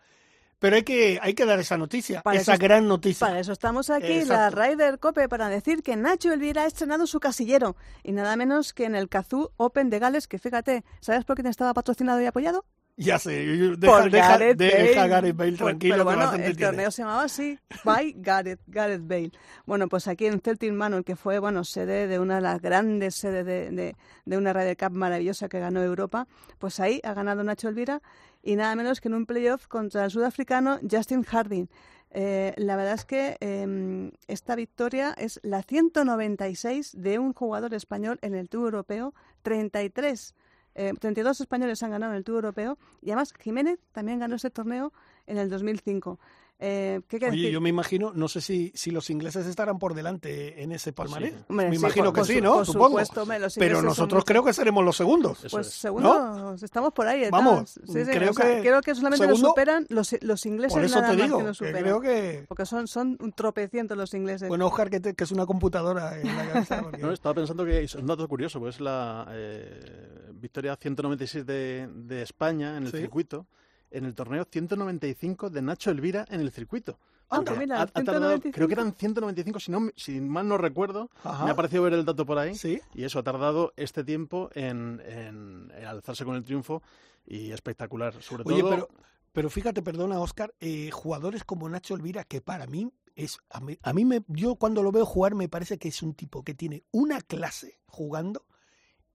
pero 0.61 0.75
hay 0.77 0.83
que, 0.83 1.19
hay 1.23 1.35
que 1.35 1.45
dar 1.47 1.61
esa 1.61 1.77
noticia, 1.77 2.21
Para 2.23 2.41
esa 2.41 2.55
eso- 2.55 2.61
gran 2.63 2.89
noticia. 2.89 3.27
Para 3.27 3.39
eso 3.41 3.53
estamos 3.53 3.91
aquí, 3.91 4.13
Exacto. 4.13 4.33
la 4.35 4.51
Ryder 4.51 4.99
Cope, 4.99 5.29
para 5.29 5.49
decir 5.49 5.83
que 5.85 5.95
Nacho 5.97 6.33
Elvira 6.33 6.63
ha 6.63 6.67
estrenado 6.67 7.07
su 7.07 7.21
casillero. 7.21 7.77
Y 8.03 8.11
nada 8.13 8.35
menos 8.37 8.73
que 8.73 8.85
en 8.85 8.97
el 8.97 9.09
Kazoo 9.09 9.53
Open 9.57 9.89
de 9.89 10.01
Gales, 10.01 10.27
que 10.27 10.39
fíjate, 10.41 10.85
¿sabes 11.01 11.25
por 11.25 11.37
quién 11.37 11.47
estaba 11.47 11.75
patrocinado 11.75 12.21
y 12.21 12.27
apoyado? 12.27 12.65
Ya 13.01 13.17
sé, 13.21 13.31
deja, 13.77 13.77
por 13.93 14.11
deja, 14.11 14.39
Gareth 14.39 14.59
deja 14.59 14.77
Bale. 14.77 15.01
a 15.01 15.07
Gareth 15.07 15.37
Bale 15.37 15.53
tranquilo, 15.57 16.05
pero 16.05 16.05
bueno, 16.05 16.33
el 16.35 16.57
tiene. 16.57 16.73
torneo 16.73 16.91
se 16.91 17.03
llamaba 17.03 17.23
así, 17.23 17.57
by 17.85 18.13
Gareth, 18.19 18.61
Gareth 18.67 19.07
Bale. 19.07 19.31
Bueno, 19.67 19.89
pues 19.89 20.09
aquí 20.09 20.27
en 20.27 20.41
Celtic 20.41 20.73
Manor, 20.73 21.05
que 21.05 21.15
fue, 21.15 21.39
bueno, 21.39 21.63
sede 21.63 22.09
de 22.09 22.19
una 22.19 22.37
de 22.37 22.41
las 22.41 22.61
grandes 22.61 23.15
sedes 23.15 23.47
de, 23.47 23.71
de, 23.71 23.97
de 24.25 24.37
una 24.37 24.53
Ryder 24.53 24.77
Cup 24.77 24.91
maravillosa 24.97 25.49
que 25.49 25.61
ganó 25.61 25.81
Europa, 25.81 26.27
pues 26.59 26.81
ahí 26.81 27.01
ha 27.05 27.15
ganado 27.15 27.45
Nacho 27.45 27.69
Elvira 27.69 28.03
y 28.43 28.57
nada 28.57 28.75
menos 28.75 29.01
que 29.01 29.07
en 29.07 29.15
un 29.15 29.27
playoff 29.27 29.69
contra 29.69 30.05
el 30.05 30.11
sudafricano 30.11 30.81
Justin 30.91 31.23
Harding. 31.23 31.69
Eh, 32.11 32.55
la 32.57 32.75
verdad 32.75 32.95
es 32.95 33.05
que 33.05 33.37
eh, 33.41 34.11
esta 34.27 34.57
victoria 34.57 35.15
es 35.17 35.39
la 35.45 35.63
196 35.63 36.93
de 37.01 37.19
un 37.21 37.33
jugador 37.33 37.75
español 37.75 38.19
en 38.23 38.35
el 38.35 38.49
Tour 38.49 38.65
Europeo, 38.65 39.15
33 39.43 40.35
eh, 40.79 40.95
32 40.99 41.41
españoles 41.41 41.83
han 41.83 41.91
ganado 41.91 42.13
en 42.13 42.19
el 42.19 42.25
Tour 42.25 42.37
Europeo 42.37 42.79
y 43.03 43.11
además 43.11 43.33
Jiménez 43.39 43.79
también 43.93 44.19
ganó 44.21 44.37
ese 44.37 44.51
torneo 44.51 44.93
en 45.27 45.37
el 45.39 45.51
2005. 45.51 46.19
Eh, 46.61 47.03
¿Qué 47.07 47.19
Oye, 47.19 47.27
decir? 47.27 47.51
yo 47.53 47.61
me 47.61 47.69
imagino, 47.69 48.11
no 48.13 48.27
sé 48.27 48.41
si, 48.41 48.73
si 48.75 48.91
los 48.91 49.11
ingleses 49.11 49.47
estarán 49.47 49.79
por 49.79 49.95
delante 49.95 50.61
en 50.61 50.73
ese 50.73 50.93
palmarés. 50.93 51.33
Sí. 51.33 51.45
Hombre, 51.51 51.67
me 51.69 51.77
sí, 51.77 51.81
imagino 51.81 52.07
por- 52.07 52.15
que 52.15 52.19
por 52.19 52.27
sí, 52.27 52.41
¿no? 52.41 52.55
por 52.55 52.67
Supongo. 52.67 52.89
supuesto, 53.05 53.25
Pero 53.61 53.81
nosotros 53.81 54.25
creo 54.25 54.43
que 54.43 54.53
seremos 54.53 54.85
los 54.85 54.97
segundos. 54.97 55.39
Eso 55.45 55.57
Pues 55.57 55.69
es. 55.69 55.75
segundos, 55.75 56.61
estamos 56.61 56.93
por 56.93 57.07
ahí. 57.07 57.31
Vamos, 57.31 57.79
Sí, 57.87 58.05
sí, 58.05 58.11
creo 58.11 58.31
o 58.31 58.35
sea, 58.35 58.57
que 58.57 58.61
creo 58.63 58.81
que 58.81 58.93
solamente 58.97 59.25
segundo- 59.25 59.47
lo 59.47 59.51
superan 59.53 59.87
los, 59.89 60.17
los 60.21 60.47
ingleses 60.47 60.73
Por 60.75 60.85
eso 60.85 61.01
nada 61.01 61.15
te 61.17 61.23
digo, 61.23 61.39
que 61.39 61.45
lo 61.45 61.49
que 61.51 61.55
superan. 61.55 61.83
creo 61.85 62.01
que... 62.01 62.45
Porque 62.49 62.67
son, 62.67 62.89
son 62.89 63.17
un 63.21 63.31
tropecientos 63.33 63.97
los 63.97 64.13
ingleses. 64.15 64.49
Bueno, 64.49 64.67
Oscar, 64.67 64.91
que, 64.91 64.99
te- 64.99 65.15
que 65.15 65.23
es 65.23 65.31
una 65.31 65.47
computadora 65.47 66.21
en 66.21 66.27
la 66.37 66.45
cabeza. 66.49 66.83
porque- 66.83 66.99
No, 67.03 67.13
estaba 67.13 67.37
pensando 67.37 67.65
que 67.65 67.85
es 67.85 67.95
un 67.95 68.07
dato 68.09 68.27
curioso, 68.27 68.59
pues 68.59 68.75
es 68.75 68.81
la 68.81 69.29
eh, 69.31 70.28
victoria 70.39 70.77
196 70.77 71.45
de, 71.47 71.89
de 71.93 72.23
España 72.23 72.77
en 72.77 72.85
el 72.85 72.91
Sí. 72.93 72.99
circuito, 72.99 73.47
en 73.91 74.05
el 74.05 74.15
torneo 74.15 74.47
195 74.51 75.51
de 75.51 75.63
Nacho 75.63 75.91
Elvira 75.91 76.25
en 76.31 76.41
el 76.41 76.51
circuito. 76.51 76.99
Anda, 77.31 77.53
Porque 77.53 77.59
mira, 77.67 77.81
ha- 77.81 77.83
ha 77.83 77.87
tardado- 77.87 78.21
195. 78.41 78.55
creo 78.55 78.69
que 78.69 78.75
eran 78.75 78.95
195, 78.95 79.61
si, 79.61 79.71
no, 79.71 79.91
si 79.97 80.19
mal 80.21 80.49
no 80.49 80.57
recuerdo, 80.57 81.11
Ajá. 81.23 81.45
me 81.45 81.51
ha 81.51 81.55
parecido 81.57 81.83
ver 81.83 81.93
el 81.93 82.05
dato 82.07 82.25
por 82.25 82.39
ahí, 82.39 82.55
Sí. 82.55 82.81
y 82.95 83.05
eso 83.05 83.19
ha 83.19 83.23
tardado 83.23 83.73
este 83.77 84.03
tiempo 84.05 84.49
en, 84.55 85.03
en- 85.05 85.71
en 85.77 85.85
alzarse 85.85 86.25
con 86.25 86.37
el 86.37 86.43
triunfo, 86.45 86.83
y 87.27 87.53
espectacular, 87.53 88.15
sobre 88.23 88.45
Oye, 88.47 88.61
todo... 88.63 88.71
pero, 88.71 88.89
pero 89.35 89.51
fíjate, 89.51 89.83
perdona, 89.83 90.19
Oscar, 90.21 90.55
eh, 90.61 90.91
jugadores 90.91 91.45
como 91.45 91.69
Nacho 91.69 91.95
Elvira, 91.95 92.25
que 92.25 92.41
para 92.41 92.67
mí 92.67 92.91
es. 93.15 93.39
A 93.51 93.61
mí, 93.61 93.77
a 93.83 93.93
mí 93.93 94.05
me, 94.07 94.23
yo 94.29 94.55
cuando 94.55 94.83
lo 94.83 94.91
veo 94.93 95.05
jugar 95.05 95.35
me 95.35 95.49
parece 95.51 95.77
que 95.77 95.89
es 95.89 96.03
un 96.03 96.15
tipo 96.15 96.43
que 96.43 96.55
tiene 96.55 96.85
una 96.93 97.21
clase 97.21 97.79
jugando 97.87 98.47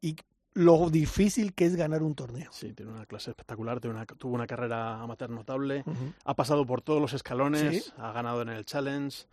y 0.01 0.15
lo 0.54 0.89
difícil 0.89 1.54
que 1.54 1.66
es 1.66 1.76
ganar 1.76 2.04
un 2.04 2.16
torneo. 2.16 2.50
Sí, 2.52 2.74
tiene 2.74 2.92
una 2.92 3.06
clase 3.06 3.32
espectacular, 3.32 3.80
tiene 3.80 3.96
una- 3.96 4.06
tuvo 4.06 4.36
una 4.36 4.48
carrera 4.48 5.00
amateur 5.02 5.30
notable, 5.30 5.84
ha 6.26 6.34
pasado 6.36 6.66
por 6.66 6.82
todos 6.82 7.02
los 7.02 7.13
escalones, 7.13 7.86
Sí. 7.86 7.92
ha 7.98 8.12
ganado 8.12 8.42
en 8.42 8.50
el 8.50 8.66
Challenge. 8.66 9.26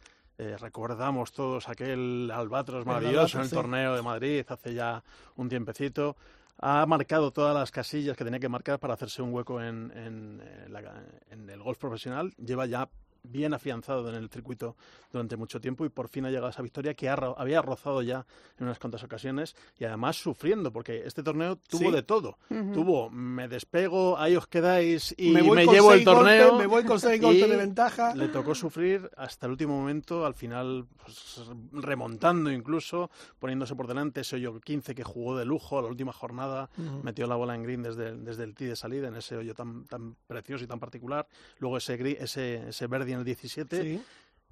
eh, 0.42 0.56
recordamos 0.58 1.32
todos 1.32 1.68
aquel 1.68 2.30
albatros 2.32 2.80
El 2.80 2.86
maravilloso 2.86 3.36
en 3.36 3.42
el 3.42 3.50
sí. 3.50 3.54
torneo 3.54 3.94
de 3.94 4.00
Madrid 4.00 4.42
hace 4.48 4.72
ya 4.72 5.04
un 5.36 5.50
tiempecito. 5.50 6.16
Ha 6.60 6.86
marcado 6.86 7.30
todas 7.30 7.54
las 7.54 7.70
casillas 7.70 8.16
que 8.16 8.24
tenía 8.24 8.40
que 8.40 8.48
marcar 8.48 8.78
para 8.80 8.94
hacerse 8.94 9.20
un 9.20 9.34
hueco 9.34 9.60
en, 9.60 9.90
en, 9.94 10.40
eh, 10.42 10.66
la- 10.70 11.02
en 11.30 11.50
el 11.50 11.62
golf 11.62 11.76
profesional. 11.76 12.32
Lleva 12.38 12.64
ya 12.64 12.88
bien 13.22 13.54
afianzado 13.54 14.08
en 14.08 14.14
el 14.14 14.28
circuito 14.30 14.76
durante 15.12 15.36
mucho 15.36 15.60
tiempo 15.60 15.84
y 15.84 15.88
por 15.88 16.08
fin 16.08 16.24
ha 16.26 16.28
llegado 16.30 16.46
a 16.46 16.50
esa 16.50 16.62
victoria 16.62 16.94
que 16.94 17.08
ha 17.08 17.14
había 17.14 17.60
rozado 17.62 18.02
ya 18.02 18.24
en 18.58 18.64
unas 18.66 18.78
cuantas 18.78 19.02
ocasiones 19.04 19.54
y 19.78 19.84
además 19.84 20.16
sufriendo 20.16 20.72
porque 20.72 21.02
este 21.04 21.22
torneo 21.22 21.56
tuvo 21.56 21.80
Sí. 21.80 21.90
de 21.90 22.02
todo. 22.02 22.38
Ujú. 22.50 22.72
Tuvo, 22.72 23.10
me 23.10 23.48
despego, 23.48 24.16
ahí 24.18 24.36
os 24.36 24.46
quedáis 24.46 25.14
y 25.18 25.30
me, 25.30 25.40
con 25.46 25.58
llevo 25.58 25.92
el 25.92 26.04
golpes, 26.04 26.04
torneo. 26.04 26.56
me 26.58 26.66
voy 26.66 26.84
con 26.84 26.98
seis 27.00 27.20
golpes 27.20 27.48
de 27.48 27.56
ventaja. 27.56 28.14
Le 28.14 28.28
tocó 28.28 28.54
sufrir 28.54 29.10
hasta 29.16 29.46
el 29.46 29.52
último 29.52 29.78
momento, 29.78 30.24
al 30.24 30.34
final 30.34 30.86
pues, 31.04 31.50
remontando 31.72 32.50
incluso, 32.52 33.10
poniéndose 33.38 33.74
por 33.74 33.86
delante 33.86 34.20
ese 34.20 34.36
hoyo 34.36 34.60
15 34.60 34.94
que 34.94 35.04
jugó 35.04 35.36
de 35.36 35.44
lujo 35.44 35.78
a 35.78 35.82
la 35.82 35.88
última 35.88 36.12
jornada, 36.12 36.70
Ujú. 36.78 37.00
metió 37.02 37.26
la 37.26 37.36
bola 37.36 37.54
en 37.54 37.62
green 37.62 37.82
desde, 37.82 38.16
desde 38.16 38.44
el 38.44 38.54
tee 38.54 38.66
de 38.68 38.76
salida 38.76 39.08
en 39.08 39.16
ese 39.16 39.36
hoyo 39.36 39.54
tan, 39.54 39.84
tan 39.86 40.14
precioso 40.26 40.64
y 40.64 40.66
tan 40.66 40.78
particular. 40.80 41.26
Luego 41.58 41.76
ese, 41.76 41.94
ese, 42.22 42.68
ese 42.68 42.86
en 43.12 43.18
el 43.20 43.24
17 43.24 43.82
Sí. 43.82 44.02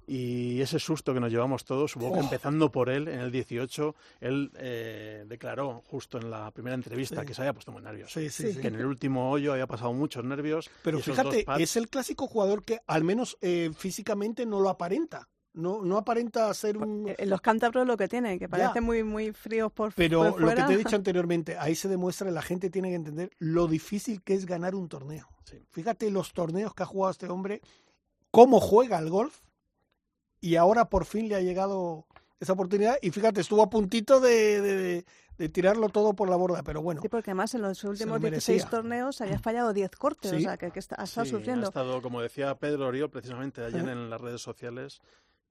y 0.07 0.59
ese 0.61 0.79
susto 0.79 1.13
que 1.13 1.19
nos 1.19 1.31
llevamos 1.31 1.63
todos, 1.65 1.91
supongo 1.91 2.15
que 2.15 2.19
empezando 2.21 2.71
por 2.71 2.89
él, 2.89 3.07
en 3.07 3.19
el 3.19 3.31
18, 3.31 3.95
él 4.21 4.51
eh, 4.57 5.23
declaró 5.27 5.83
justo 5.87 6.17
en 6.17 6.31
la 6.31 6.49
primera 6.51 6.73
entrevista 6.75 7.21
Sí. 7.21 7.27
que 7.27 7.33
se 7.35 7.41
había 7.41 7.53
puesto 7.53 7.71
muy 7.71 7.83
nervioso. 7.83 8.19
Sí, 8.19 8.29
sí, 8.29 8.53
sí. 8.53 8.59
Que 8.59 8.69
en 8.69 8.75
el 8.75 8.85
último 8.85 9.29
hoyo 9.29 9.51
había 9.53 9.67
pasado 9.67 9.93
muchos 9.93 10.23
nervios. 10.23 10.69
Pero 10.83 10.99
fíjate, 10.99 11.45
pads- 11.45 11.61
es 11.61 11.75
el 11.77 11.89
clásico 11.89 12.25
jugador 12.27 12.63
que 12.63 12.79
al 12.87 13.03
menos 13.03 13.37
eh, 13.41 13.69
físicamente 13.77 14.45
no 14.47 14.59
lo 14.59 14.69
aparenta. 14.69 15.27
No, 15.53 15.81
no 15.83 15.97
aparenta 15.97 16.53
ser 16.53 16.77
un... 16.77 17.07
Eh, 17.17 17.25
Los 17.25 17.41
cántabros 17.41 17.85
lo 17.85 17.97
que 17.97 18.07
tienen, 18.07 18.37
que 18.37 18.47
parecen 18.47 18.83
muy, 18.83 19.03
muy 19.03 19.31
fríos 19.33 19.71
por, 19.71 19.91
Pero 19.93 20.31
por 20.31 20.41
lo 20.41 20.47
que 20.55 20.63
te 20.63 20.73
he 20.73 20.77
dicho 20.77 20.95
anteriormente, 20.95 21.57
ahí 21.57 21.73
se 21.75 21.87
demuestra, 21.87 22.29
la 22.31 22.43
gente 22.43 22.69
tiene 22.69 22.89
que 22.89 22.95
entender 22.95 23.31
lo 23.39 23.67
difícil 23.67 24.21
que 24.21 24.35
es 24.35 24.45
ganar 24.45 24.75
un 24.75 24.87
torneo. 24.87 25.27
Sí. 25.43 25.57
Fíjate 25.71 26.11
los 26.11 26.33
torneos 26.33 26.73
que 26.75 26.83
ha 26.83 26.85
jugado 26.85 27.11
este 27.11 27.27
hombre, 27.27 27.61
cómo 28.31 28.59
juega 28.59 28.97
al 28.97 29.09
golf, 29.09 29.39
y 30.41 30.55
ahora 30.55 30.89
por 30.89 31.05
fin 31.05 31.27
le 31.27 31.35
ha 31.35 31.41
llegado 31.41 32.05
esa 32.39 32.53
oportunidad 32.53 32.97
y 33.01 33.11
fíjate, 33.11 33.41
estuvo 33.41 33.61
a 33.61 33.69
puntito 33.69 34.19
de, 34.19 34.61
de- 34.61 35.05
de 35.37 35.47
tirarlo 35.47 35.87
todo 35.87 36.13
por 36.15 36.29
la 36.29 36.35
borda, 36.35 36.63
pero 36.63 36.81
bueno. 36.81 37.01
Sí, 37.01 37.07
porque 37.07 37.31
además 37.31 37.53
en 37.55 37.61
los 37.61 37.81
últimos 37.85 38.21
lo 38.21 38.29
16 38.29 38.57
merecía. 38.57 38.69
torneos 38.69 39.21
había 39.21 39.39
fallado 39.39 39.71
10 39.71 39.89
cortes, 39.91 40.33
o 40.33 40.39
sea, 40.41 40.57
que, 40.57 40.69
que 40.69 40.79
está, 40.79 40.95
ha 40.99 41.05
estado 41.05 41.23
Sí, 41.25 41.31
sufriendo. 41.31 41.67
Ha 41.67 41.69
estado, 41.69 42.01
como 42.01 42.21
decía 42.21 42.55
Pedro 42.55 42.87
Oriol, 42.87 43.09
precisamente 43.09 43.63
ayer 43.63 43.87
en 43.87 44.09
las 44.09 44.19
redes 44.19 44.41
sociales, 44.41 44.99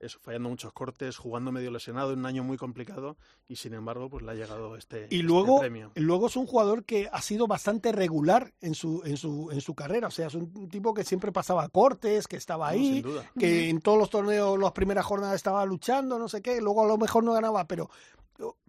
eso, 0.01 0.19
fallando 0.21 0.49
muchos 0.49 0.73
cortes, 0.73 1.17
jugando 1.17 1.51
medio 1.53 1.71
lesionado 1.71 2.13
en 2.13 2.21
un 2.21 2.27
año 2.27 2.45
muy 2.45 2.57
complicado 2.57 3.17
y 3.49 3.57
sin 3.57 3.75
embargo, 3.75 4.09
pues 4.09 4.23
le 4.25 4.31
ha 4.31 4.35
llegado 4.35 4.77
este, 4.77 5.01
Y 5.11 5.17
este 5.17 5.23
luego, 5.23 5.59
premio. 5.61 5.91
luego 5.97 6.29
es 6.29 6.37
un 6.37 6.47
jugador 6.47 6.85
que 6.85 7.09
ha 7.13 7.21
sido 7.21 7.47
bastante 7.47 7.91
regular 7.93 8.53
en 8.61 8.75
su, 8.75 9.03
en 9.05 9.17
su, 9.17 9.51
en 9.51 9.61
su 9.61 9.75
carrera. 9.75 10.09
O 10.09 10.11
sea, 10.13 10.29
es 10.29 10.35
un 10.35 10.69
tipo 10.69 10.95
que 10.95 11.05
siempre 11.05 11.33
pasaba 11.33 11.69
cortes, 11.69 12.29
que 12.29 12.37
estaba 12.37 12.67
No, 12.67 12.73
ahí, 12.73 12.95
sin 12.95 13.03
duda. 13.03 13.31
que 13.39 13.69
en 13.71 13.81
todos 13.81 13.99
los 13.99 14.11
torneos, 14.11 14.59
las 14.59 14.73
primeras 14.73 15.05
jornadas 15.05 15.35
estaba 15.35 15.65
luchando, 15.67 16.19
no 16.19 16.29
sé 16.29 16.43
qué, 16.43 16.61
luego 16.61 16.85
a 16.85 16.87
lo 16.87 16.97
mejor 16.99 17.25
no 17.25 17.33
ganaba, 17.33 17.67
pero, 17.67 17.91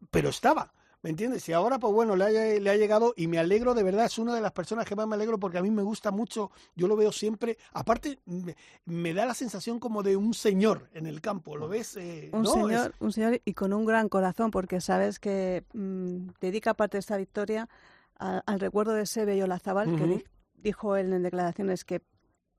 pero 0.09 0.29
estaba. 0.29 0.73
¿Me 1.01 1.11
entiendes? 1.11 1.47
Y 1.47 1.53
ahora, 1.53 1.79
pues 1.79 1.93
bueno, 1.93 2.17
le 2.17 2.25
ha, 2.25 2.29
le 2.59 2.69
ha 2.69 2.75
llegado 2.75 3.13
y 3.15 3.27
me 3.27 3.39
alegro, 3.39 3.73
de 3.73 3.83
verdad, 3.83 4.05
es 4.05 4.19
una 4.19 4.35
de 4.35 4.41
las 4.41 4.51
personas 4.51 4.85
que 4.85 4.97
más 4.97 5.07
me 5.07 5.15
alegro 5.15 5.39
porque 5.39 5.57
a 5.57 5.61
mí 5.61 5.71
me 5.71 5.81
gusta 5.81 6.11
mucho, 6.11 6.51
yo 6.75 6.89
lo 6.89 6.97
veo 6.97 7.13
siempre, 7.13 7.57
aparte 7.71 8.19
me, 8.25 8.57
me 8.83 9.13
da 9.13 9.25
la 9.25 9.33
sensación 9.33 9.79
como 9.79 10.03
de 10.03 10.17
un 10.17 10.33
señor 10.33 10.89
en 10.93 11.05
el 11.07 11.21
campo, 11.21 11.55
¿lo 11.55 11.69
ves? 11.69 11.95
Eh, 11.95 12.31
Un 12.33 12.41
¿no? 12.41 12.49
Es- 12.49 12.53
señor, 12.81 12.95
un 12.99 13.11
señor 13.13 13.41
y 13.45 13.53
con 13.53 13.71
un 13.71 13.85
gran 13.85 14.09
corazón, 14.09 14.51
porque 14.51 14.81
sabes 14.81 15.19
que 15.19 15.63
mm, 15.73 16.31
dedica 16.41 16.73
parte 16.73 16.97
de 16.97 16.99
esta 16.99 17.15
victoria 17.15 17.69
a- 18.17 18.39
al 18.45 18.59
recuerdo 18.59 18.91
de 18.91 19.05
Sebe 19.05 19.37
Yolazábal, 19.37 19.95
que 19.95 20.03
Ujú. 20.03 20.15
di- 20.17 20.23
dijo 20.55 20.97
él 20.97 21.13
en 21.13 21.23
declaraciones 21.23 21.85
que 21.85 22.01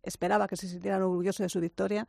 esperaba 0.03 0.49
que 0.49 0.57
se 0.57 0.67
sintieran 0.67 1.03
orgullosos 1.03 1.45
de 1.45 1.51
su 1.51 1.61
victoria. 1.61 2.09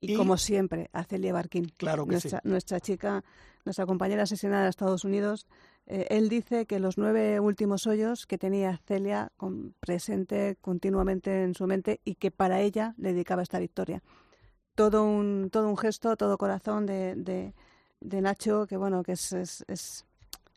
Y, 0.00 0.12
Y- 0.12 0.16
como 0.16 0.36
siempre, 0.36 0.90
a 0.92 1.02
Celia 1.04 1.32
Barquín, 1.32 1.72
Claro 1.76 2.04
que 2.04 2.12
nuestra, 2.12 2.40
sí. 2.42 2.48
nuestra 2.48 2.78
chica, 2.80 3.24
nuestra 3.68 3.86
compañera 3.86 4.22
asesinada 4.24 4.64
de 4.64 4.70
Estados 4.70 5.04
Unidos. 5.04 5.46
Eh, 5.86 6.06
él 6.10 6.28
dice 6.28 6.66
que 6.66 6.80
los 6.80 6.98
nueve 6.98 7.38
últimos 7.38 7.86
hoyos 7.86 8.26
que 8.26 8.38
tenía 8.38 8.78
Celia 8.86 9.30
con- 9.36 9.74
presente 9.80 10.56
continuamente 10.60 11.44
en 11.44 11.54
su 11.54 11.66
mente 11.66 12.00
y 12.04 12.14
que 12.16 12.30
para 12.30 12.60
ella 12.60 12.94
le 12.98 13.12
dedicaba 13.12 13.42
esta 13.42 13.58
victoria 13.58 14.02
todo 14.74 15.02
un, 15.04 15.50
todo 15.50 15.68
un 15.68 15.76
gesto, 15.76 16.16
todo 16.16 16.38
corazón 16.38 16.86
de, 16.86 17.16
de, 17.16 17.52
de 18.00 18.20
Nacho, 18.20 18.66
que 18.68 18.76
bueno, 18.76 19.02
que 19.02 19.12
es, 19.12 19.32
es, 19.32 19.64
es- 19.66 20.04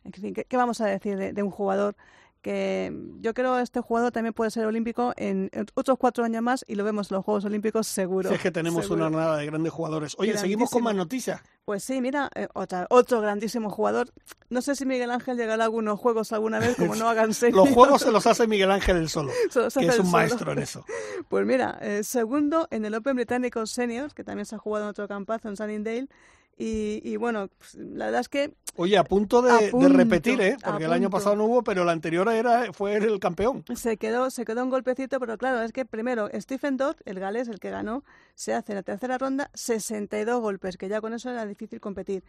en 0.04 0.12
fin, 0.12 0.32
¿qué, 0.34 0.56
vamos 0.56 0.80
a 0.80 0.86
decir 0.86 1.16
de, 1.18 1.32
de 1.32 1.42
un 1.42 1.50
jugador 1.50 1.96
que 2.42 2.92
yo 3.20 3.34
creo 3.34 3.58
este 3.58 3.80
jugador 3.80 4.10
también 4.10 4.34
puede 4.34 4.50
ser 4.50 4.66
olímpico 4.66 5.14
en, 5.16 5.48
otros 5.74 5.96
cuatro 5.96 6.24
años 6.24 6.42
más 6.42 6.64
y 6.66 6.74
lo 6.74 6.84
vemos 6.84 7.10
en 7.10 7.16
los 7.16 7.24
Juegos 7.24 7.44
Olímpicos 7.44 7.86
seguro. 7.86 8.28
Si 8.28 8.34
es 8.34 8.40
que 8.40 8.50
tenemos 8.50 8.84
seguro. 8.84 9.06
una 9.06 9.16
nada 9.16 9.36
de 9.38 9.46
grandes 9.46 9.72
jugadores. 9.72 10.16
Oye, 10.18 10.36
seguimos 10.36 10.68
con 10.68 10.82
más 10.82 10.94
noticias. 10.94 11.40
Pues 11.64 11.84
sí, 11.84 12.00
mira, 12.00 12.28
eh, 12.34 12.48
otra, 12.54 12.86
otro 12.90 13.20
grandísimo 13.20 13.70
jugador. 13.70 14.08
No 14.50 14.60
sé 14.60 14.74
si 14.74 14.84
Miguel 14.84 15.12
Ángel 15.12 15.36
llegará 15.36 15.62
a 15.62 15.66
algunos 15.66 16.00
juegos 16.00 16.32
alguna 16.32 16.58
vez, 16.58 16.76
como 16.76 16.96
no 16.96 17.08
hagan 17.08 17.32
serie. 17.32 17.54
Los 17.56 17.70
juegos 17.70 18.02
se 18.02 18.10
los 18.10 18.26
hace 18.26 18.48
Miguel 18.48 18.72
Ángel 18.72 18.96
el 18.96 19.08
solo, 19.08 19.30
que 19.52 19.66
es 19.66 19.76
un 19.76 19.92
solo. 19.92 20.04
maestro 20.04 20.52
en 20.52 20.58
eso. 20.58 20.84
Pues 21.28 21.46
mira, 21.46 21.78
eh, 21.80 22.02
segundo 22.02 22.66
en 22.70 22.84
el 22.84 22.94
Open 22.94 23.14
Británico 23.14 23.64
Seniors, 23.64 24.12
que 24.12 24.24
también 24.24 24.44
se 24.44 24.56
ha 24.56 24.58
jugado 24.58 24.86
en 24.86 24.90
otro 24.90 25.06
campazo 25.08 25.48
en 25.48 25.56
Sunningdale. 25.56 26.08
Y, 26.56 27.00
y 27.04 27.16
bueno, 27.16 27.48
pues, 27.58 27.74
la 27.74 28.06
verdad 28.06 28.20
es 28.20 28.28
que 28.28 28.54
Oye, 28.76 28.96
a 28.96 29.04
punto 29.04 29.42
de, 29.42 29.50
A 29.50 29.58
de 29.58 29.70
punto, 29.70 29.88
repetir, 29.90 30.40
¿eh? 30.40 30.56
Porque 30.64 30.84
el 30.84 30.92
año 30.92 31.10
pasado 31.10 31.36
no 31.36 31.44
hubo, 31.44 31.62
pero 31.62 31.82
el 31.82 31.90
anterior 31.90 32.26
era 32.30 32.72
fue 32.72 32.96
el 32.96 33.20
campeón. 33.20 33.64
se 33.76 33.98
quedó, 33.98 34.30
se 34.30 34.46
quedó 34.46 34.62
un 34.62 34.70
golpecito, 34.70 35.20
pero 35.20 35.36
claro, 35.36 35.62
es 35.62 35.72
que 35.72 35.84
primero 35.84 36.30
Stephen 36.40 36.78
Dodd, 36.78 36.96
el 37.04 37.20
galés, 37.20 37.48
el 37.48 37.60
que 37.60 37.68
ganó, 37.68 38.02
se 38.34 38.54
hace 38.54 38.72
en 38.72 38.76
la 38.76 38.82
tercera 38.82 39.18
ronda 39.18 39.50
62 39.52 40.40
golpes, 40.40 40.78
que 40.78 40.88
ya 40.88 41.02
con 41.02 41.12
eso 41.12 41.28
era 41.28 41.44
difícil 41.44 41.80
competir. 41.80 42.24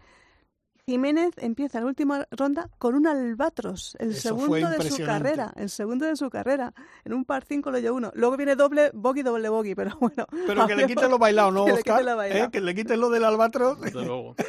Jiménez 0.93 1.31
empieza 1.37 1.79
la 1.79 1.85
última 1.85 2.27
ronda 2.29 2.69
con 2.77 2.95
un 2.95 3.07
albatros, 3.07 3.95
el 3.99 4.11
Eso 4.11 4.37
segundo 4.37 4.69
de 4.69 4.81
su 4.89 4.97
carrera, 5.05 5.53
el 5.55 5.69
segundo 5.69 6.05
de 6.05 6.17
su 6.17 6.29
carrera. 6.29 6.73
En 7.05 7.13
un 7.13 7.23
par 7.23 7.45
5 7.45 7.71
lo 7.71 7.79
llevó 7.79 7.95
uno. 7.95 8.11
Luego 8.15 8.35
viene 8.35 8.57
doble, 8.57 8.91
bogey, 8.93 9.23
doble 9.23 9.47
bogey, 9.47 9.75
pero 9.75 9.95
bueno. 9.99 10.27
Pero 10.45 10.67
que 10.67 10.75
le 10.75 10.85
quiten 10.85 11.09
lo 11.09 11.17
bailado, 11.17 11.51
¿no, 11.51 11.63
Que 11.63 11.71
le 11.71 11.77
Oscar? 11.77 11.93
quiten 11.95 12.05
lo 12.11 12.17
bailado. 12.17 12.45
¿Eh? 12.45 12.49
Que 12.51 12.59
le 12.61 12.75
quiten 12.75 12.99
lo 12.99 13.09
del 13.09 13.23
albatros. 13.23 13.93
Luego. 13.93 14.35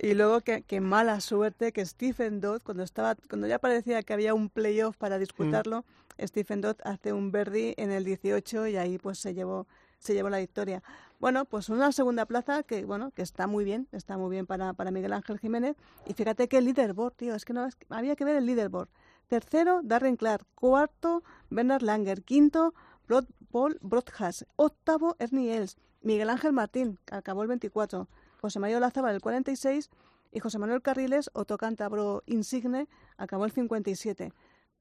Y 0.00 0.14
luego 0.14 0.42
que, 0.42 0.62
que 0.62 0.80
mala 0.80 1.20
suerte 1.20 1.72
que 1.72 1.84
Stephen 1.84 2.40
Dodd, 2.40 2.62
cuando 2.62 2.84
estaba, 2.84 3.16
cuando 3.28 3.48
ya 3.48 3.58
parecía 3.58 4.02
que 4.04 4.12
había 4.12 4.32
un 4.32 4.48
playoff 4.48 4.96
para 4.96 5.18
disputarlo, 5.18 5.84
Stephen 6.20 6.60
Dodd 6.60 6.76
hace 6.84 7.12
un 7.12 7.32
birdie 7.32 7.74
en 7.78 7.90
el 7.90 8.04
18 8.04 8.68
y 8.68 8.76
ahí 8.76 8.98
pues 8.98 9.18
se 9.18 9.34
llevó, 9.34 9.66
se 9.98 10.14
llevó 10.14 10.30
la 10.30 10.38
victoria. 10.38 10.82
Bueno, 11.18 11.46
pues 11.46 11.68
una 11.68 11.90
segunda 11.90 12.26
plaza 12.26 12.62
que 12.62 12.84
bueno, 12.84 13.10
que 13.10 13.22
está 13.22 13.46
muy 13.48 13.64
bien, 13.64 13.88
está 13.90 14.16
muy 14.16 14.30
bien 14.30 14.46
para, 14.46 14.72
para 14.74 14.92
Miguel 14.92 15.12
Ángel 15.12 15.38
Jiménez. 15.40 15.76
Y 16.06 16.14
fíjate 16.14 16.48
que 16.48 16.58
el 16.58 16.64
leaderboard, 16.66 17.14
tío, 17.14 17.34
es 17.34 17.44
que 17.44 17.52
no 17.52 17.68
había 17.88 18.14
que 18.14 18.24
ver 18.24 18.36
el 18.36 18.46
leaderboard. 18.46 18.88
Tercero, 19.26 19.80
Darren 19.82 20.16
Clark. 20.16 20.46
Cuarto, 20.54 21.24
Bernard 21.50 21.82
Langer. 21.82 22.22
Quinto, 22.22 22.72
Brod- 23.08 23.26
Paul 23.50 23.78
Brodhas. 23.82 24.46
Octavo, 24.56 25.16
Ernie 25.18 25.56
Els. 25.56 25.76
Miguel 26.02 26.30
Ángel 26.30 26.52
Martín, 26.52 26.98
acabó 27.10 27.42
el 27.42 27.48
24. 27.48 28.06
José 28.40 28.60
Mario 28.60 28.78
Lazábal, 28.78 29.16
el 29.16 29.20
46. 29.20 29.90
Y 30.30 30.40
José 30.40 30.58
Manuel 30.58 30.82
Carriles, 30.82 31.30
Otto 31.32 31.56
Cántabro 31.58 32.22
Insigne, 32.26 32.86
acabó 33.16 33.44
el 33.46 33.50
57. 33.50 34.32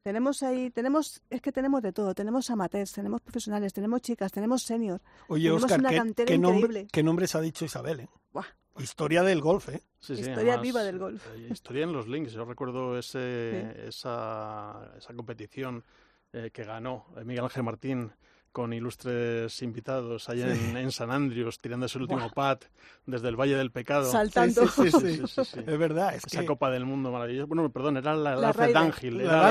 Tenemos 0.07 0.41
ahí, 0.41 0.69
tenemos, 0.71 1.21
es 1.29 1.41
que 1.41 1.51
tenemos 1.51 1.81
de 1.81 1.91
todo. 1.91 2.15
Tenemos 2.15 2.49
amateurs, 2.49 2.93
tenemos 2.93 3.19
profesionales, 3.19 3.73
tenemos 3.73 4.01
chicas, 4.01 4.31
tenemos 4.31 4.63
senior. 4.63 5.01
Oye, 5.27 5.43
Tenemos 5.49 5.63
Oscar, 5.65 5.79
una 5.81 5.89
¿qué, 5.89 5.97
cantera 5.97 6.27
qué 6.27 6.37
nombre, 6.37 6.59
increíble. 6.61 6.87
qué 6.93 7.03
nombres 7.03 7.35
ha 7.35 7.41
dicho 7.41 7.65
Isabel? 7.65 7.99
¿eh? 7.99 8.09
Buah. 8.31 8.45
Historia 8.79 9.21
del 9.23 9.41
golf, 9.41 9.67
¿eh? 9.67 9.81
Sí, 9.99 10.15
sí, 10.15 10.21
Historia 10.21 10.53
además, 10.53 10.61
viva 10.61 10.83
del 10.83 10.97
golf. 10.97 11.21
eh, 11.35 11.49
historia 11.51 11.83
en 11.83 11.91
los 11.91 12.07
links. 12.07 12.31
Yo 12.31 12.45
recuerdo 12.45 12.97
ese, 12.97 13.85
esa, 13.85 14.93
esa 14.97 15.13
competición 15.13 15.83
eh, 16.31 16.51
que 16.53 16.63
ganó 16.63 17.07
Miguel 17.25 17.43
Ángel 17.43 17.63
Martín 17.63 18.09
con 18.51 18.73
ilustres 18.73 19.61
invitados 19.61 20.29
allá 20.29 20.51
en, 20.53 20.77
en 20.77 20.91
San 20.91 21.11
Andrews, 21.11 21.59
tirándose 21.59 21.97
el 21.97 22.03
último 22.03 22.21
Buah. 22.21 22.33
pat 22.33 22.65
desde 23.05 23.27
el 23.29 23.35
Valle 23.35 23.55
del 23.55 23.71
Pecado. 23.71 24.11
Saltando. 24.11 24.67
Sí. 24.67 25.21
Es 25.65 25.77
verdad, 25.79 26.15
es 26.15 26.23
Esa 26.25 26.39
que... 26.41 26.45
Copa 26.47 26.71
del 26.71 26.85
Mundo 26.85 27.11
maravillosa. 27.11 27.45
Bueno, 27.45 27.69
perdón, 27.69 27.97
era 27.97 28.15
la, 28.15 28.35
La 28.35 28.41
la, 28.41 28.49
Era 28.49 29.39
la, 29.39 29.49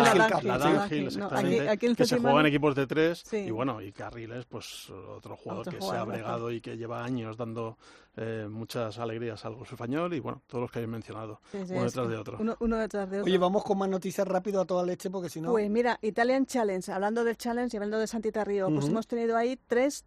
No, 0.58 0.84
exactamente. 0.84 1.60
aquí- 1.60 1.68
aquí 1.68 1.86
el 1.86 1.96
que 1.96 2.04
se 2.04 2.14
Festival- 2.16 2.32
juegan 2.32 2.46
equipos 2.46 2.74
de 2.74 2.86
tres. 2.86 3.32
Y 3.32 3.50
bueno, 3.50 3.80
y 3.80 3.92
Carriles, 3.92 4.44
pues 4.46 4.90
otro 4.90 5.36
jugador 5.36 5.68
Otro 5.68 5.78
que 5.78 5.84
se 5.84 5.96
ha 5.96 6.04
bregado 6.04 6.50
y 6.50 6.60
que 6.60 6.76
lleva 6.76 7.04
años 7.04 7.36
dando 7.36 7.78
eh, 8.16 8.46
muchas 8.50 8.98
alegrías 8.98 9.44
al 9.44 9.54
golf 9.54 9.70
español. 9.72 10.12
Y 10.14 10.20
bueno, 10.20 10.42
todos 10.46 10.62
los 10.62 10.70
que 10.70 10.78
habéis 10.78 10.90
mencionado, 10.90 11.40
Sí, 11.52 11.58
sí, 11.66 11.74
uno 11.74 11.84
detrás 11.84 12.08
de 12.08 12.16
otro. 12.16 12.38
Uno, 12.40 12.56
uno 12.60 12.76
detrás 12.78 13.10
de 13.10 13.20
otro. 13.20 13.26
Oye, 13.26 13.38
vamos 13.38 13.64
con 13.64 13.78
más 13.78 13.88
noticias 13.88 14.26
rápido 14.26 14.60
a 14.60 14.64
toda 14.64 14.84
leche 14.84 15.10
porque 15.10 15.28
si 15.28 15.40
no... 15.40 15.50
Pues 15.50 15.70
mira, 15.70 15.98
Italian 16.02 16.46
Challenge, 16.46 16.90
hablando 16.92 17.24
del 17.24 17.36
Challenge 17.36 17.74
y 17.74 17.76
hablando 17.76 17.98
de 17.98 18.06
Santita 18.06 18.44
Río, 18.44 18.68
pues 18.70 18.86
hemos 18.86 19.06
tenido 19.06 19.36
ahí 19.36 19.58
tres, 19.66 20.04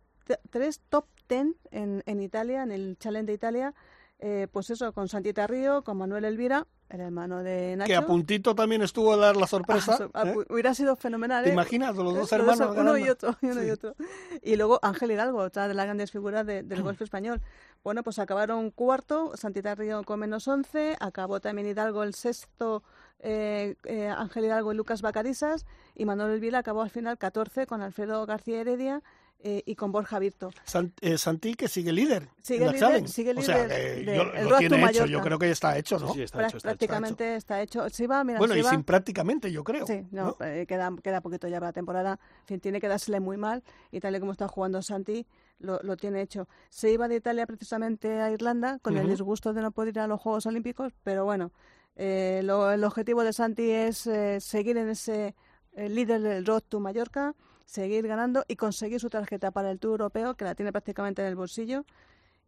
tres 0.49 0.81
top 0.89 1.05
ten 1.27 1.55
en, 1.71 2.03
en 2.05 2.21
Italia, 2.21 2.63
en 2.63 2.71
el 2.71 2.97
Challenge 2.97 3.27
de 3.27 3.33
Italia. 3.33 3.73
Eh, 4.19 4.47
pues 4.51 4.69
eso, 4.69 4.91
con 4.91 5.07
Santita 5.07 5.47
Río, 5.47 5.83
con 5.83 5.97
Manuel 5.97 6.25
Elvira, 6.25 6.67
el 6.89 7.01
hermano 7.01 7.43
de 7.43 7.75
Nacho. 7.75 7.87
que 7.87 7.95
a 7.95 8.05
puntito 8.05 8.55
también 8.55 8.81
estuvo 8.81 9.13
a 9.13 9.17
dar 9.17 9.35
la 9.37 9.45
sorpresa. 9.47 9.93
Ah, 9.93 9.97
so- 9.97 10.11
ah, 10.13 10.23
¿eh? 10.27 10.33
hu- 10.35 10.45
Hubiera 10.49 10.73
sido 10.73 10.95
fenomenal. 10.95 11.43
¿Te 11.43 11.51
¿eh? 11.51 11.53
imaginas? 11.53 11.95
Los 11.95 12.05
dos 12.05 12.15
Los 12.15 12.31
hermanos 12.33 12.75
uno 12.75 12.97
y 12.97 13.09
otro, 13.09 13.35
y 13.41 13.45
uno 13.51 13.61
y 13.61 13.65
Sí. 13.65 13.71
otro. 13.71 13.95
Y 14.41 14.55
luego 14.55 14.79
Ángel 14.81 15.11
Hidalgo, 15.11 15.39
otra 15.39 15.67
de 15.67 15.73
las 15.75 15.85
grandes 15.85 16.11
figuras 16.11 16.45
de- 16.45 16.63
del 16.63 16.81
golf 16.83 17.01
español. 17.01 17.41
Bueno, 17.83 18.03
pues 18.03 18.19
acabaron 18.19 18.71
cuarto, 18.71 19.31
Santita 19.37 19.75
Río 19.75 20.03
con 20.03 20.19
menos 20.19 20.47
11, 20.47 20.97
acabó 20.99 21.39
también 21.39 21.67
Hidalgo 21.67 22.03
el 22.03 22.13
sexto, 22.13 22.83
eh, 23.19 23.75
eh, 23.83 24.07
Ángel 24.07 24.45
Hidalgo 24.45 24.71
y 24.73 24.75
Lucas 24.75 25.01
Bacarisas, 25.01 25.65
y 25.95 26.05
Manuel 26.05 26.31
Elvira 26.31 26.59
acabó 26.59 26.81
al 26.81 26.89
final 26.89 27.17
14 27.17 27.67
con 27.67 27.81
Alfredo 27.81 28.25
García 28.25 28.61
Heredia 28.61 29.01
eh, 29.41 29.63
y 29.65 29.75
con 29.75 29.91
Borja 29.93 30.19
Virto. 30.19 30.49
Sant- 30.67 30.91
eh, 31.01 31.17
Santi 31.17 31.53
que 31.53 31.67
sigue 31.69 31.93
líder 31.93 32.27
Sigue 32.41 32.65
en 32.65 32.65
la 32.65 32.71
líder, 32.73 33.07
sigue 33.07 33.31
o 33.31 33.41
sea, 33.41 33.55
líder 33.67 34.05
de- 34.05 34.15
yo- 34.17 34.23
el 34.33 34.49
lo 34.49 34.57
tiene 34.57 34.83
hecho, 34.89 35.05
yo 35.05 35.21
creo 35.21 35.39
que 35.39 35.45
ya 35.47 35.53
está 35.53 35.77
hecho, 35.77 35.97
¿no? 35.97 36.07
Sí, 36.09 36.13
sí, 36.15 36.21
está 36.23 36.39
Prá- 36.39 36.47
hecho, 36.47 36.57
está 36.57 36.69
hecho. 36.71 36.77
prácticamente 36.77 37.35
está 37.35 37.61
hecho. 37.61 37.89
Sí, 37.89 38.05
va, 38.05 38.23
mira, 38.25 38.39
bueno, 38.39 38.53
sí 38.53 38.59
y 38.59 38.63
va. 38.63 38.71
sin 38.71 38.83
prácticamente, 38.83 39.49
yo 39.51 39.63
creo. 39.63 39.87
Sí, 39.87 40.05
no, 40.11 40.35
¿no? 40.39 40.45
eh, 40.45 40.65
queda, 40.67 40.93
queda 41.01 41.21
poquito 41.21 41.47
ya 41.47 41.57
para 41.59 41.69
la 41.69 41.73
temporada. 41.73 42.19
En 42.41 42.45
fin, 42.47 42.59
tiene 42.59 42.81
que 42.81 42.87
dársele 42.89 43.19
muy 43.21 43.37
mal 43.37 43.63
y 43.91 43.99
tal 44.01 44.13
y 44.15 44.19
como 44.19 44.33
está 44.33 44.47
jugando 44.49 44.81
Santi, 44.81 45.25
lo, 45.59 45.79
lo 45.83 45.95
tiene 45.95 46.21
hecho. 46.21 46.49
Se 46.69 46.91
iba 46.91 47.07
de 47.07 47.15
Italia 47.15 47.45
precisamente 47.47 48.19
a 48.19 48.31
Irlanda 48.31 48.79
con 48.81 48.97
el 48.97 49.07
disgusto 49.07 49.53
de 49.53 49.61
no 49.61 49.71
poder 49.71 49.93
ir 49.95 49.99
a 50.01 50.07
los 50.07 50.19
Juegos 50.19 50.45
Olímpicos, 50.47 50.91
pero 51.03 51.23
bueno, 51.23 51.51
eh, 51.95 52.41
lo- 52.43 52.71
el 52.71 52.83
objetivo 52.83 53.23
de 53.23 53.31
Santi 53.33 53.69
es 53.71 54.05
eh, 54.07 54.39
seguir 54.41 54.77
en 54.77 54.89
ese 54.89 55.33
eh, 55.73 55.87
líder 55.87 56.21
del 56.21 56.45
Road 56.45 56.63
to 56.67 56.79
Mallorca, 56.79 57.35
seguir 57.69 58.07
ganando 58.07 58.43
y 58.47 58.55
conseguir 58.55 58.99
su 58.99 59.09
tarjeta 59.09 59.51
para 59.51 59.69
el 59.69 59.77
Tour 59.79 59.91
Europeo, 60.01 60.33
que 60.35 60.43
la 60.43 60.55
tiene 60.55 60.71
prácticamente 60.71 61.21
en 61.21 61.27
el 61.27 61.35
bolsillo. 61.35 61.85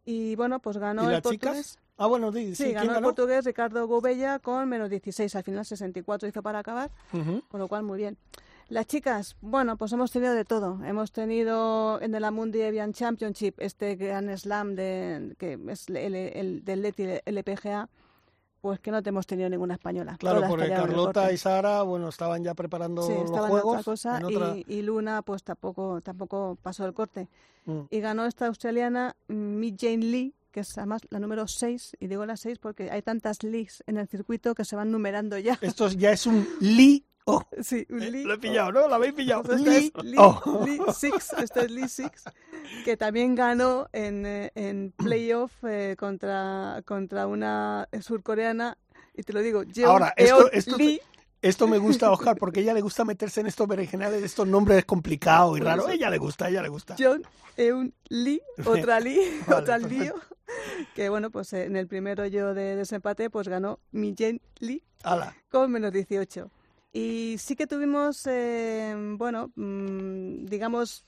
Y 0.04 0.34
bueno, 0.34 0.58
pues 0.58 0.78
ganó 0.78 1.08
¿Y 1.10 1.14
el 1.14 1.22
portugués. 1.22 1.66
chicas? 1.76 1.78
Ah, 1.96 2.06
bueno, 2.08 2.32
Sí, 2.32 2.56
sí, 2.56 2.64
¿quién 2.64 2.74
ganó 2.74 2.96
el 2.96 3.04
portugués 3.04 3.44
Ricardo 3.44 3.86
Gubella 3.86 4.40
con 4.40 4.68
menos 4.68 4.90
16, 4.90 5.36
al 5.36 5.44
final 5.44 5.64
64 5.64 6.28
hizo 6.28 6.42
para 6.42 6.58
acabar 6.58 6.90
con 7.48 7.60
lo 7.60 7.68
cual 7.68 7.84
muy 7.84 7.98
bien. 7.98 8.16
Las 8.68 8.86
chicas, 8.86 9.36
bueno, 9.42 9.76
pues 9.76 9.92
hemos 9.92 10.10
tenido 10.10 10.32
de 10.34 10.44
todo. 10.44 10.82
Hemos 10.84 11.12
tenido 11.12 12.00
en 12.00 12.14
el 12.14 12.24
Amundi 12.24 12.62
Evian 12.62 12.92
Championship 12.92 13.54
este 13.58 13.94
Grand 13.96 14.34
Slam 14.36 14.74
de, 14.74 15.34
que 15.38 15.58
es 15.68 15.88
el, 15.88 16.14
el- 16.16 16.64
del 16.64 16.82
LETI, 16.82 17.02
el 17.24 17.38
LPGA, 17.38 17.88
pues 18.62 18.78
que 18.80 18.90
no 18.92 19.02
te 19.02 19.08
hemos 19.10 19.26
tenido 19.26 19.50
ninguna 19.50 19.74
española. 19.74 20.16
Claro, 20.18 20.36
Todas 20.36 20.50
porque 20.50 20.68
Carlota 20.68 21.32
y 21.32 21.36
Sara, 21.36 21.82
bueno, 21.82 22.08
estaban 22.08 22.42
ya 22.44 22.54
preparando 22.54 23.02
Sí, 23.02 23.12
los 23.12 23.30
en 23.30 23.36
juegos. 23.36 23.64
otra 23.64 23.82
cosa 23.82 24.18
en 24.18 24.24
otra- 24.24 24.56
Y, 24.56 24.64
y 24.68 24.82
Luna 24.82 25.20
pues 25.22 25.42
tampoco 25.42 26.00
tampoco 26.00 26.56
pasó 26.62 26.86
el 26.86 26.94
corte. 26.94 27.28
Mm. 27.66 27.80
Y 27.90 28.00
ganó 28.00 28.24
esta 28.24 28.46
australiana 28.46 29.16
mm, 29.28 29.34
Mi 29.34 29.74
Jane 29.78 29.98
Lee, 29.98 30.34
que 30.52 30.60
es 30.60 30.78
además 30.78 31.02
la 31.10 31.18
número 31.18 31.46
6, 31.48 31.96
y 31.98 32.06
digo 32.06 32.24
la 32.24 32.36
6 32.36 32.58
porque 32.60 32.88
hay 32.90 33.02
tantas 33.02 33.42
Lees 33.42 33.82
en 33.86 33.96
el 33.98 34.06
circuito 34.06 34.54
que 34.54 34.64
se 34.64 34.76
van 34.76 34.92
numerando 34.92 35.36
ya. 35.38 35.58
Esto 35.60 35.88
ya 35.88 36.12
es 36.12 36.26
un 36.26 36.46
Lee. 36.60 37.04
Oh, 37.24 37.40
Sí, 37.60 37.86
eh, 37.88 38.10
Lee. 38.10 38.24
lo 38.24 38.34
he 38.34 38.38
pillado, 38.38 38.72
¿no? 38.72 38.88
Lo 38.88 38.94
habéis 38.96 39.12
pillado. 39.14 39.42
Esto 39.42 39.56
Lee. 39.56 39.92
es 39.96 40.04
Lee, 40.04 40.16
Oh. 40.18 40.64
Lee 40.66 40.80
Six, 40.92 41.32
esto 41.38 41.60
es 41.60 41.70
Lee 41.70 41.88
Six, 41.88 42.24
que 42.84 42.96
también 42.96 43.34
ganó 43.36 43.88
en, 43.92 44.26
eh, 44.26 44.50
en 44.56 44.92
playoff 44.96 45.52
eh, 45.64 45.94
contra, 45.98 46.82
contra 46.84 47.26
una 47.28 47.88
surcoreana, 48.00 48.76
y 49.14 49.22
te 49.22 49.32
lo 49.32 49.40
digo, 49.40 49.62
Jeon 49.72 49.90
Ahora, 49.90 50.12
esto- 50.16 50.50
esto- 50.52 50.76
Lee, 50.76 51.00
Esto 51.42 51.66
me 51.66 51.78
gusta, 51.78 52.10
Oscar, 52.12 52.36
porque 52.36 52.60
a 52.60 52.62
ella 52.62 52.72
le 52.74 52.82
gusta 52.82 53.04
meterse 53.04 53.40
en 53.40 53.48
estos 53.48 53.66
berenjenales, 53.66 54.22
estos 54.22 54.46
nombres 54.46 54.84
complicados 54.84 55.58
y 55.58 55.60
raros. 55.60 55.88
ella 55.90 56.08
le 56.08 56.18
gusta, 56.18 56.48
ella 56.48 56.62
le 56.62 56.68
gusta. 56.68 56.94
Jeon 56.96 57.22
Eun 57.56 57.92
Lee, 58.08 58.40
otra 58.64 59.00
Lee, 59.00 59.18
Vale, 59.46 59.60
otra 59.60 59.78
lío, 59.78 60.14
que 60.94 61.08
bueno, 61.08 61.30
pues 61.30 61.52
eh, 61.52 61.64
en 61.64 61.74
el 61.76 61.88
primer 61.88 62.20
hoyo 62.20 62.54
de 62.54 62.76
desempate 62.76 63.28
pues 63.28 63.48
ganó 63.48 63.80
Mi 63.90 64.14
Jane 64.16 64.40
Lee 64.60 64.84
Ala. 65.02 65.34
con 65.50 65.70
menos 65.72 65.90
18. 65.92 66.48
Y 66.92 67.36
sí 67.38 67.56
que 67.56 67.66
tuvimos, 67.66 68.26
eh, 68.26 68.94
bueno, 69.16 69.50
mm, 69.56 70.44
digamos, 70.44 71.06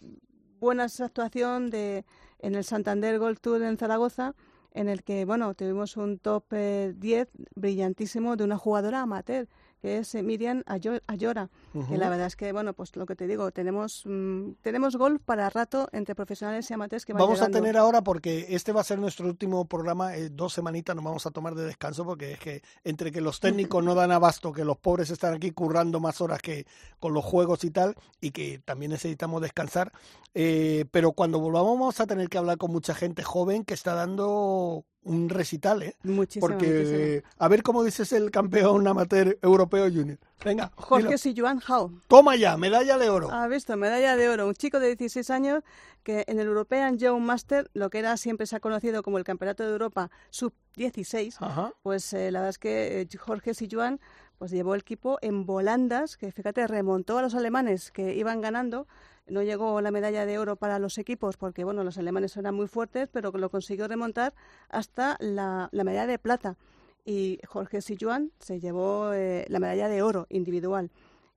buena 0.58 0.84
actuación 0.84 1.68
de, 1.70 2.06
en 2.38 2.54
el 2.54 2.64
Santander 2.64 3.18
Gold 3.18 3.38
Tour 3.40 3.62
en 3.62 3.76
Zaragoza, 3.76 4.34
en 4.72 4.88
el 4.88 5.04
que, 5.04 5.24
bueno, 5.26 5.54
tuvimos 5.54 5.96
un 5.98 6.18
top 6.18 6.44
eh, 6.52 6.94
10 6.96 7.28
brillantísimo 7.54 8.36
de 8.36 8.44
una 8.44 8.56
jugadora 8.56 9.02
amateur, 9.02 9.46
que 9.84 9.98
es 9.98 10.14
eh, 10.14 10.22
Miriam 10.22 10.62
Ayo- 10.64 11.02
Ayora, 11.06 11.50
que 11.90 11.98
la 11.98 12.08
verdad 12.08 12.26
es 12.28 12.36
que, 12.36 12.50
bueno, 12.54 12.72
pues 12.72 12.96
lo 12.96 13.04
que 13.04 13.14
te 13.14 13.26
digo, 13.26 13.50
tenemos, 13.50 14.00
mm, 14.06 14.52
tenemos 14.62 14.96
golf 14.96 15.20
para 15.22 15.50
rato 15.50 15.90
entre 15.92 16.14
profesionales 16.14 16.70
y 16.70 16.72
amateurs 16.72 17.04
que 17.04 17.12
van 17.12 17.20
Vamos 17.20 17.42
a 17.42 17.50
tener 17.50 17.76
ahora, 17.76 18.00
porque 18.00 18.46
este 18.48 18.72
va 18.72 18.80
a 18.80 18.84
ser 18.84 18.98
nuestro 18.98 19.26
último 19.26 19.66
programa, 19.66 20.16
eh, 20.16 20.30
dos 20.30 20.54
semanitas 20.54 20.96
nos 20.96 21.04
vamos 21.04 21.26
a 21.26 21.30
tomar 21.32 21.54
de 21.54 21.66
descanso, 21.66 22.02
porque 22.06 22.32
es 22.32 22.38
que 22.38 22.62
entre 22.82 23.12
que 23.12 23.20
los 23.20 23.40
técnicos 23.40 23.84
no 23.84 23.94
dan 23.94 24.10
abasto, 24.10 24.52
que 24.54 24.64
los 24.64 24.78
pobres 24.78 25.10
están 25.10 25.34
aquí 25.34 25.50
currando 25.50 26.00
más 26.00 26.22
horas 26.22 26.40
que 26.40 26.64
con 26.98 27.12
los 27.12 27.22
juegos 27.22 27.62
y 27.64 27.70
tal, 27.70 27.94
y 28.22 28.30
que 28.30 28.60
también 28.64 28.90
necesitamos 28.92 29.42
descansar, 29.42 29.92
eh, 30.32 30.86
pero 30.92 31.12
cuando 31.12 31.40
volvamos 31.40 31.78
vamos 31.78 32.00
a 32.00 32.06
tener 32.06 32.30
que 32.30 32.38
hablar 32.38 32.56
con 32.56 32.72
mucha 32.72 32.94
gente 32.94 33.22
joven 33.22 33.64
que 33.66 33.74
está 33.74 33.92
dando 33.94 34.86
un 35.04 35.28
recital, 35.28 35.82
¿eh? 35.82 35.96
Muchísimo, 36.02 36.46
Porque, 36.48 36.66
muchísimo. 36.66 37.32
a 37.38 37.48
ver 37.48 37.62
cómo 37.62 37.84
dices 37.84 38.12
el 38.12 38.30
campeón 38.30 38.86
amateur 38.86 39.38
europeo 39.42 39.84
junior. 39.84 40.18
Venga, 40.44 40.72
Jorge. 40.76 41.16
Sijuan 41.18 41.60
Hao. 41.66 41.90
toma 42.08 42.36
ya, 42.36 42.56
medalla 42.56 42.98
de 42.98 43.08
oro. 43.08 43.30
Ha 43.30 43.46
visto, 43.48 43.76
medalla 43.76 44.16
de 44.16 44.28
oro. 44.28 44.46
Un 44.48 44.54
chico 44.54 44.80
de 44.80 44.88
16 44.96 45.30
años 45.30 45.62
que 46.02 46.24
en 46.26 46.38
el 46.38 46.46
European 46.46 46.98
Young 46.98 47.22
Master, 47.22 47.70
lo 47.72 47.88
que 47.88 47.98
era 47.98 48.16
siempre 48.16 48.46
se 48.46 48.56
ha 48.56 48.60
conocido 48.60 49.02
como 49.02 49.16
el 49.18 49.24
Campeonato 49.24 49.62
de 49.62 49.70
Europa 49.70 50.10
Sub-16, 50.30 51.36
Ajá. 51.40 51.72
pues 51.82 52.12
eh, 52.12 52.30
la 52.30 52.40
verdad 52.40 52.50
es 52.50 52.58
que 52.58 53.00
eh, 53.00 53.08
Jorge 53.18 53.54
Sijuan 53.54 54.00
pues 54.38 54.50
llevó 54.50 54.74
el 54.74 54.80
equipo 54.80 55.18
en 55.22 55.46
volandas, 55.46 56.16
que 56.16 56.30
fíjate, 56.32 56.66
remontó 56.66 57.18
a 57.18 57.22
los 57.22 57.34
alemanes 57.34 57.90
que 57.90 58.14
iban 58.14 58.40
ganando. 58.40 58.86
No 59.26 59.42
llegó 59.42 59.80
la 59.80 59.90
medalla 59.90 60.26
de 60.26 60.38
oro 60.38 60.56
para 60.56 60.78
los 60.78 60.98
equipos 60.98 61.36
porque, 61.36 61.64
bueno, 61.64 61.82
los 61.82 61.96
alemanes 61.96 62.36
eran 62.36 62.54
muy 62.54 62.68
fuertes, 62.68 63.08
pero 63.10 63.30
lo 63.32 63.50
consiguió 63.50 63.88
remontar 63.88 64.34
hasta 64.68 65.16
la, 65.20 65.68
la 65.72 65.84
medalla 65.84 66.06
de 66.06 66.18
plata. 66.18 66.56
Y 67.04 67.38
Jorge 67.46 67.80
Sijuan 67.80 68.32
se 68.38 68.60
llevó 68.60 69.12
eh, 69.12 69.46
la 69.48 69.60
medalla 69.60 69.88
de 69.88 70.02
oro 70.02 70.26
individual. 70.28 70.90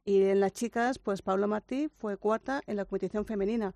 Y 0.05 0.23
en 0.23 0.39
las 0.39 0.53
chicas, 0.53 0.99
pues 0.99 1.21
Pablo 1.21 1.47
Martí 1.47 1.89
fue 1.97 2.17
cuarta 2.17 2.61
en 2.67 2.77
la 2.77 2.85
competición 2.85 3.25
femenina. 3.25 3.75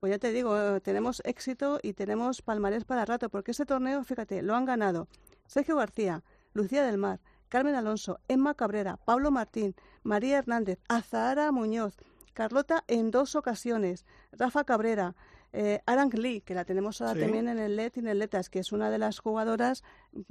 Pues 0.00 0.10
ya 0.10 0.18
te 0.18 0.32
digo, 0.32 0.80
tenemos 0.80 1.22
éxito 1.24 1.80
y 1.82 1.94
tenemos 1.94 2.42
palmarés 2.42 2.84
para 2.84 3.04
rato, 3.04 3.30
porque 3.30 3.50
este 3.50 3.66
torneo, 3.66 4.04
fíjate, 4.04 4.42
lo 4.42 4.54
han 4.54 4.66
ganado 4.66 5.08
Sergio 5.46 5.76
García, 5.76 6.22
Lucía 6.52 6.84
del 6.84 6.98
Mar, 6.98 7.20
Carmen 7.48 7.74
Alonso, 7.74 8.20
Emma 8.28 8.54
Cabrera, 8.54 8.98
Pablo 9.04 9.30
Martín, 9.30 9.74
María 10.02 10.38
Hernández, 10.38 10.78
Azahara 10.88 11.50
Muñoz, 11.52 11.96
Carlota 12.36 12.84
en 12.86 13.10
dos 13.10 13.34
ocasiones, 13.34 14.04
Rafa 14.30 14.64
Cabrera, 14.64 15.14
eh, 15.54 15.80
Arang 15.86 16.12
Lee, 16.12 16.42
que 16.42 16.54
la 16.54 16.66
tenemos 16.66 17.00
ahora 17.00 17.14
Sí. 17.14 17.20
también 17.20 17.48
en 17.48 17.58
el 17.58 17.76
LED 17.76 17.92
y 17.96 18.00
en 18.00 18.08
el 18.08 18.18
Letas, 18.18 18.50
que 18.50 18.58
es 18.58 18.72
una 18.72 18.90
de 18.90 18.98
las 18.98 19.18
jugadoras 19.20 19.82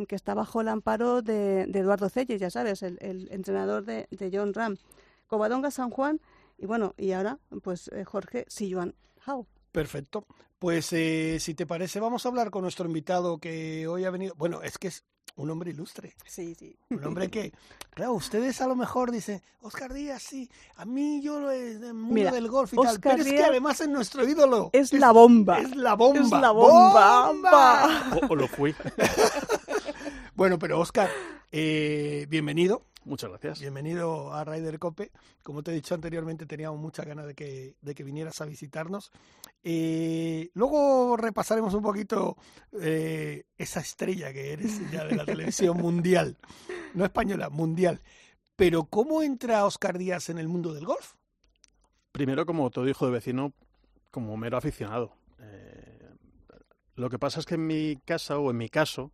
que 0.08 0.16
está 0.16 0.36
bajo 0.36 0.62
el 0.62 0.68
amparo 0.68 1.24
de, 1.24 1.66
de 1.66 1.80
Eduardo 1.80 2.08
Celles, 2.10 2.40
ya 2.40 2.52
sabes, 2.52 2.84
el, 2.84 3.00
el 3.02 3.28
entrenador 3.32 3.86
de, 3.86 4.08
de 4.12 4.30
John 4.32 4.54
Ram. 4.54 4.78
Covadonga 5.26 5.72
San 5.72 5.90
Juan 5.90 6.22
y 6.60 6.68
bueno, 6.68 6.94
y 6.96 7.12
ahora 7.14 7.40
pues 7.64 7.88
eh, 7.88 8.06
Jorge 8.06 8.46
Sijuan 8.48 8.94
Hao. 9.26 9.48
Perfecto. 9.72 10.28
Pues 10.60 10.94
eh, 10.94 11.38
si 11.40 11.56
te 11.56 11.66
parece, 11.66 12.00
vamos 12.00 12.24
a 12.26 12.30
hablar 12.30 12.52
con 12.52 12.62
nuestro 12.62 12.86
invitado 12.86 13.40
que 13.40 13.88
hoy 13.88 14.06
ha 14.06 14.12
venido. 14.12 14.36
Bueno, 14.38 14.62
es 14.62 14.78
que 14.78 14.90
es 14.90 15.04
un 15.38 15.50
hombre 15.50 15.72
ilustre. 15.72 16.16
Sí, 16.26 16.56
sí. 16.56 16.76
Un 16.90 17.04
hombre 17.06 17.30
que, 17.30 17.52
claro, 17.94 18.14
ustedes 18.14 18.62
a 18.62 18.68
lo 18.68 18.76
mejor 18.76 19.12
dicen, 19.12 19.42
Oscar 19.62 19.94
Díaz, 19.94 20.22
sí, 20.24 20.50
a 20.78 20.86
mí 20.86 21.22
yo 21.22 21.40
lo 21.40 21.52
es 21.52 21.82
del 21.82 21.94
mundo 21.94 22.14
Mira, 22.14 22.32
del 22.32 22.48
golf 22.48 22.74
y 22.74 22.78
tal, 22.78 22.88
Óscar 22.88 23.14
pero 23.14 23.24
es 23.24 23.30
que 23.30 23.36
Díaz 23.36 23.50
además 23.50 23.82
es 23.82 23.90
nuestro 23.90 24.28
ídolo. 24.28 24.70
Es 24.74 24.94
la 24.94 25.12
bomba. 25.12 25.60
Es 25.60 25.76
la 25.76 25.94
bomba. 25.96 26.22
Es 26.22 26.32
la 26.32 26.52
bomba. 26.52 27.28
¡Bomba! 27.28 28.20
O, 28.22 28.34
o 28.34 28.36
lo 28.36 28.48
fui. 28.48 28.74
Bueno, 30.36 30.60
pero 30.60 30.82
Oscar, 30.82 31.10
eh, 31.50 32.26
bienvenido. 32.30 32.82
Muchas 33.06 33.30
gracias. 33.30 33.60
Bienvenido 33.60 34.34
a 34.34 34.44
Ryder 34.44 34.80
Cope. 34.80 35.12
Como 35.44 35.62
te 35.62 35.70
he 35.70 35.76
dicho 35.76 35.94
anteriormente, 35.94 36.48
teníamos 36.48 36.80
muchas 36.80 37.06
ganas 37.06 37.28
de 37.28 37.36
que, 37.36 37.76
de 37.80 37.94
que 37.94 38.04
vinieras 38.04 38.42
a 38.42 38.46
visitarnos. 38.46 39.12
Eh, 39.64 40.50
luego 40.56 41.16
repasaremos 41.16 41.76
un 41.76 41.84
poquito 41.84 42.36
eh, 42.82 43.46
esa 43.60 43.80
estrella 43.80 44.34
que 44.34 44.54
eres 44.54 44.92
ya 44.92 45.06
de 45.06 45.16
la 45.16 45.24
televisión 45.26 45.78
mundial. 45.78 46.36
No 46.96 47.06
española, 47.06 47.52
mundial. 47.52 48.02
Pero 48.56 48.86
¿cómo 48.86 49.22
entra 49.22 49.66
Oscar 49.66 50.00
Díaz 50.00 50.30
en 50.30 50.40
el 50.40 50.48
mundo 50.48 50.74
del 50.74 50.86
golf? 50.86 51.14
Primero, 52.12 52.48
como 52.48 52.72
todo 52.72 52.90
hijo 52.90 53.06
de 53.06 53.12
vecino, 53.12 53.54
como 54.10 54.36
mero 54.36 54.58
aficionado. 54.58 55.16
Eh, 55.42 56.10
lo 56.96 57.12
que 57.12 57.20
pasa 57.20 57.40
es 57.40 57.46
que 57.46 57.54
en 57.54 57.68
mi 57.68 57.98
casa, 58.04 58.40
o 58.40 58.50
en 58.50 58.58
mi 58.58 58.70
caso, 58.70 59.12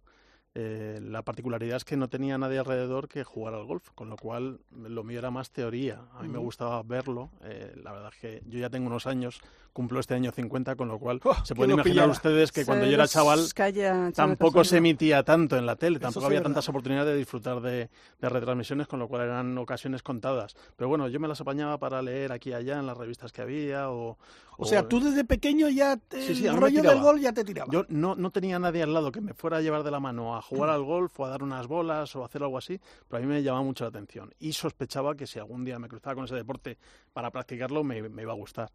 eh, 0.53 0.99
la 1.01 1.21
particularidad 1.21 1.77
es 1.77 1.85
que 1.85 1.95
no 1.95 2.09
tenía 2.09 2.37
nadie 2.37 2.59
alrededor 2.59 3.07
que 3.07 3.23
jugara 3.23 3.57
al 3.57 3.65
golf, 3.65 3.89
con 3.95 4.09
lo 4.09 4.17
cual 4.17 4.59
lo 4.71 5.03
mío 5.03 5.19
era 5.19 5.31
más 5.31 5.49
teoría. 5.51 6.01
A 6.13 6.23
mí 6.23 6.27
me 6.27 6.37
Ujú. 6.39 6.45
gustaba 6.47 6.83
verlo. 6.83 7.29
eh, 7.43 7.73
la 7.81 7.93
verdad 7.93 8.11
es 8.13 8.19
que 8.19 8.43
yo 8.47 8.59
ya 8.59 8.69
tengo 8.69 8.87
unos 8.87 9.07
años, 9.07 9.39
cumplo 9.71 10.01
este 10.01 10.13
año 10.13 10.31
50, 10.33 10.75
con 10.75 10.89
lo 10.89 10.99
cual 10.99 11.21
Oh, 11.23 11.33
se 11.45 11.55
pueden 11.55 11.71
imaginar 11.71 11.83
pillara. 11.93 12.11
ustedes 12.11 12.51
que 12.51 12.65
cuando 12.65 12.83
Se 12.85 12.91
yo 12.91 12.95
era 12.95 13.07
chaval 13.07 13.39
calla, 13.55 14.11
tampoco 14.13 14.65
se 14.65 14.77
emitía 14.77 15.23
tanto 15.23 15.57
en 15.57 15.65
la 15.65 15.77
tele, 15.77 15.95
Eso 15.97 16.01
tampoco 16.07 16.25
había 16.25 16.39
verdad. 16.39 16.49
tantas 16.49 16.67
oportunidades 16.67 17.13
de 17.13 17.17
disfrutar 17.17 17.61
de, 17.61 17.89
de 18.19 18.29
retransmisiones, 18.29 18.87
con 18.87 18.99
lo 18.99 19.07
cual 19.07 19.21
eran 19.21 19.57
ocasiones 19.57 20.03
contadas. 20.03 20.55
Pero 20.75 20.89
bueno, 20.89 21.07
yo 21.07 21.19
me 21.21 21.29
las 21.29 21.39
apañaba 21.39 21.77
para 21.77 22.01
leer 22.01 22.33
aquí 22.33 22.49
y 22.49 22.53
allá 22.53 22.77
en 22.77 22.87
las 22.87 22.97
revistas 22.97 23.31
que 23.31 23.41
había 23.41 23.89
o... 23.89 24.17
O 24.57 24.65
sea, 24.65 24.87
tú 24.87 24.99
desde 24.99 25.23
pequeño 25.23 25.69
ya 25.69 25.97
te- 25.97 26.21
Sí, 26.21 26.35
sí, 26.35 26.45
el 26.45 26.53
me 26.53 26.59
rollo 26.59 26.83
del 26.83 26.99
golf 27.01 27.19
ya 27.19 27.33
te 27.33 27.43
tiraba. 27.43 27.71
Yo 27.71 27.85
no, 27.89 28.13
no 28.15 28.29
tenía 28.29 28.59
nadie 28.59 28.83
al 28.83 28.93
lado 28.93 29.11
que 29.11 29.19
me 29.21 29.33
fuera 29.33 29.57
a 29.57 29.61
llevar 29.61 29.81
de 29.83 29.89
la 29.89 29.99
mano 29.99 30.35
a 30.35 30.40
jugar 30.41 30.69
al 30.69 30.83
golf 30.83 31.19
o 31.19 31.25
a 31.25 31.29
dar 31.29 31.43
unas 31.43 31.67
bolas 31.67 32.15
o 32.15 32.23
hacer 32.23 32.43
algo 32.43 32.57
así, 32.57 32.79
pero 33.07 33.17
a 33.17 33.21
mí 33.21 33.27
me 33.27 33.43
llamaba 33.43 33.63
mucho 33.63 33.83
la 33.83 33.89
atención 33.89 34.33
y 34.39 34.53
sospechaba 34.53 35.15
que 35.15 35.27
si 35.27 35.39
algún 35.39 35.63
día 35.63 35.79
me 35.79 35.87
cruzaba 35.87 36.15
con 36.15 36.25
ese 36.25 36.35
deporte 36.35 36.77
para 37.13 37.31
practicarlo 37.31 37.83
me, 37.83 38.01
me 38.09 38.21
iba 38.21 38.33
a 38.33 38.35
gustar. 38.35 38.71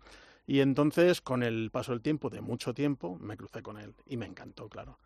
Y 0.46 0.60
entonces, 0.60 1.20
con 1.20 1.42
el 1.42 1.70
paso 1.72 1.92
del 1.92 2.02
tiempo, 2.02 2.30
de 2.30 2.40
mucho 2.40 2.72
tiempo, 2.72 3.18
me 3.20 3.36
crucé 3.36 3.62
con 3.62 3.78
él 3.78 3.94
y 4.06 4.16
me 4.16 4.26
encantó, 4.26 4.68
claro. 4.68 4.98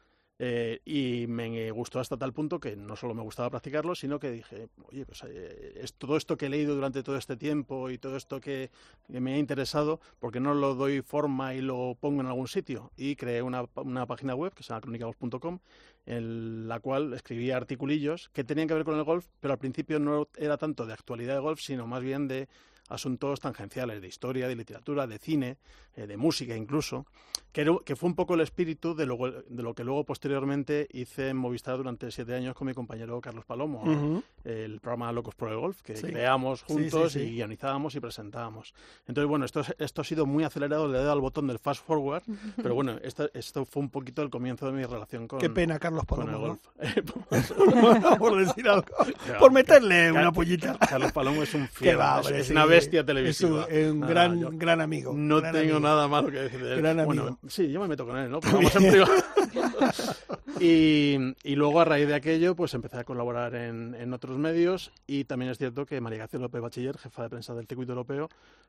Eh, 0.42 0.80
y 0.86 1.26
me 1.26 1.70
gustó 1.70 2.00
hasta 2.00 2.16
tal 2.16 2.32
punto 2.32 2.58
que 2.60 2.74
no 2.74 2.96
solo 2.96 3.12
me 3.12 3.20
gustaba 3.20 3.50
practicarlo, 3.50 3.94
sino 3.94 4.18
que 4.18 4.30
dije, 4.30 4.68
oye, 4.88 5.04
pues 5.04 5.22
eh, 5.28 5.74
es 5.76 5.92
todo 5.92 6.16
esto 6.16 6.38
que 6.38 6.46
he 6.46 6.48
leído 6.48 6.74
durante 6.74 7.02
todo 7.02 7.18
este 7.18 7.36
tiempo 7.36 7.90
y 7.90 7.98
todo 7.98 8.16
esto 8.16 8.40
que, 8.40 8.70
me 9.08 9.34
ha 9.34 9.38
interesado, 9.38 10.00
¿por 10.18 10.32
qué 10.32 10.40
no 10.40 10.54
lo 10.54 10.74
doy 10.74 11.02
forma 11.02 11.52
y 11.52 11.60
lo 11.60 11.94
pongo 12.00 12.22
en 12.22 12.26
algún 12.26 12.48
sitio? 12.48 12.90
Y 12.96 13.16
creé 13.16 13.42
una, 13.42 13.66
una 13.74 14.06
página 14.06 14.34
web 14.34 14.54
que 14.54 14.62
se 14.62 14.70
llama 14.70 14.80
cronicagolf.com, 14.80 15.58
en 16.06 16.68
la 16.68 16.80
cual 16.80 17.12
escribía 17.12 17.58
articulillos 17.58 18.30
que 18.32 18.42
tenían 18.42 18.66
que 18.66 18.72
ver 18.72 18.84
con 18.84 18.96
el 18.96 19.04
golf, 19.04 19.26
pero 19.40 19.52
al 19.52 19.58
principio 19.58 19.98
no 19.98 20.26
era 20.38 20.56
tanto 20.56 20.86
de 20.86 20.94
actualidad 20.94 21.34
de 21.34 21.40
golf, 21.40 21.60
sino 21.60 21.86
más 21.86 22.02
bien 22.02 22.28
de 22.28 22.48
asuntos 22.90 23.40
tangenciales 23.40 24.02
de 24.02 24.08
historia, 24.08 24.46
de 24.48 24.56
literatura, 24.56 25.06
de 25.06 25.18
cine, 25.18 25.56
eh, 25.96 26.06
de 26.06 26.16
música 26.16 26.54
incluso, 26.56 27.06
que, 27.52 27.62
era- 27.62 27.76
que 27.84 27.96
fue 27.96 28.08
un 28.08 28.14
poco 28.14 28.34
el 28.34 28.40
espíritu 28.42 28.94
de 28.94 29.06
lo, 29.06 29.16
de 29.16 29.62
lo 29.62 29.74
que 29.74 29.82
luego 29.82 30.04
posteriormente 30.04 30.86
hice 30.92 31.30
en 31.30 31.36
Movistar 31.36 31.76
durante 31.78 32.10
siete 32.10 32.34
años 32.34 32.54
con 32.54 32.66
mi 32.68 32.74
compañero 32.74 33.20
Carlos 33.20 33.44
Palomo, 33.44 33.82
Ujú. 33.82 34.22
el 34.44 34.78
programa 34.80 35.10
Locos 35.12 35.34
por 35.34 35.48
el 35.48 35.56
Golf, 35.56 35.82
que 35.82 35.96
Sí. 35.96 36.06
creamos 36.08 36.60
Sí, 36.60 36.64
sí, 36.66 36.72
juntos 36.74 37.12
sí. 37.14 37.20
y 37.20 37.30
guionizábamos 37.36 37.94
y 37.94 38.00
presentábamos. 38.00 38.72
Entonces, 39.08 39.28
bueno, 39.28 39.44
esto, 39.44 39.60
es- 39.60 39.74
esto 39.78 40.02
ha 40.02 40.04
sido 40.04 40.26
muy 40.26 40.44
acelerado, 40.44 40.86
le 40.86 40.98
he 40.98 41.00
dado 41.00 41.12
al 41.12 41.20
botón 41.20 41.46
del 41.48 41.58
fast 41.58 41.84
forward, 41.84 42.22
pero 42.62 42.74
bueno, 42.74 42.96
esto, 43.02 43.28
esto 43.34 43.64
fue 43.64 43.82
un 43.82 43.90
poquito 43.90 44.22
el 44.22 44.30
comienzo 44.30 44.66
de 44.66 44.72
mi 44.72 44.84
relación 44.84 45.26
con, 45.26 45.40
Qué 45.40 45.50
pena, 45.50 45.78
Carlos 45.78 46.04
con 46.06 46.20
el 46.20 46.26
Palomo, 46.26 46.46
¿no? 46.46 46.48
golf. 46.80 47.10
por 48.18 48.36
decir 48.46 48.68
algo. 48.68 48.84
Claro, 49.24 49.40
por 49.40 49.52
meterle 49.52 50.12
una 50.12 50.32
pollita. 50.32 50.76
Carlos 50.78 51.12
Palomo 51.12 51.42
es 51.42 51.54
un 51.54 51.66
fiel, 51.68 51.98
va, 51.98 52.20
hombre, 52.20 52.40
es 52.40 52.50
una 52.50 52.64
bestia 52.80 53.00
Es 53.00 53.06
televisiva. 53.06 53.66
un, 53.66 53.72
es 53.72 53.90
un 53.92 54.00
Nada, 54.00 54.12
gran, 54.12 54.40
yo 54.40 54.50
gran 54.52 54.80
amigo. 54.80 55.12
no 55.14 55.40
gran 55.40 55.52
tengo 55.52 55.76
amigo. 55.76 55.80
nada 55.80 56.08
malo 56.08 56.30
que 56.30 56.38
decir 56.40 56.62
de 56.64 56.74
él. 56.74 56.82
Gran 56.82 57.04
Bueno, 57.06 57.22
amigo. 57.22 57.38
sí, 57.48 57.70
yo 57.70 57.80
me 57.80 57.88
meto 57.88 58.06
con 58.06 58.16
él, 58.18 58.30
¿no? 58.30 58.40
Pero 58.40 58.56
vamos 58.56 58.76
en 58.76 58.90
privado. 58.90 59.12
y, 60.60 61.16
y 61.44 61.54
luego 61.56 61.80
a 61.80 61.84
raíz 61.84 62.06
de 62.08 62.14
aquello, 62.14 62.54
pues 62.54 62.74
empecé 62.74 62.98
a 62.98 63.04
colaborar 63.04 63.54
en, 63.54 63.94
en 63.94 64.12
otros 64.12 64.38
medios 64.38 64.92
y 65.06 65.24
también 65.24 65.50
es 65.50 65.58
cierto 65.58 65.86
que 65.86 66.00
María 66.00 66.18
García 66.20 66.40
López 66.40 66.60
Bachiller, 66.60 66.98
jefa 66.98 67.22
de 67.22 67.30
prensa 67.30 67.54
del 67.54 67.66
circuito 67.66 67.92
europeo, 67.92 68.28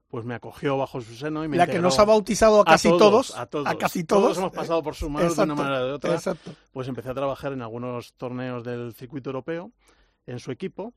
pues 0.10 0.26
me 0.26 0.36
acogió 0.36 0.78
bajo 0.78 1.02
su 1.02 1.14
seno 1.16 1.44
y 1.44 1.48
me 1.48 1.58
La 1.58 1.68
que 1.68 1.80
nos 1.80 1.98
ha 2.00 2.06
bautizado 2.06 2.62
a 2.62 2.66
casi 2.66 2.90
todos, 2.90 3.36
a 3.38 3.46
todos, 3.46 3.68
a 3.68 3.76
casi 3.78 4.04
todos. 4.04 4.38
hemos 4.38 4.52
pasado 4.52 4.82
por 4.84 4.96
sus 4.96 5.10
manos 5.10 5.36
de 5.36 5.44
una 5.44 5.54
Exacto, 5.54 5.64
manera 5.64 5.84
o 5.84 5.88
de 5.88 5.94
otra. 5.94 6.14
Exacto. 6.14 6.52
Pues 6.72 6.88
empecé 6.88 7.10
a 7.10 7.14
trabajar 7.14 7.54
en 7.54 7.62
algunos 7.62 8.14
torneos 8.14 8.64
del 8.64 8.94
circuito 8.94 9.30
europeo 9.30 9.72
en 10.28 10.40
su 10.40 10.52
equipo 10.52 10.94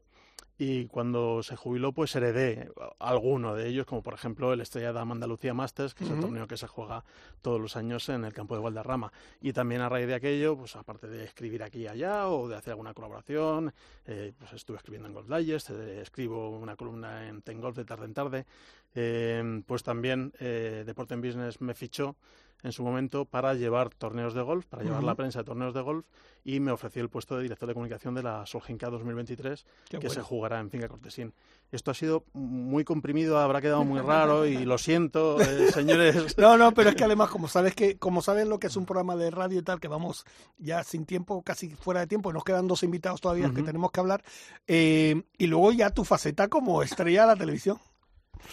y 0.56 0.86
cuando 0.86 1.42
se 1.42 1.56
jubiló 1.56 1.92
pues 1.92 2.14
heredé 2.14 2.70
alguno 3.00 3.54
de 3.54 3.68
ellos, 3.68 3.86
como 3.86 4.02
por 4.02 4.14
ejemplo 4.14 4.52
el 4.52 4.60
Estrella 4.60 4.92
de 4.92 5.00
Andalucía 5.00 5.52
Masters, 5.52 5.94
que 5.94 6.04
es 6.04 6.10
el 6.10 6.20
torneo 6.20 6.46
que 6.46 6.56
se 6.56 6.68
juega 6.68 7.04
todos 7.42 7.60
los 7.60 7.76
años 7.76 8.08
en 8.08 8.24
el 8.24 8.32
campo 8.32 8.54
de 8.54 8.62
Valderrama. 8.62 9.12
Y 9.40 9.52
también 9.52 9.80
a 9.80 9.88
raíz 9.88 10.06
de 10.06 10.14
aquello, 10.14 10.56
pues 10.56 10.76
aparte 10.76 11.08
de 11.08 11.24
escribir 11.24 11.62
aquí 11.62 11.80
y 11.80 11.86
allá 11.88 12.28
o 12.28 12.48
de 12.48 12.56
hacer 12.56 12.72
alguna 12.72 12.94
colaboración, 12.94 13.72
eh, 14.06 14.32
pues 14.38 14.52
estuve 14.52 14.76
escribiendo 14.76 15.08
en 15.08 15.14
Golf 15.14 15.28
Digest, 15.28 15.70
eh, 15.70 16.00
escribo 16.00 16.50
una 16.50 16.76
columna 16.76 17.28
en 17.28 17.42
Ten 17.42 17.60
Golf 17.60 17.76
de 17.76 17.84
tarde 17.84 18.04
en 18.04 18.14
tarde, 18.14 18.46
eh, 18.94 19.62
pues 19.66 19.82
también 19.82 20.32
eh, 20.38 20.84
Deporte 20.86 21.14
en 21.14 21.20
Business 21.20 21.60
me 21.60 21.74
fichó 21.74 22.16
en 22.64 22.72
su 22.72 22.82
momento 22.82 23.26
para 23.26 23.52
llevar 23.54 23.90
torneos 23.90 24.32
de 24.32 24.40
golf, 24.40 24.64
para 24.66 24.82
llevar 24.82 25.02
la 25.02 25.14
prensa 25.14 25.40
de 25.40 25.44
torneos 25.44 25.74
de 25.74 25.82
golf 25.82 26.06
y 26.44 26.60
me 26.60 26.72
ofreció 26.72 27.02
el 27.02 27.10
puesto 27.10 27.36
de 27.36 27.42
director 27.42 27.68
de 27.68 27.74
comunicación 27.74 28.14
de 28.14 28.22
la 28.22 28.46
Solginca 28.46 28.88
2023 28.88 29.66
Qué 29.90 29.98
que 29.98 30.08
se 30.08 30.22
jugará 30.22 30.60
en 30.60 30.70
Finca 30.70 30.88
Cortesín. 30.88 31.34
Esto 31.70 31.90
ha 31.90 31.94
sido 31.94 32.24
muy 32.32 32.84
comprimido, 32.84 33.38
habrá 33.38 33.60
quedado 33.60 33.84
muy 33.84 34.00
raro 34.00 34.46
y 34.46 34.64
lo 34.64 34.78
siento, 34.78 35.40
eh, 35.40 35.70
señores. 35.72 36.34
No, 36.38 36.56
no, 36.56 36.72
pero 36.72 36.90
es 36.90 36.96
que 36.96 37.04
además, 37.04 37.28
como 37.28 37.48
sabes 37.48 37.74
que, 37.74 37.98
como 37.98 38.22
saben 38.22 38.48
lo 38.48 38.58
que 38.58 38.68
es 38.68 38.76
un 38.76 38.86
programa 38.86 39.14
de 39.14 39.30
radio 39.30 39.58
y 39.58 39.62
tal, 39.62 39.78
que 39.78 39.88
vamos 39.88 40.24
ya 40.56 40.82
sin 40.84 41.04
tiempo, 41.04 41.42
casi 41.42 41.70
fuera 41.70 42.00
de 42.00 42.06
tiempo, 42.06 42.32
nos 42.32 42.44
quedan 42.44 42.66
dos 42.66 42.82
invitados 42.82 43.20
todavía 43.20 43.50
que 43.50 43.56
Ujú. 43.56 43.64
tenemos 43.64 43.90
que 43.90 44.00
hablar, 44.00 44.24
eh, 44.66 45.22
y 45.36 45.46
luego 45.46 45.72
ya 45.72 45.90
tu 45.90 46.04
faceta 46.04 46.48
como 46.48 46.82
estrella 46.82 47.22
de 47.22 47.26
la 47.28 47.36
televisión. 47.36 47.78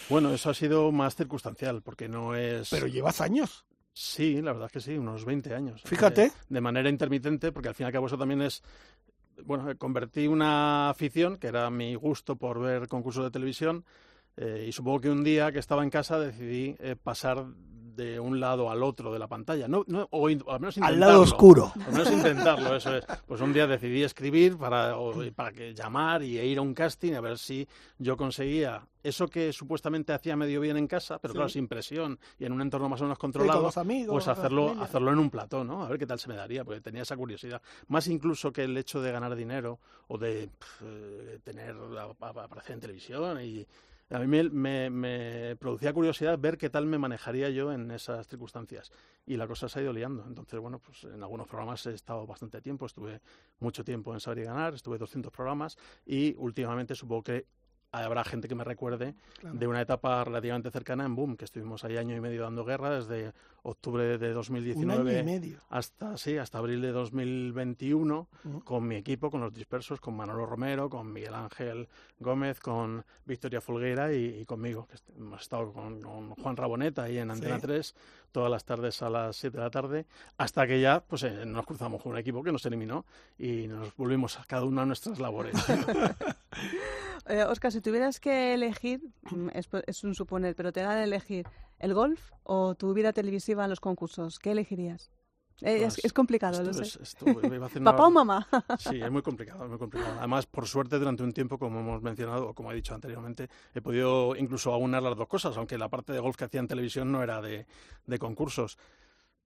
Bueno, 0.08 0.32
eso 0.32 0.50
ha 0.50 0.54
sido 0.54 0.90
más 0.92 1.14
circunstancial, 1.16 1.82
porque 1.82 2.08
no 2.08 2.34
es... 2.34 2.70
Pero 2.70 2.86
llevas 2.86 3.20
años. 3.20 3.64
Sí, 3.92 4.40
la 4.40 4.52
verdad 4.52 4.66
es 4.66 4.72
que 4.72 4.80
sí, 4.80 4.96
unos 4.96 5.24
20 5.24 5.54
años. 5.54 5.82
Fíjate. 5.84 6.22
De, 6.22 6.32
de 6.48 6.60
manera 6.60 6.88
intermitente, 6.88 7.52
porque 7.52 7.68
al 7.68 7.74
fin 7.74 7.84
y 7.84 7.86
al 7.88 7.92
cabo 7.92 8.06
eso 8.06 8.18
también 8.18 8.42
es... 8.42 8.62
Bueno, 9.44 9.76
convertí 9.78 10.26
una 10.26 10.90
afición, 10.90 11.36
que 11.36 11.48
era 11.48 11.68
mi 11.70 11.94
gusto 11.94 12.36
por 12.36 12.60
ver 12.60 12.86
concursos 12.88 13.24
de 13.24 13.30
televisión, 13.30 13.84
eh, 14.36 14.66
y 14.68 14.72
supongo 14.72 15.00
que 15.00 15.10
un 15.10 15.24
día 15.24 15.52
que 15.52 15.58
estaba 15.58 15.82
en 15.82 15.90
casa 15.90 16.18
decidí 16.18 16.76
eh, 16.78 16.96
pasar 17.02 17.44
de 17.94 18.18
un 18.20 18.40
lado 18.40 18.70
al 18.70 18.82
otro 18.82 19.12
de 19.12 19.18
la 19.18 19.28
pantalla. 19.28 19.68
No, 19.68 19.84
no, 19.86 20.06
o, 20.10 20.28
in- 20.30 20.42
o 20.46 20.52
al 20.52 20.60
menos 20.60 20.76
Al 20.78 20.84
intentarlo. 20.94 21.06
lado 21.06 21.20
oscuro. 21.22 21.72
Al 21.86 21.92
menos 21.92 22.10
intentarlo, 22.10 22.76
eso 22.76 22.96
es. 22.96 23.04
Pues 23.26 23.40
un 23.40 23.52
día 23.52 23.66
decidí 23.66 24.02
escribir 24.02 24.56
para, 24.56 24.96
o- 24.98 25.14
para 25.34 25.52
que 25.52 25.74
llamar 25.74 26.22
y 26.22 26.38
ir 26.38 26.58
a 26.58 26.62
un 26.62 26.74
casting 26.74 27.12
a 27.14 27.20
ver 27.20 27.38
si 27.38 27.66
yo 27.98 28.16
conseguía 28.16 28.86
eso 29.02 29.26
que 29.26 29.52
supuestamente 29.52 30.12
hacía 30.12 30.36
medio 30.36 30.60
bien 30.60 30.76
en 30.76 30.86
casa, 30.86 31.18
pero 31.18 31.32
Sí. 31.32 31.36
claro, 31.36 31.48
sin 31.48 31.66
presión 31.66 32.18
y 32.38 32.44
en 32.44 32.52
un 32.52 32.60
entorno 32.62 32.88
más 32.88 33.00
o 33.00 33.04
menos 33.04 33.16
Sí, 33.16 33.20
con 33.20 33.32
controlado, 33.32 33.62
los 33.62 33.76
amigos, 33.76 34.12
pues 34.12 34.28
hacerlo, 34.28 34.76
hacerlo 34.80 35.10
en 35.12 35.18
un 35.18 35.28
plató, 35.28 35.64
¿no? 35.64 35.82
A 35.84 35.88
ver 35.88 35.98
qué 35.98 36.06
tal 36.06 36.20
se 36.20 36.28
me 36.28 36.36
daría, 36.36 36.64
porque 36.64 36.80
tenía 36.80 37.02
esa 37.02 37.16
curiosidad. 37.16 37.60
Más 37.88 38.06
incluso 38.06 38.52
que 38.52 38.62
el 38.62 38.76
hecho 38.76 39.00
de 39.02 39.10
ganar 39.10 39.34
dinero 39.34 39.80
o 40.06 40.18
de 40.18 40.48
pf, 40.56 40.84
eh, 40.86 41.38
tener, 41.42 41.74
aparecer 42.20 42.74
en 42.74 42.80
televisión 42.80 43.40
y 43.42 43.66
a 44.12 44.18
mí 44.18 44.26
me, 44.26 45.56
producía 45.56 45.92
curiosidad 45.92 46.38
ver 46.38 46.58
qué 46.58 46.68
tal 46.68 46.86
me 46.86 46.98
manejaría 46.98 47.48
yo 47.48 47.72
en 47.72 47.90
esas 47.90 48.26
circunstancias. 48.26 48.92
Y 49.24 49.36
la 49.36 49.46
cosa 49.46 49.68
se 49.68 49.78
ha 49.78 49.82
ido 49.82 49.92
liando. 49.92 50.24
Entonces, 50.26 50.60
bueno, 50.60 50.78
pues 50.78 51.04
en 51.04 51.22
algunos 51.22 51.46
programas 51.46 51.84
he 51.86 51.94
estado 51.94 52.26
bastante 52.26 52.60
tiempo, 52.60 52.84
estuve 52.84 53.20
mucho 53.60 53.84
tiempo 53.84 54.12
en 54.12 54.20
Saber 54.20 54.40
y 54.40 54.44
Ganar, 54.44 54.74
estuve 54.74 54.98
200 54.98 55.32
programas 55.32 55.78
y 56.04 56.34
últimamente 56.36 56.94
supongo 56.94 57.22
que 57.22 57.46
habrá 57.92 58.24
gente 58.24 58.48
que 58.48 58.54
me 58.54 58.64
recuerde 58.64 59.14
Claro. 59.38 59.58
de 59.58 59.66
una 59.66 59.80
etapa 59.82 60.24
relativamente 60.24 60.70
cercana 60.70 61.04
en 61.04 61.14
Boom, 61.14 61.36
que 61.36 61.44
estuvimos 61.44 61.84
ahí 61.84 61.96
año 61.98 62.16
y 62.16 62.20
medio 62.20 62.42
dando 62.42 62.64
guerra 62.64 62.90
desde 62.90 63.32
octubre 63.64 64.18
de 64.18 64.28
Un 64.28 64.34
2019 64.34 65.10
año 65.10 65.20
y 65.20 65.22
medio. 65.24 65.58
hasta 65.68 66.16
sí, 66.16 66.36
hasta 66.38 66.58
abril 66.58 66.80
de 66.80 66.90
2021 66.92 68.28
Ujú. 68.44 68.64
con 68.64 68.88
mi 68.88 68.96
equipo, 68.96 69.30
con 69.30 69.40
los 69.40 69.52
dispersos, 69.52 70.00
con 70.00 70.16
Manolo 70.16 70.46
Romero, 70.46 70.88
con 70.90 71.12
Miguel 71.12 71.34
Ángel 71.34 71.88
Gómez, 72.18 72.58
con 72.60 73.04
Victoria 73.24 73.60
Fulguera 73.60 74.12
y, 74.12 74.40
y 74.40 74.44
conmigo, 74.46 74.86
que 74.86 74.96
hemos 75.16 75.40
estado 75.42 75.72
con, 75.72 76.00
con 76.00 76.30
Juan 76.34 76.56
Raboneta 76.56 77.04
ahí 77.04 77.18
en 77.18 77.30
Antena 77.30 77.56
Sí. 77.56 77.62
3 77.66 77.94
todas 78.32 78.50
las 78.50 78.64
tardes 78.64 79.02
a 79.02 79.10
las 79.10 79.36
7 79.36 79.58
de 79.58 79.62
la 79.62 79.70
tarde, 79.70 80.06
hasta 80.38 80.66
que 80.66 80.80
ya 80.80 81.00
pues 81.06 81.22
eh, 81.24 81.44
nos 81.44 81.66
cruzamos 81.66 82.02
con 82.02 82.12
un 82.12 82.18
equipo 82.18 82.42
que 82.42 82.50
nos 82.50 82.64
eliminó 82.64 83.04
y 83.38 83.66
nos 83.68 83.94
volvimos 83.96 84.38
a 84.40 84.44
cada 84.44 84.64
uno 84.64 84.80
a 84.80 84.86
nuestras 84.86 85.20
labores. 85.20 85.54
Eh, 87.26 87.44
Oscar, 87.44 87.70
si 87.72 87.80
tuvieras 87.80 88.18
que 88.20 88.54
elegir, 88.54 89.00
mm, 89.30 89.48
es, 89.54 89.68
es 89.86 90.04
un 90.04 90.14
suponer, 90.14 90.54
pero 90.56 90.72
te 90.72 90.80
dan 90.80 90.98
a 90.98 91.04
elegir 91.04 91.46
el 91.78 91.94
golf 91.94 92.32
o 92.42 92.74
tu 92.74 92.92
vida 92.94 93.12
televisiva 93.12 93.64
en 93.64 93.70
los 93.70 93.80
concursos, 93.80 94.38
¿qué 94.38 94.50
elegirías? 94.52 95.10
Eh, 95.60 95.84
es, 95.84 95.94
Pues, 95.94 96.04
es 96.06 96.12
complicado, 96.12 96.54
esto 96.58 96.66
lo 96.66 96.74
sé. 96.74 96.82
es- 96.82 96.96
esto 96.96 97.26
iba 97.54 97.64
a 97.64 97.68
hacer 97.68 97.80
una- 97.82 97.92
¿Papá 97.92 98.06
o 98.06 98.10
mamá? 98.10 98.48
Sí, 98.78 99.00
es 99.00 99.10
muy 99.12 99.22
complicado, 99.22 99.68
muy 99.68 99.78
complicado. 99.78 100.16
Además, 100.18 100.46
por 100.46 100.66
suerte, 100.66 100.98
durante 100.98 101.22
un 101.22 101.32
tiempo, 101.32 101.56
como 101.58 101.78
hemos 101.80 102.02
mencionado, 102.02 102.48
o 102.48 102.54
como 102.54 102.72
he 102.72 102.74
dicho 102.74 102.94
anteriormente, 102.94 103.48
he 103.72 103.80
podido 103.80 104.34
incluso 104.34 104.72
aunar 104.72 105.02
las 105.04 105.16
dos 105.16 105.28
cosas, 105.28 105.56
aunque 105.56 105.78
la 105.78 105.88
parte 105.88 106.12
de 106.12 106.18
golf 106.18 106.36
que 106.36 106.44
hacía 106.46 106.58
en 106.58 106.66
televisión 106.66 107.12
no 107.12 107.22
era 107.22 107.40
de, 107.40 107.66
de 108.06 108.18
concursos. 108.18 108.76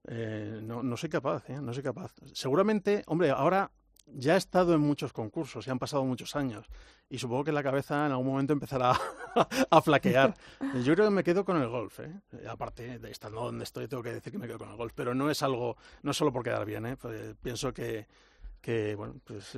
Eh, 0.09 0.61
no, 0.63 0.83
no 0.83 0.97
soy 0.97 1.11
capaz, 1.11 1.51
¿eh? 1.51 1.61
no 1.61 1.75
soy 1.75 1.83
capaz. 1.83 2.15
Seguramente, 2.33 3.03
hombre, 3.09 3.31
ahora 3.31 3.71
ya 4.07 4.35
he 4.35 4.39
estado 4.39 4.75
en 4.75 4.81
muchos 4.81 5.13
concursos 5.13 5.67
y 5.67 5.71
han 5.71 5.79
pasado 5.79 6.05
muchos 6.05 6.37
años 6.37 6.67
y 7.09 7.19
supongo 7.19 7.45
que 7.45 7.53
la 7.53 7.63
cabeza 7.63 8.07
en 8.07 8.13
algún 8.13 8.27
momento 8.27 8.53
empezará 8.53 8.93
a 9.71 9.81
flaquear. 9.81 10.35
Yo 10.83 10.95
creo 10.95 11.07
que 11.07 11.15
me 11.15 11.25
quedo 11.25 11.45
con 11.45 11.61
el 11.61 11.69
golf, 11.69 12.01
¿eh? 12.01 12.13
Eh, 12.33 12.47
aparte 12.49 12.99
de 12.99 13.11
estando 13.11 13.43
donde 13.43 13.65
estoy, 13.65 13.87
tengo 13.87 14.03
que 14.03 14.13
decir 14.13 14.33
que 14.33 14.39
me 14.39 14.47
quedo 14.47 14.59
con 14.59 14.71
el 14.71 14.77
golf, 14.77 14.93
pero 14.95 15.15
no 15.15 15.31
es 15.31 15.43
algo, 15.43 15.77
no 16.03 16.13
solo 16.13 16.33
por 16.33 16.43
quedar 16.43 16.65
bien, 16.65 16.87
¿eh? 16.87 16.97
Pues, 16.97 17.35
pienso 17.41 17.73
que, 17.73 18.07
pues 19.25 19.57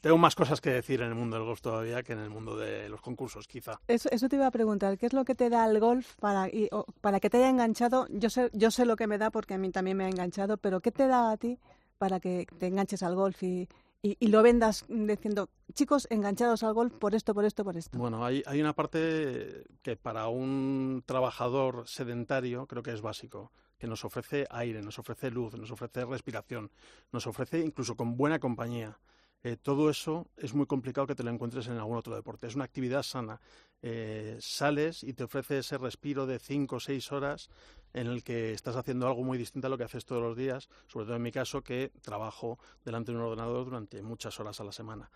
tengo 0.00 0.16
más 0.16 0.34
cosas 0.34 0.62
que 0.62 0.70
decir 0.70 1.02
en 1.02 1.08
el 1.08 1.14
mundo 1.14 1.36
del 1.36 1.44
golf 1.44 1.60
todavía 1.60 2.02
que 2.02 2.14
en 2.14 2.20
el 2.20 2.30
mundo 2.30 2.56
de 2.56 2.88
los 2.88 3.02
concursos, 3.02 3.46
quizá. 3.46 3.78
Eso, 3.86 4.08
eso 4.10 4.26
te 4.26 4.36
iba 4.36 4.46
a 4.46 4.50
preguntar, 4.50 4.96
¿qué 4.96 5.04
es 5.04 5.12
lo 5.12 5.26
que 5.26 5.34
te 5.34 5.50
da 5.50 5.66
el 5.66 5.78
golf 5.80 6.14
para 6.18 7.20
que 7.20 7.28
te 7.28 7.36
haya 7.36 7.50
enganchado? 7.50 8.06
Yo 8.08 8.30
sé, 8.30 8.48
yo 8.54 8.70
sé 8.70 8.86
lo 8.86 8.96
que 8.96 9.06
me 9.06 9.18
da 9.18 9.30
porque 9.30 9.52
a 9.52 9.58
mí 9.58 9.70
también 9.70 9.98
me 9.98 10.04
ha 10.04 10.08
enganchado, 10.08 10.56
pero 10.56 10.80
¿qué 10.80 10.90
te 10.90 11.06
da 11.06 11.30
a 11.30 11.36
ti 11.36 11.58
para 11.98 12.20
que 12.20 12.46
te 12.58 12.66
enganches 12.66 13.02
al 13.02 13.14
golf 13.14 13.42
y, 13.42 13.68
y, 14.02 14.28
lo 14.28 14.42
vendas 14.42 14.84
diciendo, 14.88 15.48
chicos, 15.74 16.06
enganchados 16.10 16.62
al 16.62 16.72
golf 16.72 16.94
por 16.94 17.14
esto, 17.14 17.34
por 17.34 17.44
esto, 17.44 17.64
por 17.64 17.76
esto? 17.76 17.98
Bueno, 17.98 18.24
hay, 18.24 18.42
hay 18.46 18.60
una 18.60 18.72
parte 18.72 19.64
que 19.82 19.96
para 19.96 20.28
un 20.28 21.02
trabajador 21.04 21.86
sedentario 21.88 22.66
creo 22.66 22.82
que 22.82 22.92
es 22.92 23.00
básico, 23.00 23.50
que 23.76 23.88
nos 23.88 24.04
ofrece 24.04 24.46
aire, 24.50 24.82
nos 24.82 24.98
ofrece 24.98 25.30
luz, 25.30 25.54
nos 25.54 25.70
ofrece 25.70 26.04
respiración, 26.04 26.70
nos 27.12 27.26
ofrece 27.26 27.60
incluso 27.60 27.96
con 27.96 28.16
buena 28.16 28.38
compañía. 28.38 28.98
Eh, 29.44 29.56
todo 29.56 29.88
eso 29.88 30.26
es 30.36 30.52
muy 30.52 30.66
complicado 30.66 31.06
que 31.06 31.14
te 31.14 31.22
lo 31.22 31.30
encuentres 31.30 31.68
en 31.68 31.76
algún 31.76 31.96
otro 31.96 32.14
deporte. 32.14 32.48
Es 32.48 32.56
una 32.56 32.64
actividad 32.64 33.02
sana. 33.02 33.40
Eh, 33.80 34.36
sales 34.40 35.04
y 35.04 35.12
te 35.12 35.24
ofrece 35.24 35.58
ese 35.58 35.78
respiro 35.78 36.26
de 36.26 36.40
cinco 36.40 36.76
o 36.76 36.80
seis 36.80 37.12
horas 37.12 37.48
en 37.92 38.06
el 38.06 38.22
que 38.22 38.52
estás 38.52 38.76
haciendo 38.76 39.06
algo 39.06 39.24
muy 39.24 39.38
distinto 39.38 39.66
a 39.66 39.70
lo 39.70 39.78
que 39.78 39.84
haces 39.84 40.04
todos 40.04 40.22
los 40.22 40.36
días, 40.36 40.68
sobre 40.86 41.06
todo 41.06 41.16
en 41.16 41.22
mi 41.22 41.32
caso 41.32 41.62
que 41.62 41.92
trabajo 42.02 42.58
delante 42.84 43.12
de 43.12 43.18
un 43.18 43.24
ordenador 43.24 43.64
durante 43.64 44.02
muchas 44.02 44.38
horas 44.40 44.60
a 44.60 44.64
la 44.64 44.72
semana. 44.72 45.10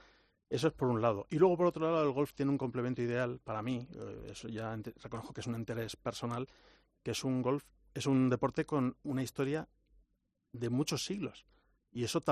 Eso 0.48 0.68
es 0.68 0.74
por 0.74 0.88
un 0.88 1.00
lado. 1.00 1.26
Y 1.30 1.38
luego, 1.38 1.56
por 1.56 1.66
otro 1.66 1.90
lado, 1.90 2.02
el 2.04 2.12
golf 2.12 2.34
tiene 2.34 2.52
un 2.52 2.58
complemento 2.58 3.00
ideal 3.00 3.40
para 3.42 3.62
mí, 3.62 3.86
eh, 3.94 4.28
eso 4.30 4.48
ya 4.48 4.76
reconozco 5.02 5.32
que 5.32 5.40
es 5.40 5.46
un 5.46 5.54
interés 5.54 5.96
personal, 5.96 6.46
que 7.02 7.12
es 7.12 7.24
un 7.24 7.40
golf, 7.40 7.64
es 7.94 8.06
un 8.06 8.28
deporte 8.28 8.66
con 8.66 8.96
una 9.02 9.22
historia 9.22 9.68
de 10.52 10.68
muchos 10.68 11.04
siglos. 11.04 11.46
Y 11.92 12.04
eso 12.04 12.22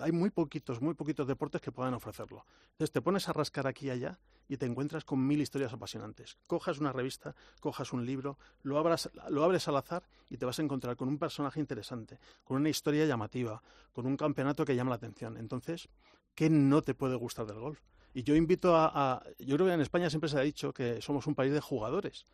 hay 0.00 0.12
muy 0.12 0.30
poquitos, 0.30 0.80
muy 0.82 0.94
poquitos 0.94 1.26
deportes 1.26 1.62
que 1.62 1.72
puedan 1.72 1.94
ofrecerlo. 1.94 2.44
Entonces 2.72 2.92
te 2.92 3.00
pones 3.00 3.28
a 3.28 3.32
rascar 3.32 3.66
aquí 3.66 3.86
y 3.86 3.90
allá 3.90 4.18
y 4.46 4.58
te 4.58 4.66
encuentras 4.66 5.04
con 5.04 5.26
mil 5.26 5.40
historias 5.40 5.72
apasionantes. 5.72 6.36
Cojas 6.46 6.78
una 6.80 6.92
revista, 6.92 7.34
cojas 7.60 7.92
un 7.92 8.04
libro, 8.04 8.38
lo, 8.62 8.78
abras, 8.78 9.10
lo 9.30 9.42
abres 9.42 9.68
al 9.68 9.76
azar 9.76 10.02
y 10.28 10.36
te 10.36 10.44
vas 10.44 10.58
a 10.58 10.62
encontrar 10.62 10.96
con 10.96 11.08
un 11.08 11.18
personaje 11.18 11.60
interesante, 11.60 12.18
con 12.44 12.58
una 12.58 12.68
historia 12.68 13.06
llamativa, 13.06 13.62
con 13.92 14.06
un 14.06 14.16
campeonato 14.16 14.64
que 14.64 14.76
llama 14.76 14.90
la 14.90 14.96
atención. 14.96 15.38
Entonces, 15.38 15.88
¿qué 16.34 16.50
no 16.50 16.82
te 16.82 16.94
puede 16.94 17.16
gustar 17.16 17.46
del 17.46 17.58
golf? 17.58 17.80
Y 18.12 18.22
yo 18.24 18.34
invito 18.34 18.76
a, 18.76 18.90
a 18.92 19.22
yo 19.38 19.54
creo 19.54 19.68
que 19.68 19.74
en 19.74 19.80
España 19.80 20.10
siempre 20.10 20.28
se 20.28 20.36
ha 20.36 20.42
dicho 20.42 20.74
que 20.74 21.00
somos 21.00 21.26
un 21.26 21.34
país 21.34 21.52
de 21.52 21.60
jugadores. 21.60 22.26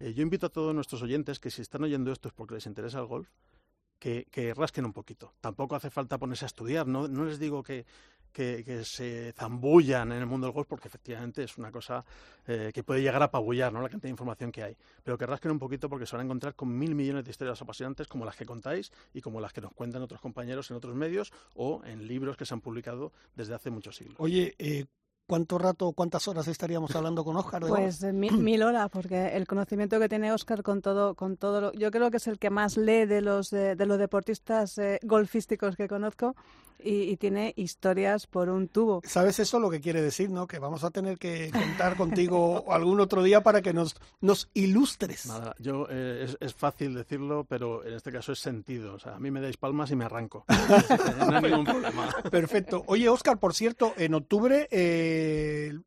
Eh, 0.00 0.14
yo 0.14 0.22
invito 0.22 0.46
a 0.46 0.48
todos 0.48 0.74
nuestros 0.74 1.02
oyentes 1.02 1.38
que 1.38 1.50
si 1.50 1.60
están 1.60 1.84
oyendo 1.84 2.10
esto 2.10 2.28
es 2.28 2.34
porque 2.34 2.54
les 2.54 2.66
interesa 2.66 3.00
el 3.00 3.06
golf, 3.06 3.28
que, 4.00 4.26
que, 4.30 4.54
rasquen 4.54 4.84
un 4.86 4.92
poquito. 4.92 5.34
Tampoco 5.40 5.76
hace 5.76 5.90
falta 5.90 6.18
ponerse 6.18 6.46
a 6.46 6.48
estudiar, 6.48 6.86
no, 6.88 7.06
les 7.06 7.38
digo 7.38 7.62
que, 7.62 7.84
que, 8.32 8.64
que, 8.64 8.84
se 8.84 9.32
zambullan 9.32 10.10
en 10.10 10.18
el 10.18 10.26
mundo 10.26 10.46
del 10.46 10.54
golf, 10.54 10.66
porque 10.66 10.88
efectivamente 10.88 11.44
es 11.44 11.58
una 11.58 11.70
cosa 11.70 12.04
eh, 12.46 12.70
que 12.74 12.82
puede 12.82 13.02
llegar 13.02 13.20
a 13.22 13.26
apabullar, 13.26 13.72
¿no? 13.72 13.82
la 13.82 13.88
cantidad 13.88 14.08
de 14.08 14.10
información 14.10 14.50
que 14.50 14.62
hay. 14.62 14.76
Pero 15.04 15.18
que 15.18 15.26
rasquen 15.26 15.52
un 15.52 15.58
poquito 15.58 15.88
porque 15.88 16.06
se 16.06 16.16
van 16.16 16.22
a 16.22 16.24
encontrar 16.24 16.56
con 16.56 16.76
mil 16.76 16.94
millones 16.94 17.24
de 17.24 17.30
historias 17.30 17.60
apasionantes 17.60 18.08
como 18.08 18.24
las 18.24 18.34
que 18.34 18.46
contáis 18.46 18.90
y 19.12 19.20
como 19.20 19.40
las 19.40 19.52
que 19.52 19.60
nos 19.60 19.72
cuentan 19.74 20.02
otros 20.02 20.20
compañeros 20.20 20.70
en 20.70 20.78
otros 20.78 20.94
medios 20.94 21.32
o 21.54 21.82
en 21.84 22.08
libros 22.08 22.36
que 22.36 22.46
se 22.46 22.54
han 22.54 22.62
publicado 22.62 23.12
desde 23.36 23.54
hace 23.54 23.70
muchos 23.70 23.96
siglos. 23.96 24.16
Oye, 24.18 24.54
eh, 24.58 24.86
¿Cuánto 25.30 25.58
rato, 25.58 25.92
cuántas 25.92 26.26
horas 26.26 26.48
estaríamos 26.48 26.92
hablando 26.96 27.22
con 27.22 27.36
Oscar? 27.36 27.62
Pues 27.64 28.02
mil, 28.02 28.32
mil, 28.42 28.64
horas, 28.64 28.90
porque 28.90 29.36
el 29.36 29.46
conocimiento 29.46 30.00
que 30.00 30.08
tiene 30.08 30.32
Oscar 30.32 30.64
con 30.64 30.82
todo, 30.82 31.14
con 31.14 31.36
todo, 31.36 31.60
lo, 31.60 31.72
yo 31.74 31.92
creo 31.92 32.10
que 32.10 32.16
es 32.16 32.26
el 32.26 32.36
que 32.40 32.50
más 32.50 32.76
lee 32.76 33.06
de 33.06 33.20
los 33.20 33.50
de, 33.50 33.76
de 33.76 33.86
los 33.86 33.96
deportistas 33.96 34.76
eh, 34.78 34.98
golfísticos 35.04 35.76
que 35.76 35.86
conozco 35.86 36.34
y, 36.82 37.10
y, 37.10 37.16
tiene 37.16 37.52
historias 37.56 38.26
por 38.26 38.48
un 38.48 38.68
tubo. 38.68 39.02
¿Sabes 39.04 39.38
eso 39.38 39.60
lo 39.60 39.70
que 39.70 39.80
quiere 39.80 40.00
decir, 40.02 40.30
no? 40.30 40.46
Que 40.46 40.58
vamos 40.58 40.82
a 40.82 40.90
tener 40.90 41.18
que 41.18 41.50
contar 41.50 41.96
contigo 41.96 42.64
algún 42.72 43.00
otro 43.00 43.22
día 43.22 43.42
para 43.42 43.60
que 43.62 43.72
nos, 43.72 43.96
nos 44.20 44.48
ilustres. 44.54 45.26
Nada, 45.26 45.54
yo 45.58 45.86
eh, 45.90 46.24
es, 46.24 46.38
es, 46.40 46.54
fácil 46.54 46.94
decirlo, 46.94 47.44
pero 47.44 47.84
en 47.84 47.94
este 47.94 48.10
caso 48.10 48.32
es 48.32 48.38
sentido. 48.38 48.94
O 48.94 48.98
sea, 48.98 49.16
a 49.16 49.20
mí 49.20 49.30
me 49.30 49.40
dais 49.40 49.58
palmas 49.58 49.90
y 49.90 49.96
me 49.96 50.06
arranco. 50.06 50.44
no 51.18 51.36
hay 51.36 51.42
ningún 51.42 51.66
problema. 51.66 52.08
Perfecto. 52.30 52.82
Oye, 52.86 53.08
Oscar, 53.08 53.38
por 53.38 53.54
cierto, 53.54 53.92
en 53.96 54.14
octubre 54.14 54.66
eh, 54.70 55.19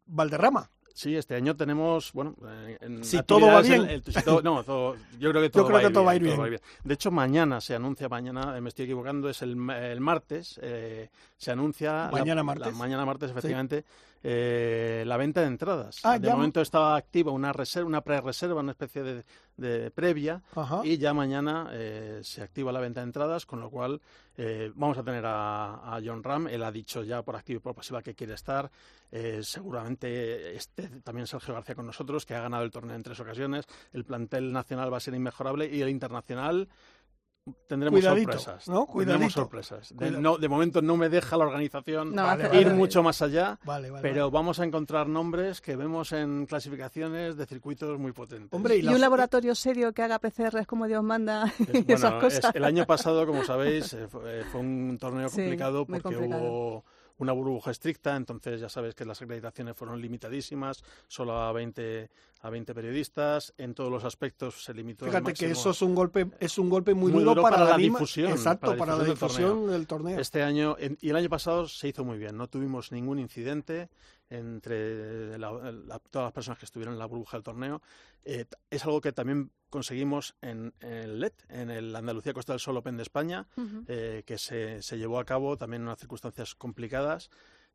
Valderrama. 0.05 0.69
Sí, 0.93 1.15
este 1.15 1.33
año 1.33 1.55
tenemos, 1.55 2.13
bueno, 2.13 2.35
en 2.79 3.03
si 3.03 3.23
todo 3.23 3.47
va 3.47 3.61
bien. 3.61 3.81
El, 3.81 3.89
el, 3.89 4.03
si 4.03 4.21
todo, 4.21 4.43
no, 4.43 4.63
todo, 4.63 4.95
yo 5.19 5.31
creo 5.31 5.41
que 5.41 5.49
todo, 5.49 5.63
yo 5.63 5.67
creo 5.67 5.77
va, 5.77 5.87
que 5.87 5.93
todo 5.93 6.03
bien, 6.03 6.07
va 6.07 6.11
a 6.11 6.15
ir 6.15 6.21
bien. 6.21 6.33
todo 6.35 6.39
va 6.39 6.45
a 6.45 6.47
ir 6.49 6.51
bien. 6.51 6.61
De 6.83 6.93
hecho, 6.93 7.09
mañana 7.09 7.61
se 7.61 7.73
anuncia, 7.73 8.07
mañana, 8.09 8.61
me 8.61 8.69
estoy 8.69 8.85
equivocando, 8.85 9.27
es 9.27 9.41
el, 9.41 9.57
el 9.71 9.99
martes, 10.01 10.59
eh, 10.61 11.09
se 11.35 11.51
anuncia. 11.51 12.09
Mañana 12.11 12.35
la, 12.35 12.43
martes. 12.43 12.67
La, 12.73 12.77
mañana 12.77 13.05
martes, 13.05 13.31
efectivamente, 13.31 13.81
sí. 13.81 13.87
eh, 14.21 15.03
la 15.07 15.17
venta 15.17 15.41
de 15.41 15.47
entradas. 15.47 15.99
Ah, 16.03 16.19
de 16.19 16.27
ya. 16.27 16.35
momento 16.35 16.61
estaba 16.61 16.95
activa 16.95 17.31
una 17.31 17.51
reserva, 17.51 17.87
una 17.87 18.01
pre-reserva, 18.01 18.61
una 18.61 18.73
especie 18.73 19.01
de, 19.01 19.23
de 19.57 19.91
previa, 19.91 20.41
Ajá. 20.55 20.81
y 20.83 20.97
ya 20.97 21.13
mañana 21.13 21.69
eh, 21.73 22.21
se 22.23 22.41
activa 22.41 22.71
la 22.71 22.79
venta 22.79 23.01
de 23.01 23.05
entradas, 23.05 23.45
con 23.45 23.59
lo 23.59 23.69
cual 23.69 24.01
eh, 24.35 24.71
vamos 24.75 24.97
a 24.97 25.03
tener 25.03 25.25
a, 25.25 25.95
a, 25.95 26.01
John 26.03 26.23
Ram. 26.23 26.47
Él 26.47 26.63
ha 26.63 26.71
dicho 26.71 27.03
ya 27.03 27.21
por 27.21 27.35
activa 27.35 27.57
y 27.57 27.59
por 27.61 27.75
pasiva 27.75 28.01
que 28.01 28.15
quiere 28.15 28.33
estar. 28.33 28.71
Eh, 29.11 29.41
seguramente 29.43 30.55
esté 30.55 30.89
también 31.01 31.27
Sergio 31.27 31.53
García 31.53 31.75
con 31.75 31.85
nosotros, 31.85 32.25
que 32.25 32.33
ha 32.33 32.41
ganado 32.41 32.63
el 32.63 32.71
torneo 32.71 32.95
en 32.95 33.03
tres 33.03 33.19
ocasiones. 33.19 33.65
El 33.91 34.05
plantel 34.05 34.51
nacional 34.51 34.91
va 34.91 34.97
a 34.97 35.01
ser 35.01 35.13
inmejorable 35.13 35.69
y 35.71 35.81
el 35.81 35.89
internacional 35.89 36.67
tendremos 37.67 37.99
Cuidadito, 37.99 38.31
sorpresas. 38.31 38.67
¿no? 38.67 38.87
Tendremos 38.95 39.33
sorpresas. 39.33 39.93
De, 39.95 40.11
no, 40.11 40.37
de, 40.37 40.47
momento 40.47 40.81
no 40.81 40.97
me 40.97 41.09
deja 41.09 41.37
la 41.37 41.45
organización 41.45 42.13
no, 42.13 42.23
vale, 42.23 42.45
ir 42.59 42.65
vale, 42.65 42.77
mucho 42.77 43.03
más 43.03 43.21
allá, 43.21 43.59
vale, 43.63 43.89
vale, 43.89 44.01
pero 44.01 44.31
vamos 44.31 44.59
a 44.59 44.65
encontrar 44.65 45.07
nombres 45.07 45.61
que 45.61 45.75
vemos 45.75 46.11
en 46.11 46.45
clasificaciones 46.45 47.35
de 47.35 47.45
circuitos 47.45 47.99
muy 47.99 48.11
potentes. 48.11 48.53
Hombre, 48.53 48.77
y, 48.77 48.85
y 48.85 48.87
un 48.87 49.01
laboratorio 49.01 49.55
serio 49.55 49.93
que 49.93 50.01
haga 50.03 50.19
PCRs 50.19 50.67
como 50.67 50.87
Dios 50.87 51.03
manda 51.03 51.51
y 51.59 51.79
es, 51.79 51.89
esas 51.89 52.11
bueno, 52.11 52.19
cosas. 52.21 52.45
Es, 52.45 52.55
el 52.55 52.63
año 52.63 52.85
pasado, 52.85 53.25
como 53.25 53.43
sabéis, 53.43 53.93
eh, 53.93 54.07
fue, 54.07 54.43
fue, 54.45 54.61
un 54.61 54.97
torneo 54.99 55.29
sí, 55.29 55.37
complicado 55.37 55.85
porque 55.85 56.01
complicado. 56.01 56.43
hubo 56.43 56.85
una 57.17 57.31
burbuja 57.31 57.71
estricta, 57.71 58.15
entonces 58.15 58.59
ya 58.59 58.69
sabes 58.69 58.95
que 58.95 59.05
las 59.05 59.21
acreditaciones 59.21 59.75
fueron 59.75 60.01
limitadísimas, 60.01 60.83
solo 61.07 61.33
a 61.39 61.51
20 61.51 62.09
a 62.41 62.49
20 62.49 62.73
periodistas, 62.73 63.53
en 63.57 63.73
todos 63.73 63.89
los 63.89 64.03
aspectos 64.03 64.65
se 64.65 64.73
limitó 64.73 65.05
Fíjate 65.05 65.31
máximo, 65.31 65.47
que 65.47 65.51
eso 65.53 65.69
es 65.69 65.81
un 65.81 65.95
golpe 65.95 66.27
es 66.41 66.57
un 66.57 66.69
golpe 66.69 66.93
muy, 66.93 67.11
muy 67.11 67.23
duro, 67.23 67.41
para, 67.41 67.55
para, 67.57 67.69
la, 67.69 67.77
difusión, 67.77 68.31
exacto, 68.31 68.75
para 68.75 68.97
la 68.97 69.03
difusión, 69.05 69.17
para 69.17 69.33
la 69.33 69.37
difusión 69.37 69.49
del, 69.49 69.55
torneo. 69.55 69.71
del, 69.71 69.87
torneo. 69.87 70.19
Este 70.19 70.43
año 70.43 70.75
y 70.99 71.09
el 71.09 71.15
año 71.15 71.29
pasado 71.29 71.67
se 71.67 71.87
hizo 71.87 72.03
muy 72.03 72.17
bien, 72.17 72.35
no 72.35 72.47
tuvimos 72.47 72.91
ningún 72.91 73.19
incidente 73.19 73.89
entre 74.33 75.37
la, 75.37 75.51
la, 75.51 75.99
todas 75.99 76.27
las 76.27 76.33
personas 76.33 76.59
que 76.59 76.65
estuvieron 76.65 76.93
en 76.93 76.99
la 76.99 77.05
burbuja 77.05 77.37
del 77.37 77.43
torneo. 77.43 77.81
Eh, 78.25 78.45
es 78.69 78.83
algo 78.85 79.01
que 79.01 79.11
también 79.11 79.51
conseguimos 79.69 80.35
en, 80.41 80.73
en, 80.81 80.93
el 80.93 81.19
LED, 81.19 81.33
en 81.49 81.69
el 81.69 81.95
Andalucía 81.95 82.33
Costa 82.33 82.53
del 82.53 82.59
Sol 82.59 82.77
Open 82.77 82.97
de 82.97 83.03
España, 83.03 83.47
uh 83.57 83.61
-huh. 83.61 83.85
eh, 83.87 84.23
que 84.25 84.37
se, 84.37 84.81
se, 84.81 84.97
llevó 84.97 85.19
a 85.19 85.25
cabo 85.25 85.57
también 85.57 85.81
en 85.81 85.87
unas 85.87 85.99
circunstancias 85.99 86.55
complicadas. 86.55 87.29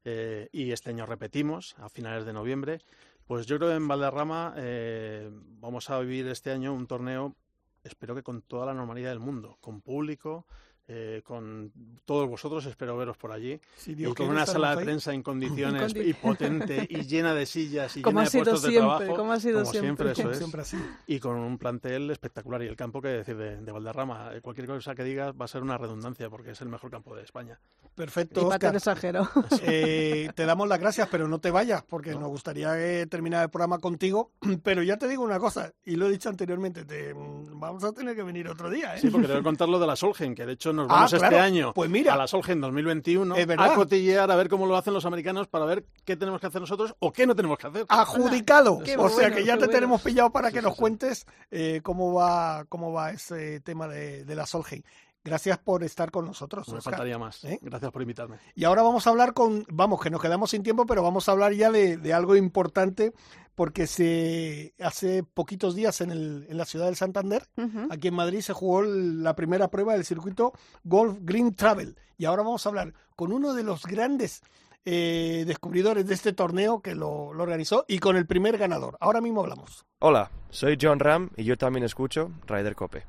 Eh, 0.05 0.49
y 0.53 0.71
este 0.71 0.91
año 0.91 1.07
repetimos 1.07 1.75
a 1.79 1.89
finales 1.89 2.25
de 2.25 2.33
noviembre. 2.33 2.81
Pues 3.27 3.47
yo 3.47 3.59
creo 3.59 3.71
que 3.71 3.77
en 3.77 3.89
Valderrama 3.89 4.55
eh, 4.57 5.31
vamos 5.33 5.91
a 5.91 5.99
vivir 6.01 6.27
este 6.29 6.51
año 6.51 6.73
un 6.73 6.87
torneo, 6.87 7.37
espero 7.85 8.15
que 8.15 8.23
con 8.23 8.43
toda 8.43 8.65
la 8.67 8.75
normalidad 8.75 9.11
del 9.11 9.21
mundo, 9.21 9.59
con 9.61 9.83
público, 9.83 10.47
eh, 10.91 11.23
con 11.23 11.71
todos 12.05 12.29
vosotros, 12.29 12.65
espero 12.65 12.97
veros 12.97 13.17
por 13.19 13.31
allí, 13.31 13.61
y 13.87 14.05
con 14.15 14.29
una 14.31 14.47
sala 14.47 14.75
de 14.75 14.85
prensa 14.85 15.13
en 15.13 15.23
condiciones 15.23 15.95
y 15.95 16.15
potente 16.15 16.87
y 16.91 17.03
llena 17.03 17.35
de 17.35 17.45
sillas 17.45 17.97
y 17.99 18.03
como 18.03 18.21
llena 18.21 18.31
de 18.31 18.39
puestos 18.39 18.61
siempre, 18.63 18.75
de 18.75 18.79
trabajo, 18.79 19.17
como 19.17 19.33
ha 19.33 19.41
sido 19.41 19.61
como 19.61 19.73
siempre, 19.73 20.15
siempre, 20.15 20.33
eso 20.33 20.39
siempre 20.39 20.63
es, 20.63 20.75
así. 20.75 20.83
y 21.07 21.21
con 21.21 21.37
un 21.37 21.59
plantel 21.59 22.11
espectacular 22.11 22.63
y 22.63 22.67
el 22.67 22.77
campo 22.77 23.03
que 23.03 23.09
decir 23.09 23.37
de, 23.37 23.57
de, 23.59 23.73
Valderrama, 23.73 24.31
cualquier 24.41 24.67
cosa 24.67 24.95
que 24.95 25.05
digas 25.05 25.35
va 25.39 25.45
a 25.45 25.49
ser 25.49 25.63
una 25.63 25.77
redundancia 25.77 26.31
porque 26.31 26.53
es 26.53 26.61
el 26.63 26.69
mejor 26.69 26.91
campo 26.91 27.15
de 27.15 27.23
España. 27.23 27.61
Perfecto, 27.95 28.43
y 28.43 28.45
Oscar. 28.45 28.77
exagero. 28.77 29.29
Eh, 29.63 30.31
te 30.35 30.47
damos 30.47 30.69
las 30.69 30.79
gracias, 30.79 31.09
pero 31.11 31.29
no 31.29 31.41
te 31.41 31.51
vayas 31.51 31.83
porque 31.83 32.13
no. 32.13 32.21
nos 32.21 32.29
gustaría 32.31 32.79
eh, 32.79 33.07
terminar 33.07 33.43
el 33.43 33.51
programa 33.51 33.79
contigo, 33.79 34.31
pero 34.63 34.83
ya 34.83 34.97
te 34.97 35.09
digo 35.09 35.23
una 35.23 35.39
cosa 35.39 35.73
y 35.85 35.97
lo 35.97 36.07
he 36.07 36.11
dicho 36.11 36.29
anteriormente, 36.29 36.85
te, 36.85 37.13
vamos 37.15 37.85
a 37.85 37.93
tener 37.93 38.15
que 38.15 38.23
venir 38.23 38.49
otro 38.49 38.71
día. 38.71 38.95
¿eh? 38.95 39.01
Sí, 39.01 39.11
porque 39.11 39.27
debo 39.27 39.43
contar 39.43 39.69
lo 39.69 39.79
de 39.79 39.87
la 39.87 39.97
Solgen, 39.97 40.35
que 40.35 40.47
de 40.47 40.53
hecho 40.53 40.73
nos 40.79 40.89
vamos 40.89 41.13
ah, 41.13 41.19
claro. 41.19 41.37
este 41.37 41.45
año 41.45 41.73
pues 41.75 41.91
mira, 41.91 42.15
a 42.15 42.17
la 42.17 42.27
Solgen 42.27 42.61
2021 42.61 43.37
es 43.37 43.49
a 43.57 43.75
cotillear 43.75 44.31
a 44.31 44.37
ver 44.37 44.49
cómo 44.49 44.67
lo 44.67 44.77
hacen 44.77 44.95
los 44.95 45.05
americanos 45.05 45.47
para 45.49 45.65
ver 45.65 45.85
qué 46.05 46.17
tenemos 46.17 46.41
que 46.41 46.47
hacer 46.47 46.61
nosotros 46.61 46.95
o 46.99 47.13
qué 47.13 47.27
no 47.27 47.35
tenemos 47.35 47.59
que 47.59 47.67
hacer. 47.67 47.87
Adjudicado. 47.89 48.75
o 48.75 48.81
bueno, 48.81 49.09
sea 49.11 49.31
que 49.31 49.45
ya 49.45 49.55
te 49.55 49.61
bueno. 49.61 49.73
tenemos 49.73 50.03
pillado 50.03 50.31
para 50.31 50.51
que 50.51 50.59
sí, 50.59 50.65
nos 50.65 50.75
sí, 50.75 50.81
cuentes 50.81 51.27
eh, 51.51 51.81
cómo 51.83 52.15
va 52.15 52.65
cómo 52.69 52.93
va 52.93 53.11
ese 53.11 53.61
tema 53.61 53.89
de, 53.89 54.25
de 54.25 54.35
la 54.35 54.47
Solheim. 54.47 54.83
Gracias 55.29 55.59
por 55.59 55.85
estar 55.85 56.11
con 56.11 56.25
nosotros. 56.25 56.67
No 56.69 56.75
me 56.75 56.79
Oscar. 56.79 56.93
faltaría 56.95 57.19
más. 57.19 57.45
¿Eh? 57.45 57.59
Gracias 57.63 57.93
por 57.93 58.03
invitarme. 58.03 58.39
Y 58.55 58.65
ahora 58.65 58.83
vamos 58.83 59.07
a 59.07 59.11
hablar 59.11 59.35
con, 59.35 59.65
vamos, 59.69 60.01
que 60.01 60.11
nos 60.11 60.21
quedamos 60.23 60.51
sin 60.51 60.63
tiempo, 60.63 60.87
pero 60.87 61.03
vamos 61.03 61.29
a 61.29 61.33
hablar 61.33 61.53
ya 61.53 61.71
de, 61.71 61.97
de 61.97 62.13
algo 62.15 62.35
importante 62.37 63.13
porque 63.55 63.89
se 63.89 64.73
hace 64.79 65.25
poquitos 65.25 65.75
días 65.75 66.01
en, 66.01 66.13
el, 66.13 66.47
en 66.49 66.57
la 66.57 66.65
ciudad 66.65 66.87
del 66.87 66.95
Santander, 66.95 67.43
uh 67.57 67.63
-huh. 67.63 67.87
aquí 67.91 68.07
en 68.07 68.15
Madrid, 68.15 68.41
se 68.41 68.53
jugó 68.53 68.83
la 68.83 69.35
primera 69.35 69.69
prueba 69.69 69.95
del 69.95 70.05
circuito 70.05 70.53
Golf 70.85 71.19
Green 71.23 71.53
Travel. 71.55 71.97
Y 72.17 72.25
ahora 72.27 72.45
vamos 72.45 72.65
a 72.65 72.69
hablar 72.69 72.95
con 73.17 73.33
uno 73.33 73.55
de 73.55 73.65
los 73.65 73.85
grandes 73.85 74.43
eh, 74.85 75.43
descubridores 75.45 76.07
de 76.07 76.15
este 76.15 76.33
torneo 76.33 76.81
que 76.81 76.95
lo, 76.95 77.35
lo, 77.35 77.43
organizó 77.43 77.85
y 77.89 77.99
con 77.99 78.17
el 78.17 78.27
primer 78.27 78.59
ganador. 78.59 78.97
Ahora 79.01 79.21
mismo 79.21 79.41
hablamos. 79.41 79.85
Hola, 79.99 80.31
soy 80.51 80.79
John 80.81 81.01
Ram 81.01 81.31
y 81.37 81.43
yo 81.43 81.59
también 81.59 81.85
escucho 81.85 82.31
Ryder 82.47 82.77
Cope. 82.77 83.07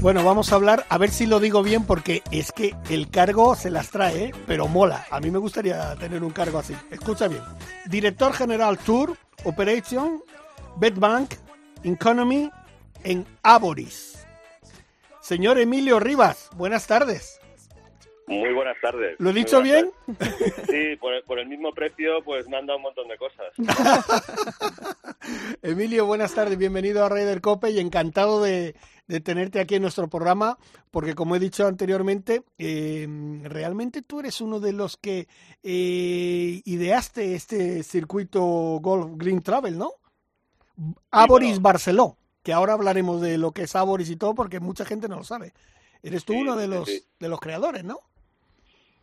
Bueno, 0.00 0.24
vamos 0.24 0.50
a 0.50 0.54
hablar, 0.54 0.86
a 0.88 0.96
ver 0.96 1.10
si 1.10 1.26
lo 1.26 1.40
digo 1.40 1.62
bien, 1.62 1.84
porque 1.84 2.22
es 2.30 2.52
que 2.52 2.74
el 2.88 3.10
cargo 3.10 3.54
se 3.54 3.70
las 3.70 3.90
trae, 3.90 4.32
pero 4.46 4.66
mola. 4.66 5.04
A 5.10 5.20
mí 5.20 5.30
me 5.30 5.38
gustaría 5.38 5.94
tener 5.96 6.24
un 6.24 6.30
cargo 6.30 6.58
así. 6.58 6.74
Escucha 6.90 7.28
bien. 7.28 7.42
Director 7.84 8.32
General 8.32 8.78
Tour, 8.78 9.18
Operation, 9.44 10.22
Betbank, 10.76 11.34
Economy 11.84 12.50
en 13.04 13.26
Aboris. 13.42 14.24
Señor 15.20 15.58
Emilio 15.58 16.00
Rivas, 16.00 16.48
buenas 16.56 16.86
tardes. 16.86 17.39
Muy 18.30 18.54
buenas 18.54 18.76
tardes. 18.80 19.16
¿Lo 19.18 19.30
he 19.30 19.32
dicho 19.32 19.60
bien? 19.60 19.90
tardes. 20.16 20.54
Sí, 20.68 20.96
por, 21.00 21.12
el- 21.14 21.24
por 21.24 21.40
el 21.40 21.48
mismo 21.48 21.72
precio, 21.72 22.22
pues 22.24 22.48
me 22.48 22.56
han 22.56 22.66
dado 22.66 22.76
un 22.76 22.84
montón 22.84 23.08
de 23.08 23.18
cosas. 23.18 23.46
Emilio, 25.62 26.06
buenas 26.06 26.34
tardes, 26.34 26.56
bienvenido 26.56 27.04
a 27.04 27.08
Raider 27.08 27.40
Cope 27.40 27.70
y 27.70 27.80
encantado 27.80 28.42
de, 28.42 28.74
de 29.08 29.20
tenerte 29.20 29.60
aquí 29.60 29.74
en 29.74 29.82
nuestro 29.82 30.08
programa, 30.08 30.58
porque 30.90 31.14
como 31.14 31.36
he 31.36 31.40
dicho 31.40 31.66
anteriormente, 31.66 32.42
eh, 32.58 33.06
realmente 33.42 34.02
tú 34.02 34.20
eres 34.20 34.40
uno 34.40 34.60
de 34.60 34.72
los 34.72 34.96
que 34.96 35.26
eh, 35.62 36.62
ideaste 36.64 37.34
este 37.34 37.82
circuito 37.82 38.40
Golf 38.80 39.10
Green 39.16 39.42
Travel, 39.42 39.76
¿no? 39.76 39.92
Aboris 41.10 41.60
Barceló, 41.60 42.16
que 42.42 42.52
ahora 42.52 42.72
hablaremos 42.74 43.20
de 43.20 43.38
lo 43.38 43.52
que 43.52 43.62
es 43.62 43.76
Aboris 43.76 44.08
y 44.08 44.16
todo, 44.16 44.34
porque 44.34 44.60
mucha 44.60 44.84
gente 44.84 45.08
no 45.08 45.16
lo 45.16 45.24
sabe. 45.24 45.52
Eres 46.02 46.24
tú 46.24 46.32
Sí, 46.32 46.38
uno 46.40 46.56
de 46.56 46.68
los, 46.68 46.88
sí. 46.88 47.02
de 47.18 47.28
los 47.28 47.40
creadores, 47.40 47.84
¿no? 47.84 48.00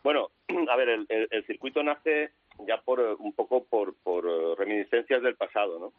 Bueno, 0.08 0.30
a 0.70 0.76
ver, 0.78 0.88
el, 0.88 1.06
el- 1.10 1.28
el 1.30 1.46
circuito 1.46 1.84
nace 1.84 2.32
ya 2.66 2.80
por 2.80 3.02
eh, 3.02 3.14
un 3.20 3.34
poco 3.34 3.66
por, 3.66 3.94
por 4.02 4.26
eh, 4.26 4.56
reminiscencias 4.58 5.22
del 5.22 5.36
pasado, 5.36 5.80
¿no? 5.80 5.94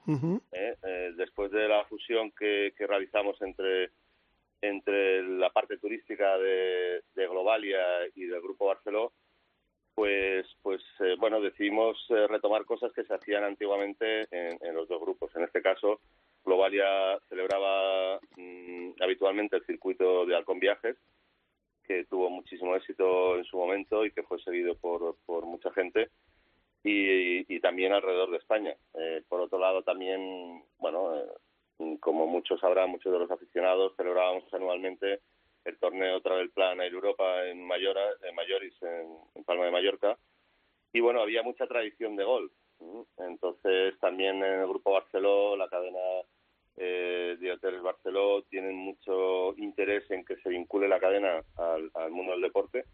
¿eh? 0.52 0.74
Eh, 0.82 1.12
después 1.14 1.50
de 1.50 1.68
la 1.68 1.84
fusión 1.84 2.30
que, 2.30 2.72
que 2.74 2.86
realizamos 2.86 3.36
entre 3.42 3.90
entre 4.62 5.22
la 5.24 5.50
parte 5.50 5.76
turística 5.76 6.38
de, 6.38 7.02
de 7.14 7.26
Globalia 7.28 7.80
y 8.14 8.24
del 8.24 8.40
Grupo 8.40 8.64
Barceló, 8.68 9.12
pues 9.94 10.46
pues 10.62 10.80
eh, 11.00 11.14
bueno 11.18 11.42
decidimos 11.42 11.98
eh, 12.08 12.26
retomar 12.28 12.64
cosas 12.64 12.90
que 12.94 13.04
se 13.04 13.12
hacían 13.12 13.44
antiguamente 13.44 14.22
en, 14.30 14.58
en 14.64 14.74
los 14.74 14.88
dos 14.88 15.02
grupos. 15.02 15.36
En 15.36 15.44
este 15.44 15.60
caso, 15.60 16.00
Globalia 16.46 17.18
celebraba 17.28 18.18
mm, 18.38 19.02
habitualmente 19.02 19.56
el 19.56 19.66
circuito 19.66 20.24
de 20.24 20.34
Halcón 20.34 20.60
Viajes, 20.60 20.96
que 21.88 22.04
tuvo 22.04 22.28
muchísimo 22.28 22.76
éxito 22.76 23.38
en 23.38 23.44
su 23.44 23.56
momento 23.56 24.04
y 24.04 24.12
que 24.12 24.22
fue 24.22 24.38
seguido 24.40 24.76
por, 24.76 25.16
por 25.24 25.46
mucha 25.46 25.72
gente 25.72 26.10
y, 26.84 27.60
también 27.60 27.92
alrededor 27.92 28.30
de 28.30 28.36
España. 28.36 28.74
Eh, 28.94 29.22
por 29.28 29.40
otro 29.40 29.58
lado, 29.58 29.82
también, 29.82 30.62
bueno, 30.78 31.16
eh, 31.16 31.96
como 32.00 32.26
muchos 32.26 32.60
sabrán, 32.60 32.90
muchos 32.90 33.12
de 33.12 33.18
los 33.18 33.30
aficionados, 33.30 33.94
celebrábamos 33.96 34.52
anualmente 34.54 35.20
el 35.64 35.78
torneo 35.78 36.20
Travel 36.20 36.50
Plan 36.50 36.80
Air 36.80 36.92
Europa 36.92 37.44
en 37.46 37.66
Mayora, 37.66 38.04
en 38.22 38.34
Mayoris, 38.34 38.80
en, 38.82 39.18
en 39.34 39.44
Palma 39.44 39.64
de 39.64 39.72
Mallorca. 39.72 40.16
Y 40.92 41.00
bueno, 41.00 41.20
había 41.20 41.42
mucha 41.42 41.66
tradición 41.66 42.16
de 42.16 42.24
golf. 42.24 42.52
Entonces, 43.18 43.98
también 43.98 44.36
en 44.36 44.60
el 44.60 44.68
Grupo 44.68 44.92
Barceló, 44.92 45.56
la 45.56 45.68
cadena 45.68 45.98
eh, 46.78 47.36
de 47.38 47.52
hoteles 47.52 47.82
Barceló, 47.82 48.42
tienen 48.44 48.76
mucho 48.76 49.56
interés 49.56 50.10
en 50.10 50.24
que 50.24 50.36
se 50.36 50.48
vincule 50.48 50.88
la 50.88 51.00
cadena 51.00 51.42
al, 51.56 51.90
al 51.94 52.10
mundo 52.10 52.32
del 52.32 52.42
deporte 52.42 52.84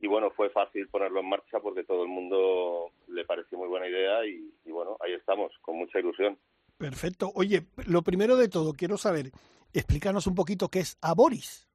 y 0.00 0.06
bueno, 0.06 0.30
fue 0.30 0.50
fácil 0.50 0.88
ponerlo 0.88 1.20
en 1.20 1.28
marcha 1.28 1.58
porque 1.60 1.84
todo 1.84 2.04
el 2.04 2.08
mundo 2.08 2.92
le 3.08 3.24
pareció 3.24 3.58
muy 3.58 3.68
buena 3.68 3.88
idea 3.88 4.24
y, 4.26 4.52
y 4.64 4.70
bueno, 4.70 4.96
ahí 5.00 5.12
estamos, 5.12 5.52
con 5.60 5.76
mucha 5.76 5.98
ilusión. 5.98 6.38
Perfecto. 6.76 7.32
Oye, 7.34 7.62
lo 7.88 8.02
primero 8.02 8.36
de 8.36 8.48
todo, 8.48 8.72
quiero 8.74 8.96
saber, 8.96 9.32
explícanos 9.72 10.26
un 10.28 10.36
poquito 10.36 10.68
qué 10.68 10.80
es 10.80 10.96
Aboris. 11.02 11.68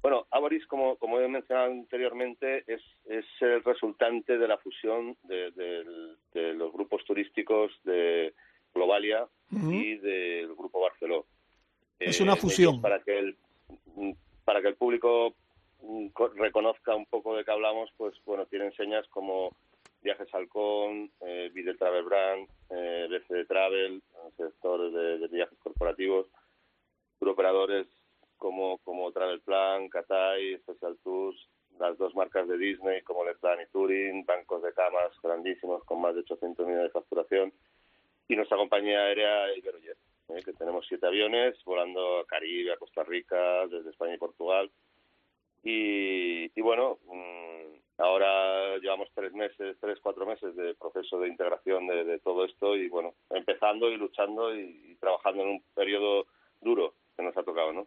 Bueno, 0.00 0.26
Aboris, 0.30 0.66
como, 0.66 0.96
como 0.96 1.20
he 1.20 1.28
mencionado 1.28 1.70
anteriormente, 1.70 2.64
es, 2.66 2.80
es 3.04 3.24
el 3.40 3.62
resultante 3.62 4.38
de 4.38 4.48
la 4.48 4.58
fusión 4.58 5.16
de, 5.24 5.52
de 6.32 6.54
los 6.54 6.72
grupos 6.72 7.04
turísticos 7.04 7.70
de 7.84 8.34
Globalia 8.74 9.26
y 9.50 9.96
del 9.98 10.54
Grupo 10.54 10.80
Barceló. 10.80 11.26
Es 11.98 12.18
Eh, 12.20 12.22
una 12.22 12.36
fusión. 12.36 12.74
ellos, 12.74 12.82
Para 12.82 13.00
que 13.02 13.18
el, 13.18 13.36
para 14.44 14.60
que 14.62 14.68
el 14.68 14.74
público 14.76 15.34
mm, 15.82 16.08
co- 16.08 16.28
reconozca 16.34 16.94
un 16.96 17.06
poco 17.06 17.36
de 17.36 17.44
qué 17.44 17.50
hablamos, 17.52 17.90
pues 17.96 18.14
bueno, 18.24 18.46
tienen 18.46 18.72
señas 18.72 19.06
como 19.08 19.54
Viajes 20.02 20.32
Halcón, 20.34 21.10
eh, 21.20 21.50
Videl 21.52 21.78
Travel 21.78 22.04
Brand, 22.04 22.48
eh, 22.70 23.06
BCD 23.10 23.46
Travel, 23.46 24.02
el 24.26 24.36
sector 24.36 24.90
de, 24.90 25.18
de 25.18 25.28
viajes 25.28 25.58
corporativos, 25.58 26.26
operadores 27.20 27.86
como, 28.36 28.78
como 28.78 29.12
Travel 29.12 29.40
Plan, 29.42 29.88
Catay, 29.88 30.58
Special 30.58 30.96
Tours, 31.04 31.48
las 31.78 31.96
dos 31.98 32.14
marcas 32.14 32.48
de 32.48 32.58
Disney 32.58 33.00
como 33.02 33.24
Le 33.24 33.34
Plan 33.36 33.58
y 33.60 33.70
Touring, 33.70 34.24
bancos 34.26 34.62
de 34.62 34.72
camas 34.72 35.12
grandísimos 35.22 35.84
con 35.84 36.00
más 36.00 36.14
de 36.14 36.20
800 36.22 36.66
millones 36.66 36.86
de 36.88 36.90
facturación 36.90 37.52
y 38.32 38.36
nuestra 38.36 38.56
compañía 38.56 39.02
aérea 39.02 39.54
Iberojet, 39.54 39.98
¿eh? 40.30 40.42
que 40.42 40.54
tenemos 40.54 40.86
siete 40.88 41.06
aviones 41.06 41.62
volando 41.66 42.20
a 42.20 42.26
Caribe, 42.26 42.72
a 42.72 42.78
Costa 42.78 43.04
Rica, 43.04 43.66
desde 43.66 43.90
España 43.90 44.14
y 44.14 44.18
Portugal. 44.18 44.70
Y, 45.62 46.60
bueno, 46.60 46.98
mm, 47.04 48.00
ahora 48.02 48.78
llevamos 48.78 49.08
tres 49.14 49.34
meses, 49.34 49.76
tres, 49.78 49.98
cuatro 50.02 50.24
meses 50.24 50.56
de 50.56 50.74
proceso 50.74 51.20
de 51.20 51.28
integración 51.28 51.86
de, 51.86 52.04
de 52.04 52.18
todo 52.20 52.46
esto 52.46 52.74
y 52.74 52.88
bueno, 52.88 53.14
empezando 53.30 53.90
y 53.90 53.96
luchando 53.96 54.54
y, 54.54 54.92
y 54.92 54.94
trabajando 54.96 55.42
en 55.42 55.48
un 55.50 55.62
periodo 55.74 56.26
duro 56.60 56.94
que 57.14 57.22
nos 57.22 57.36
ha 57.36 57.42
tocado, 57.42 57.72
¿no? 57.74 57.86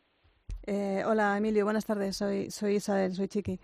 Eh, 0.68 1.04
hola 1.06 1.38
Emilio, 1.38 1.64
buenas 1.64 1.86
tardes. 1.86 2.18
Soy, 2.18 2.50
soy 2.52 2.76
Isabel, 2.76 3.14
soy 3.14 3.28
Chiqui. 3.28 3.60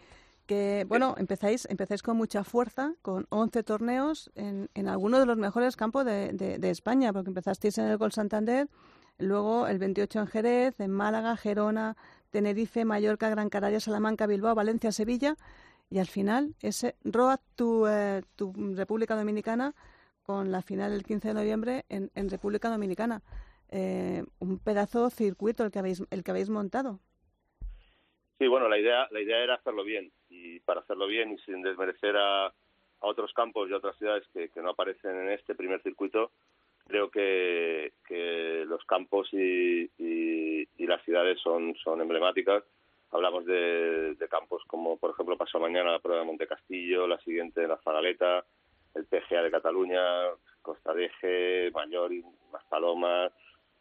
Que 0.52 0.84
bueno, 0.86 1.16
empezáis, 1.18 1.66
empezáis 1.70 2.04
con 2.04 2.18
mucha 2.18 2.44
fuerza, 2.44 2.94
con 3.02 3.26
11 3.30 3.64
torneos 3.64 4.30
en, 4.36 4.70
en 4.74 4.90
algunos 4.90 5.22
de 5.22 5.26
los 5.26 5.38
mejores 5.38 5.78
campos 5.78 6.04
de, 6.04 6.34
de- 6.34 6.58
de 6.58 6.70
España, 6.70 7.14
porque 7.14 7.30
empezasteis 7.30 7.78
en 7.78 7.86
el 7.86 7.96
Gol 7.96 8.12
Santander, 8.12 8.68
luego 9.18 9.66
el 9.68 9.80
28 9.80 10.20
en 10.20 10.28
Jerez, 10.28 10.78
en 10.82 10.92
Málaga, 10.92 11.38
Gerona, 11.38 11.96
Tenerife, 12.32 12.84
Mallorca, 12.84 13.30
Gran 13.30 13.48
Canaria, 13.50 13.80
Salamanca, 13.80 14.28
Bilbao, 14.28 14.54
Valencia, 14.54 14.92
Sevilla, 14.92 15.38
y 15.90 16.00
al 16.00 16.08
final 16.08 16.54
ese 16.62 16.98
Road 17.06 17.40
to, 17.56 17.90
eh, 17.90 18.22
to 18.36 18.52
República 18.76 19.16
Dominicana 19.16 19.74
con 20.22 20.52
la 20.52 20.62
final 20.62 20.92
el 20.92 21.04
15 21.04 21.30
de 21.30 21.34
noviembre 21.34 21.86
en, 21.88 22.12
en 22.14 22.30
República 22.30 22.70
Dominicana. 22.70 23.22
Eh, 23.70 24.26
un 24.40 24.60
pedazo 24.60 25.10
circuito 25.12 25.64
el 25.64 25.72
que 25.72 25.80
habéis, 25.80 26.04
el 26.10 26.26
que 26.26 26.32
habéis 26.32 26.50
montado. 26.50 27.00
Sí, 28.38 28.48
bueno, 28.50 28.68
la 28.68 28.78
idea, 28.78 29.08
la 29.12 29.22
idea 29.22 29.38
era 29.42 29.56
hacerlo 29.56 29.86
bien 29.86 30.12
y 30.32 30.60
para 30.62 30.80
hacerlo 30.82 31.08
bien 31.08 31.32
y 31.34 31.38
sin 31.40 31.62
desmerecer 31.62 32.16
a, 32.18 32.46
a 32.48 32.54
otros 33.02 33.34
campos 33.34 33.70
y 33.70 33.74
otras 33.74 33.98
ciudades 33.98 34.24
que, 34.34 34.50
no 34.62 34.70
aparecen 34.70 35.12
en 35.16 35.32
este 35.32 35.54
primer 35.56 35.82
circuito, 35.84 36.32
creo 36.88 37.12
que, 37.12 37.94
que 38.08 38.64
los 38.66 38.84
campos 38.86 39.30
y, 39.34 39.90
y- 39.98 40.68
las 40.88 41.04
ciudades 41.06 41.40
son, 41.40 41.74
son 41.82 42.02
emblemáticas. 42.02 42.64
Hablamos 43.12 43.46
de, 43.46 44.16
de 44.16 44.28
campos 44.28 44.62
como, 44.68 44.98
por 44.98 45.12
ejemplo, 45.12 45.38
pasó 45.38 45.58
mañana 45.58 45.92
la 45.94 46.00
prueba 46.00 46.20
de 46.22 46.28
Monte 46.28 46.48
Castillo, 46.48 47.08
la 47.08 47.18
siguiente 47.20 47.66
la 47.66 47.78
Zagaleta, 47.78 48.44
el 48.96 49.06
PGA 49.06 49.42
de 49.44 49.52
Cataluña, 49.52 50.02
Costa 50.62 50.94
de 50.94 51.06
Eje, 51.06 51.72
Mallorca, 51.72 52.28
Maspalomas, 52.52 53.32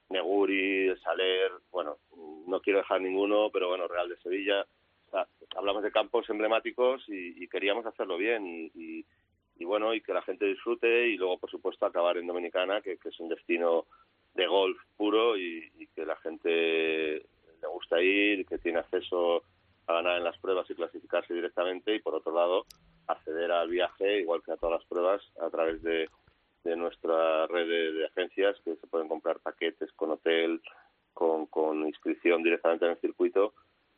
Neguri, 0.09 0.95
Saler, 1.03 1.51
bueno, 1.73 1.97
no 2.47 2.61
quiero 2.61 2.79
dejar 2.81 3.01
ninguno, 3.01 3.51
pero 3.53 3.69
bueno, 3.69 3.89
Real 3.89 4.09
de 4.09 4.17
Sevilla. 4.19 4.65
Hablamos 5.57 5.83
de 5.83 5.93
campos 5.93 6.29
emblemáticos 6.31 7.05
y, 7.09 7.47
queríamos 7.49 7.85
hacerlo 7.87 8.17
bien 8.17 8.71
y, 8.75 9.05
bueno, 9.65 9.93
y 9.95 10.01
que 10.01 10.15
la 10.15 10.23
gente 10.23 10.47
disfrute 10.47 11.09
y 11.09 11.17
luego, 11.17 11.39
por 11.39 11.51
supuesto, 11.51 11.85
acabar 11.85 12.17
en 12.17 12.27
Dominicana, 12.27 12.81
que, 12.81 12.97
que 12.97 13.11
es 13.11 13.21
un 13.21 13.29
destino 13.29 13.87
de 14.35 14.47
golf 14.47 14.79
puro 14.97 15.37
y, 15.37 15.71
y 15.79 15.87
que 15.89 16.07
la 16.07 16.17
gente 16.17 17.27
le 17.61 17.69
gusta 17.69 18.01
ir, 18.01 18.47
que 18.47 18.59
tiene 18.59 18.79
acceso 18.79 19.43
a 19.87 19.95
ganar 19.95 20.19
en 20.19 20.25
las 20.25 20.39
pruebas 20.39 20.69
y 20.71 20.75
clasificarse 20.75 21.35
directamente 21.35 21.95
y, 21.95 22.01
por 22.01 22.15
otro 22.15 22.35
lado, 22.35 22.65
acceder 23.07 23.51
al 23.53 23.69
viaje, 23.69 24.21
igual 24.21 24.43
que 24.43 24.53
a 24.53 24.57
todas 24.57 24.81
las 24.81 24.89
pruebas, 24.89 25.23
a 25.41 25.51
través 25.51 25.83
de, 25.83 26.09
de 26.65 26.77
nuestra 26.77 27.47
red 27.47 27.69
de, 27.69 27.93
de 27.93 28.07
agencias 28.07 28.57
que 28.65 28.77
se 28.77 28.87
pueden 28.87 29.09
comprar 29.09 29.41
paquetes 29.41 29.93
con 29.93 30.11
hotel, 30.11 30.61
con, 31.13 31.47
con 31.47 31.87
inscripción 31.87 32.43
directamente 32.43 32.87
en 32.87 32.93
el 32.93 33.01
circuito 33.01 33.53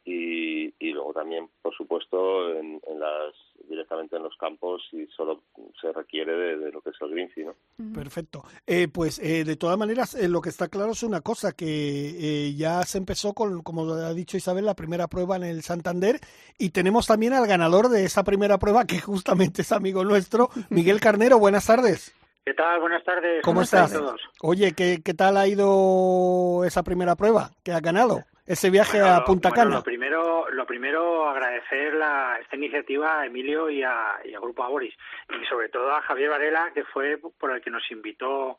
y, 0.05 0.74
y 0.78 0.92
luego 0.92 1.12
también, 1.12 1.48
por 1.62 1.74
supuesto, 1.76 2.50
en, 2.55 2.80
en 2.86 3.00
las 3.00 3.34
directamente 3.68 4.16
en 4.16 4.22
los 4.22 4.36
campos 4.36 4.82
y 4.92 5.07
solo 5.16 5.42
se 5.80 5.92
requiere 5.92 6.32
de, 6.32 6.57
de 6.59 6.72
lo 6.72 6.80
que 6.80 6.90
es 6.90 6.96
el 7.00 7.11
green 7.11 7.30
fee, 7.30 7.44
¿no? 7.44 7.55
Perfecto. 7.94 8.44
Eh, 8.66 8.88
pues 8.88 9.18
eh, 9.18 9.44
de 9.44 9.57
todas 9.57 9.78
maneras, 9.78 10.14
eh, 10.14 10.28
lo 10.28 10.40
que 10.40 10.48
está 10.48 10.68
claro 10.68 10.92
es 10.92 11.03
una 11.03 11.20
cosa, 11.20 11.53
que 11.53 11.66
eh, 11.66 12.55
ya 12.55 12.82
se 12.82 12.98
empezó 12.98 13.32
con, 13.32 13.62
como 13.62 13.92
ha 13.92 14.12
dicho 14.14 14.36
Isabel, 14.36 14.66
la 14.66 14.74
primera 14.74 15.09
prueba 15.09 15.36
en 15.36 15.44
el 15.44 15.62
Santander 15.62 16.20
y 16.59 16.70
tenemos 16.70 17.07
también 17.07 17.32
al 17.32 17.46
ganador 17.46 17.88
de 17.88 18.05
esa 18.05 18.24
primera 18.24 18.59
prueba, 18.59 18.84
que 18.84 19.00
justamente 19.00 19.62
es 19.62 19.72
amigo 19.72 20.05
nuestro, 20.05 20.50
Miguel 20.70 21.00
Carnero. 21.00 21.38
Buenas 21.38 21.66
tardes. 21.66 22.14
¿Qué 22.44 22.55
tal? 22.55 22.80
Buenas 22.80 23.05
tardes. 23.05 23.42
¿Cómo 23.42 23.62
estás? 23.62 23.92
todos? 23.92 24.20
Oye, 24.42 24.72
¿qué, 24.72 25.00
¿qué 25.05 25.14
tal 25.14 25.36
ha 25.36 25.46
ido 25.46 26.64
esa 26.64 26.82
primera 26.82 27.14
prueba 27.14 27.53
que 27.62 27.72
has 27.72 27.80
ganado? 27.80 28.24
Ese 28.53 28.68
viaje 28.68 29.00
Bueno, 29.00 29.14
a 29.16 29.24
Punta 29.24 29.48
bueno, 29.48 29.62
Cana. 29.62 29.76
lo 29.76 29.82
primero, 29.82 30.50
lo 30.50 30.66
primero 30.66 31.26
agradecer 31.26 31.94
la, 31.94 32.36
esta 32.38 32.55
iniciativa 32.57 33.20
a 33.20 33.24
Emilio 33.24 33.70
y 33.70 33.82
a, 33.82 34.20
y 34.26 34.34
a 34.34 34.40
Grupo 34.40 34.62
Aboris 34.62 34.94
y 35.30 35.46
sobre 35.46 35.70
todo 35.70 35.90
a 35.90 36.03
Javier 36.03 36.28
Varela 36.28 36.70
que 36.74 36.84
fue 36.84 37.16
por 37.16 37.50
el 37.50 37.62
que 37.62 37.70
nos 37.70 37.90
invitó 37.90 38.59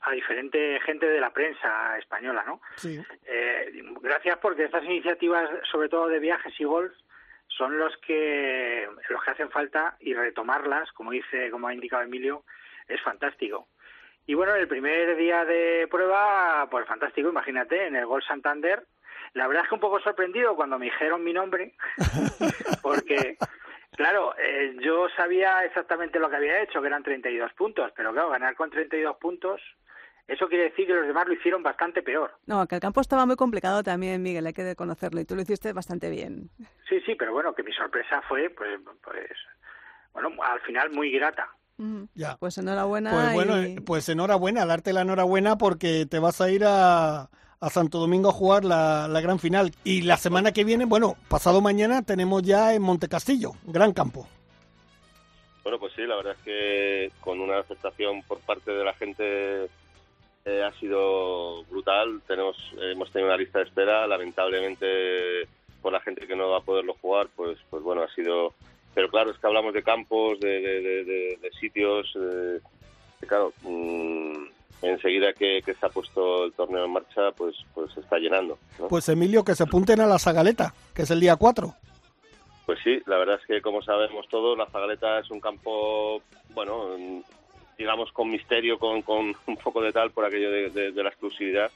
a 0.00 0.12
diferente 0.12 0.80
gente 0.80 1.06
de 1.06 1.20
la 1.20 1.30
prensa 1.30 1.98
española, 1.98 2.42
¿no? 2.46 2.62
Sí. 2.76 2.98
Eh, 3.26 3.82
gracias 4.00 4.38
porque 4.38 4.64
estas 4.64 4.84
iniciativas, 4.84 5.50
sobre 5.70 5.90
todo 5.90 6.08
de 6.08 6.20
viajes 6.20 6.58
y 6.58 6.64
golf, 6.64 6.94
son 7.46 7.76
los 7.76 7.94
que 7.98 8.88
los 9.10 9.22
que 9.22 9.30
hacen 9.30 9.50
falta 9.50 9.98
y 10.00 10.14
retomarlas, 10.14 10.90
como 10.92 11.10
dice, 11.10 11.50
como 11.50 11.68
ha 11.68 11.74
indicado 11.74 12.02
Emilio, 12.02 12.44
es 12.88 13.02
fantástico. 13.02 13.68
Y 14.26 14.32
bueno, 14.32 14.54
el 14.54 14.68
primer 14.68 15.16
día 15.16 15.44
de 15.44 15.86
prueba, 15.90 16.66
pues 16.70 16.86
fantástico, 16.86 17.28
imagínate, 17.28 17.88
en 17.88 17.96
el 17.96 18.06
Gol 18.06 18.22
Santander. 18.22 18.86
La 19.34 19.48
verdad 19.48 19.64
es 19.64 19.68
que 19.68 19.74
un 19.74 19.80
poco 19.80 20.00
sorprendido 20.00 20.54
cuando 20.56 20.78
me 20.78 20.86
dijeron 20.86 21.22
mi 21.22 21.32
nombre, 21.32 21.74
porque, 22.82 23.36
claro, 23.96 24.34
eh, 24.38 24.76
yo 24.80 25.08
sabía 25.16 25.64
exactamente 25.64 26.20
lo 26.20 26.30
que 26.30 26.36
había 26.36 26.62
hecho, 26.62 26.80
que 26.80 26.86
eran 26.86 27.02
32 27.02 27.52
puntos, 27.54 27.92
pero 27.96 28.12
claro, 28.12 28.30
ganar 28.30 28.54
con 28.54 28.70
32 28.70 29.16
puntos, 29.16 29.60
eso 30.28 30.48
quiere 30.48 30.64
decir 30.64 30.86
que 30.86 30.94
los 30.94 31.06
demás 31.06 31.26
lo 31.26 31.34
hicieron 31.34 31.64
bastante 31.64 32.02
peor. 32.02 32.32
No, 32.46 32.66
que 32.68 32.76
el 32.76 32.80
campo 32.80 33.00
estaba 33.00 33.26
muy 33.26 33.36
complicado 33.36 33.82
también, 33.82 34.22
Miguel, 34.22 34.46
hay 34.46 34.52
que 34.52 34.76
conocerlo, 34.76 35.20
y 35.20 35.24
tú 35.24 35.34
lo 35.34 35.42
hiciste 35.42 35.72
bastante 35.72 36.10
bien. 36.10 36.48
Sí, 36.88 37.00
sí, 37.04 37.16
pero 37.16 37.32
bueno, 37.32 37.54
que 37.54 37.64
mi 37.64 37.72
sorpresa 37.72 38.22
fue, 38.28 38.50
pues, 38.50 38.80
pues 39.02 39.30
bueno, 40.12 40.30
al 40.42 40.60
final 40.60 40.90
muy 40.90 41.10
grata. 41.10 41.48
Ya. 42.14 42.36
Pues 42.36 42.56
enhorabuena. 42.58 43.10
Pues 43.10 43.32
bueno, 43.34 43.62
y... 43.62 43.80
pues 43.80 44.08
enhorabuena, 44.08 44.64
darte 44.64 44.92
la 44.92 45.00
enhorabuena 45.00 45.58
porque 45.58 46.06
te 46.08 46.20
vas 46.20 46.40
a 46.40 46.48
ir 46.48 46.62
a, 46.64 47.28
a 47.64 47.70
Santo 47.70 47.98
Domingo 47.98 48.28
a 48.28 48.32
jugar 48.32 48.64
la, 48.64 49.08
la, 49.08 49.20
gran 49.20 49.38
final. 49.38 49.72
Y 49.84 50.02
la 50.02 50.16
semana 50.16 50.52
que 50.52 50.64
viene, 50.64 50.84
bueno, 50.84 51.16
pasado 51.28 51.60
mañana 51.60 52.02
tenemos 52.02 52.42
ya 52.42 52.74
en 52.74 52.82
Montecastillo, 52.82 53.52
gran 53.64 53.92
campo. 53.92 54.28
Bueno, 55.62 55.78
pues 55.78 55.94
sí, 55.94 56.02
la 56.02 56.16
verdad 56.16 56.36
es 56.38 56.44
que 56.44 57.12
con 57.20 57.40
una 57.40 57.58
aceptación 57.58 58.22
por 58.22 58.38
parte 58.40 58.70
de 58.70 58.84
la 58.84 58.92
gente 58.94 59.64
eh, 60.44 60.62
ha 60.62 60.72
sido 60.78 61.64
brutal. 61.64 62.20
Tenemos, 62.26 62.56
hemos 62.80 63.10
tenido 63.10 63.28
una 63.28 63.38
lista 63.38 63.60
de 63.60 63.64
espera, 63.64 64.06
lamentablemente 64.06 65.48
por 65.80 65.92
la 65.92 66.00
gente 66.00 66.26
que 66.26 66.36
no 66.36 66.50
va 66.50 66.58
a 66.58 66.64
poderlo 66.64 66.94
jugar, 67.00 67.28
pues, 67.34 67.58
pues 67.70 67.82
bueno, 67.82 68.02
ha 68.02 68.14
sido 68.14 68.52
pero 68.94 69.08
claro, 69.08 69.32
es 69.32 69.38
que 69.38 69.46
hablamos 69.46 69.74
de 69.74 69.82
campos, 69.82 70.38
de, 70.38 70.60
de, 70.60 70.80
de, 70.80 71.38
de 71.42 71.50
sitios, 71.58 72.16
eh, 72.16 72.60
claro, 73.26 73.52
mmm, 73.62 74.46
enseguida 74.84 75.32
que, 75.32 75.62
que, 75.64 75.74
se 75.74 75.86
ha 75.86 75.88
puesto 75.88 76.44
el 76.44 76.52
torneo 76.52 76.84
en 76.84 76.92
marcha, 76.92 77.32
pues, 77.32 77.56
pues 77.74 77.92
se 77.92 78.00
está 78.00 78.18
llenando. 78.18 78.58
¿no? 78.78 78.88
Pues 78.88 79.08
Emilio, 79.08 79.44
que 79.44 79.54
se 79.54 79.62
apunten 79.62 80.00
a 80.00 80.06
la 80.06 80.18
Zagaleta, 80.18 80.74
que 80.94 81.02
es 81.02 81.10
el 81.10 81.20
día 81.20 81.36
4. 81.36 81.74
Pues 82.66 82.78
sí, 82.82 83.00
la 83.06 83.18
verdad 83.18 83.38
es 83.40 83.46
que 83.46 83.60
como 83.60 83.82
sabemos 83.82 84.26
todos, 84.28 84.56
la 84.56 84.66
Zagaleta 84.66 85.18
es 85.18 85.30
un 85.30 85.40
campo, 85.40 86.22
bueno, 86.54 86.96
digamos 87.76 88.10
con 88.12 88.30
misterio, 88.30 88.78
con, 88.78 89.02
con 89.02 89.34
un 89.46 89.56
poco 89.56 89.82
de 89.82 89.92
tal 89.92 90.10
por 90.10 90.24
aquello 90.24 90.50
de, 90.50 90.92
la 90.94 91.08
exclusividad 91.08 91.70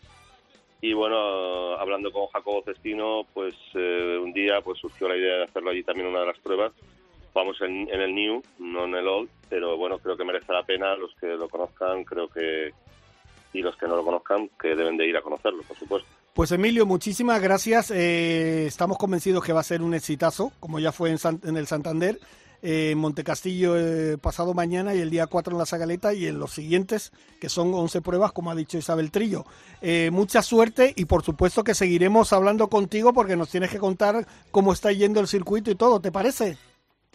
y 0.80 0.92
bueno, 0.92 1.74
hablando 1.74 2.12
con 2.12 2.28
Jacobo 2.28 2.62
Cestino, 2.62 3.26
pues 3.34 3.54
eh, 3.74 4.18
un 4.22 4.32
día 4.32 4.60
pues 4.60 4.78
surgió 4.78 5.08
la 5.08 5.16
idea 5.16 5.38
de 5.38 5.44
hacerlo 5.44 5.70
allí 5.70 5.82
también 5.82 6.06
una 6.06 6.20
de 6.20 6.26
las 6.26 6.38
pruebas 6.38 6.72
vamos 7.38 7.60
en, 7.60 7.88
en, 7.92 8.00
el 8.00 8.14
New, 8.14 8.42
no 8.58 8.84
en 8.86 8.94
el 8.96 9.06
Old, 9.06 9.30
pero 9.48 9.76
bueno, 9.76 9.98
creo 9.98 10.16
que 10.16 10.24
merece 10.24 10.52
la 10.52 10.64
pena 10.64 10.96
los 10.96 11.14
que 11.20 11.28
lo 11.28 11.48
conozcan, 11.48 12.02
creo 12.02 12.28
que 12.28 12.72
y 13.58 13.62
los 13.62 13.76
que 13.76 13.86
no 13.86 13.96
lo 13.96 14.04
conozcan, 14.04 14.50
que 14.60 14.76
deben 14.76 14.96
de 14.96 15.06
ir 15.06 15.16
a 15.16 15.22
conocerlo, 15.22 15.62
por 15.62 15.76
supuesto. 15.76 16.08
Pues 16.32 16.52
Emilio, 16.52 16.86
muchísimas 16.86 17.42
gracias. 17.42 17.90
Eh, 17.90 18.66
estamos 18.66 18.96
convencidos 18.98 19.44
que 19.44 19.52
va 19.52 19.60
a 19.60 19.64
ser 19.64 19.82
un 19.82 19.94
exitazo, 19.94 20.52
como 20.60 20.78
ya 20.78 20.92
fue 20.92 21.10
en, 21.10 21.18
San, 21.18 21.40
en 21.42 21.56
el 21.56 21.66
Santander, 21.66 22.20
eh, 22.62 22.90
en 22.92 22.98
Montecastillo 22.98 23.76
eh, 23.76 24.18
pasado 24.18 24.52
mañana 24.52 24.94
y 24.94 25.00
el 25.00 25.10
día 25.10 25.26
4 25.26 25.52
en 25.52 25.58
la 25.58 25.66
Zagaleta 25.66 26.12
y 26.14 26.26
en 26.26 26.38
los 26.38 26.52
siguientes, 26.52 27.12
que 27.40 27.48
son 27.48 27.72
11 27.72 28.00
pruebas, 28.02 28.32
como 28.32 28.50
ha 28.50 28.54
dicho 28.54 28.78
Isabel 28.78 29.10
Trillo. 29.10 29.44
Eh, 29.80 30.10
mucha 30.12 30.42
suerte 30.42 30.92
y 30.96 31.04
por 31.04 31.24
supuesto 31.24 31.62
que 31.62 31.74
seguiremos 31.74 32.32
hablando 32.32 32.68
contigo 32.68 33.12
porque 33.12 33.36
nos 33.36 33.48
tienes 33.48 33.70
que 33.70 33.78
contar 33.78 34.26
cómo 34.50 34.72
está 34.72 34.92
yendo 34.92 35.20
el 35.20 35.28
circuito 35.28 35.70
y 35.70 35.76
todo, 35.76 36.00
¿te 36.00 36.10
parece? 36.10 36.56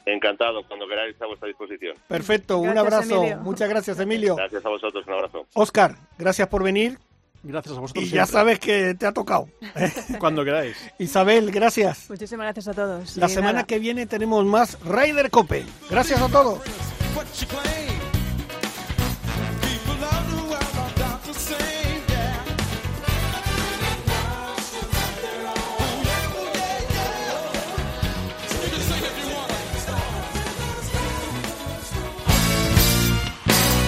Encantado, 0.05 0.67
cuando 0.67 0.87
queráis 0.87 1.19
a 1.21 1.27
vuestra 1.27 1.47
disposición. 1.47 1.95
Perfecto, 2.07 2.61
gracias, 2.61 2.71
un 2.71 2.77
abrazo. 2.77 3.15
Emilio. 3.15 3.37
Muchas 3.37 3.69
gracias, 3.69 3.99
Emilio. 3.99 4.35
Gracias 4.35 4.65
a 4.65 4.69
vosotros, 4.69 5.05
un 5.07 5.13
abrazo. 5.13 5.45
Oscar, 5.53 5.95
gracias 6.17 6.47
por 6.47 6.63
venir. 6.63 6.97
Gracias 7.43 7.77
a 7.77 7.79
vosotros. 7.81 8.03
Y 8.03 8.07
siempre. 8.07 8.25
ya 8.25 8.25
sabes 8.25 8.59
que 8.59 8.95
te 8.95 9.05
ha 9.05 9.11
tocado. 9.11 9.49
Cuando 10.19 10.45
queráis. 10.45 10.77
Isabel, 10.97 11.51
gracias. 11.51 12.09
Muchísimas 12.09 12.45
gracias 12.45 12.69
a 12.69 12.73
todos. 12.73 13.17
La 13.17 13.27
semana 13.27 13.53
nada. 13.53 13.67
que 13.67 13.79
viene 13.79 14.05
tenemos 14.05 14.45
más 14.45 14.77
Ryder 14.85 15.29
Cope. 15.29 15.65
Gracias 15.89 16.21
a 16.21 16.29
todos. 16.29 16.61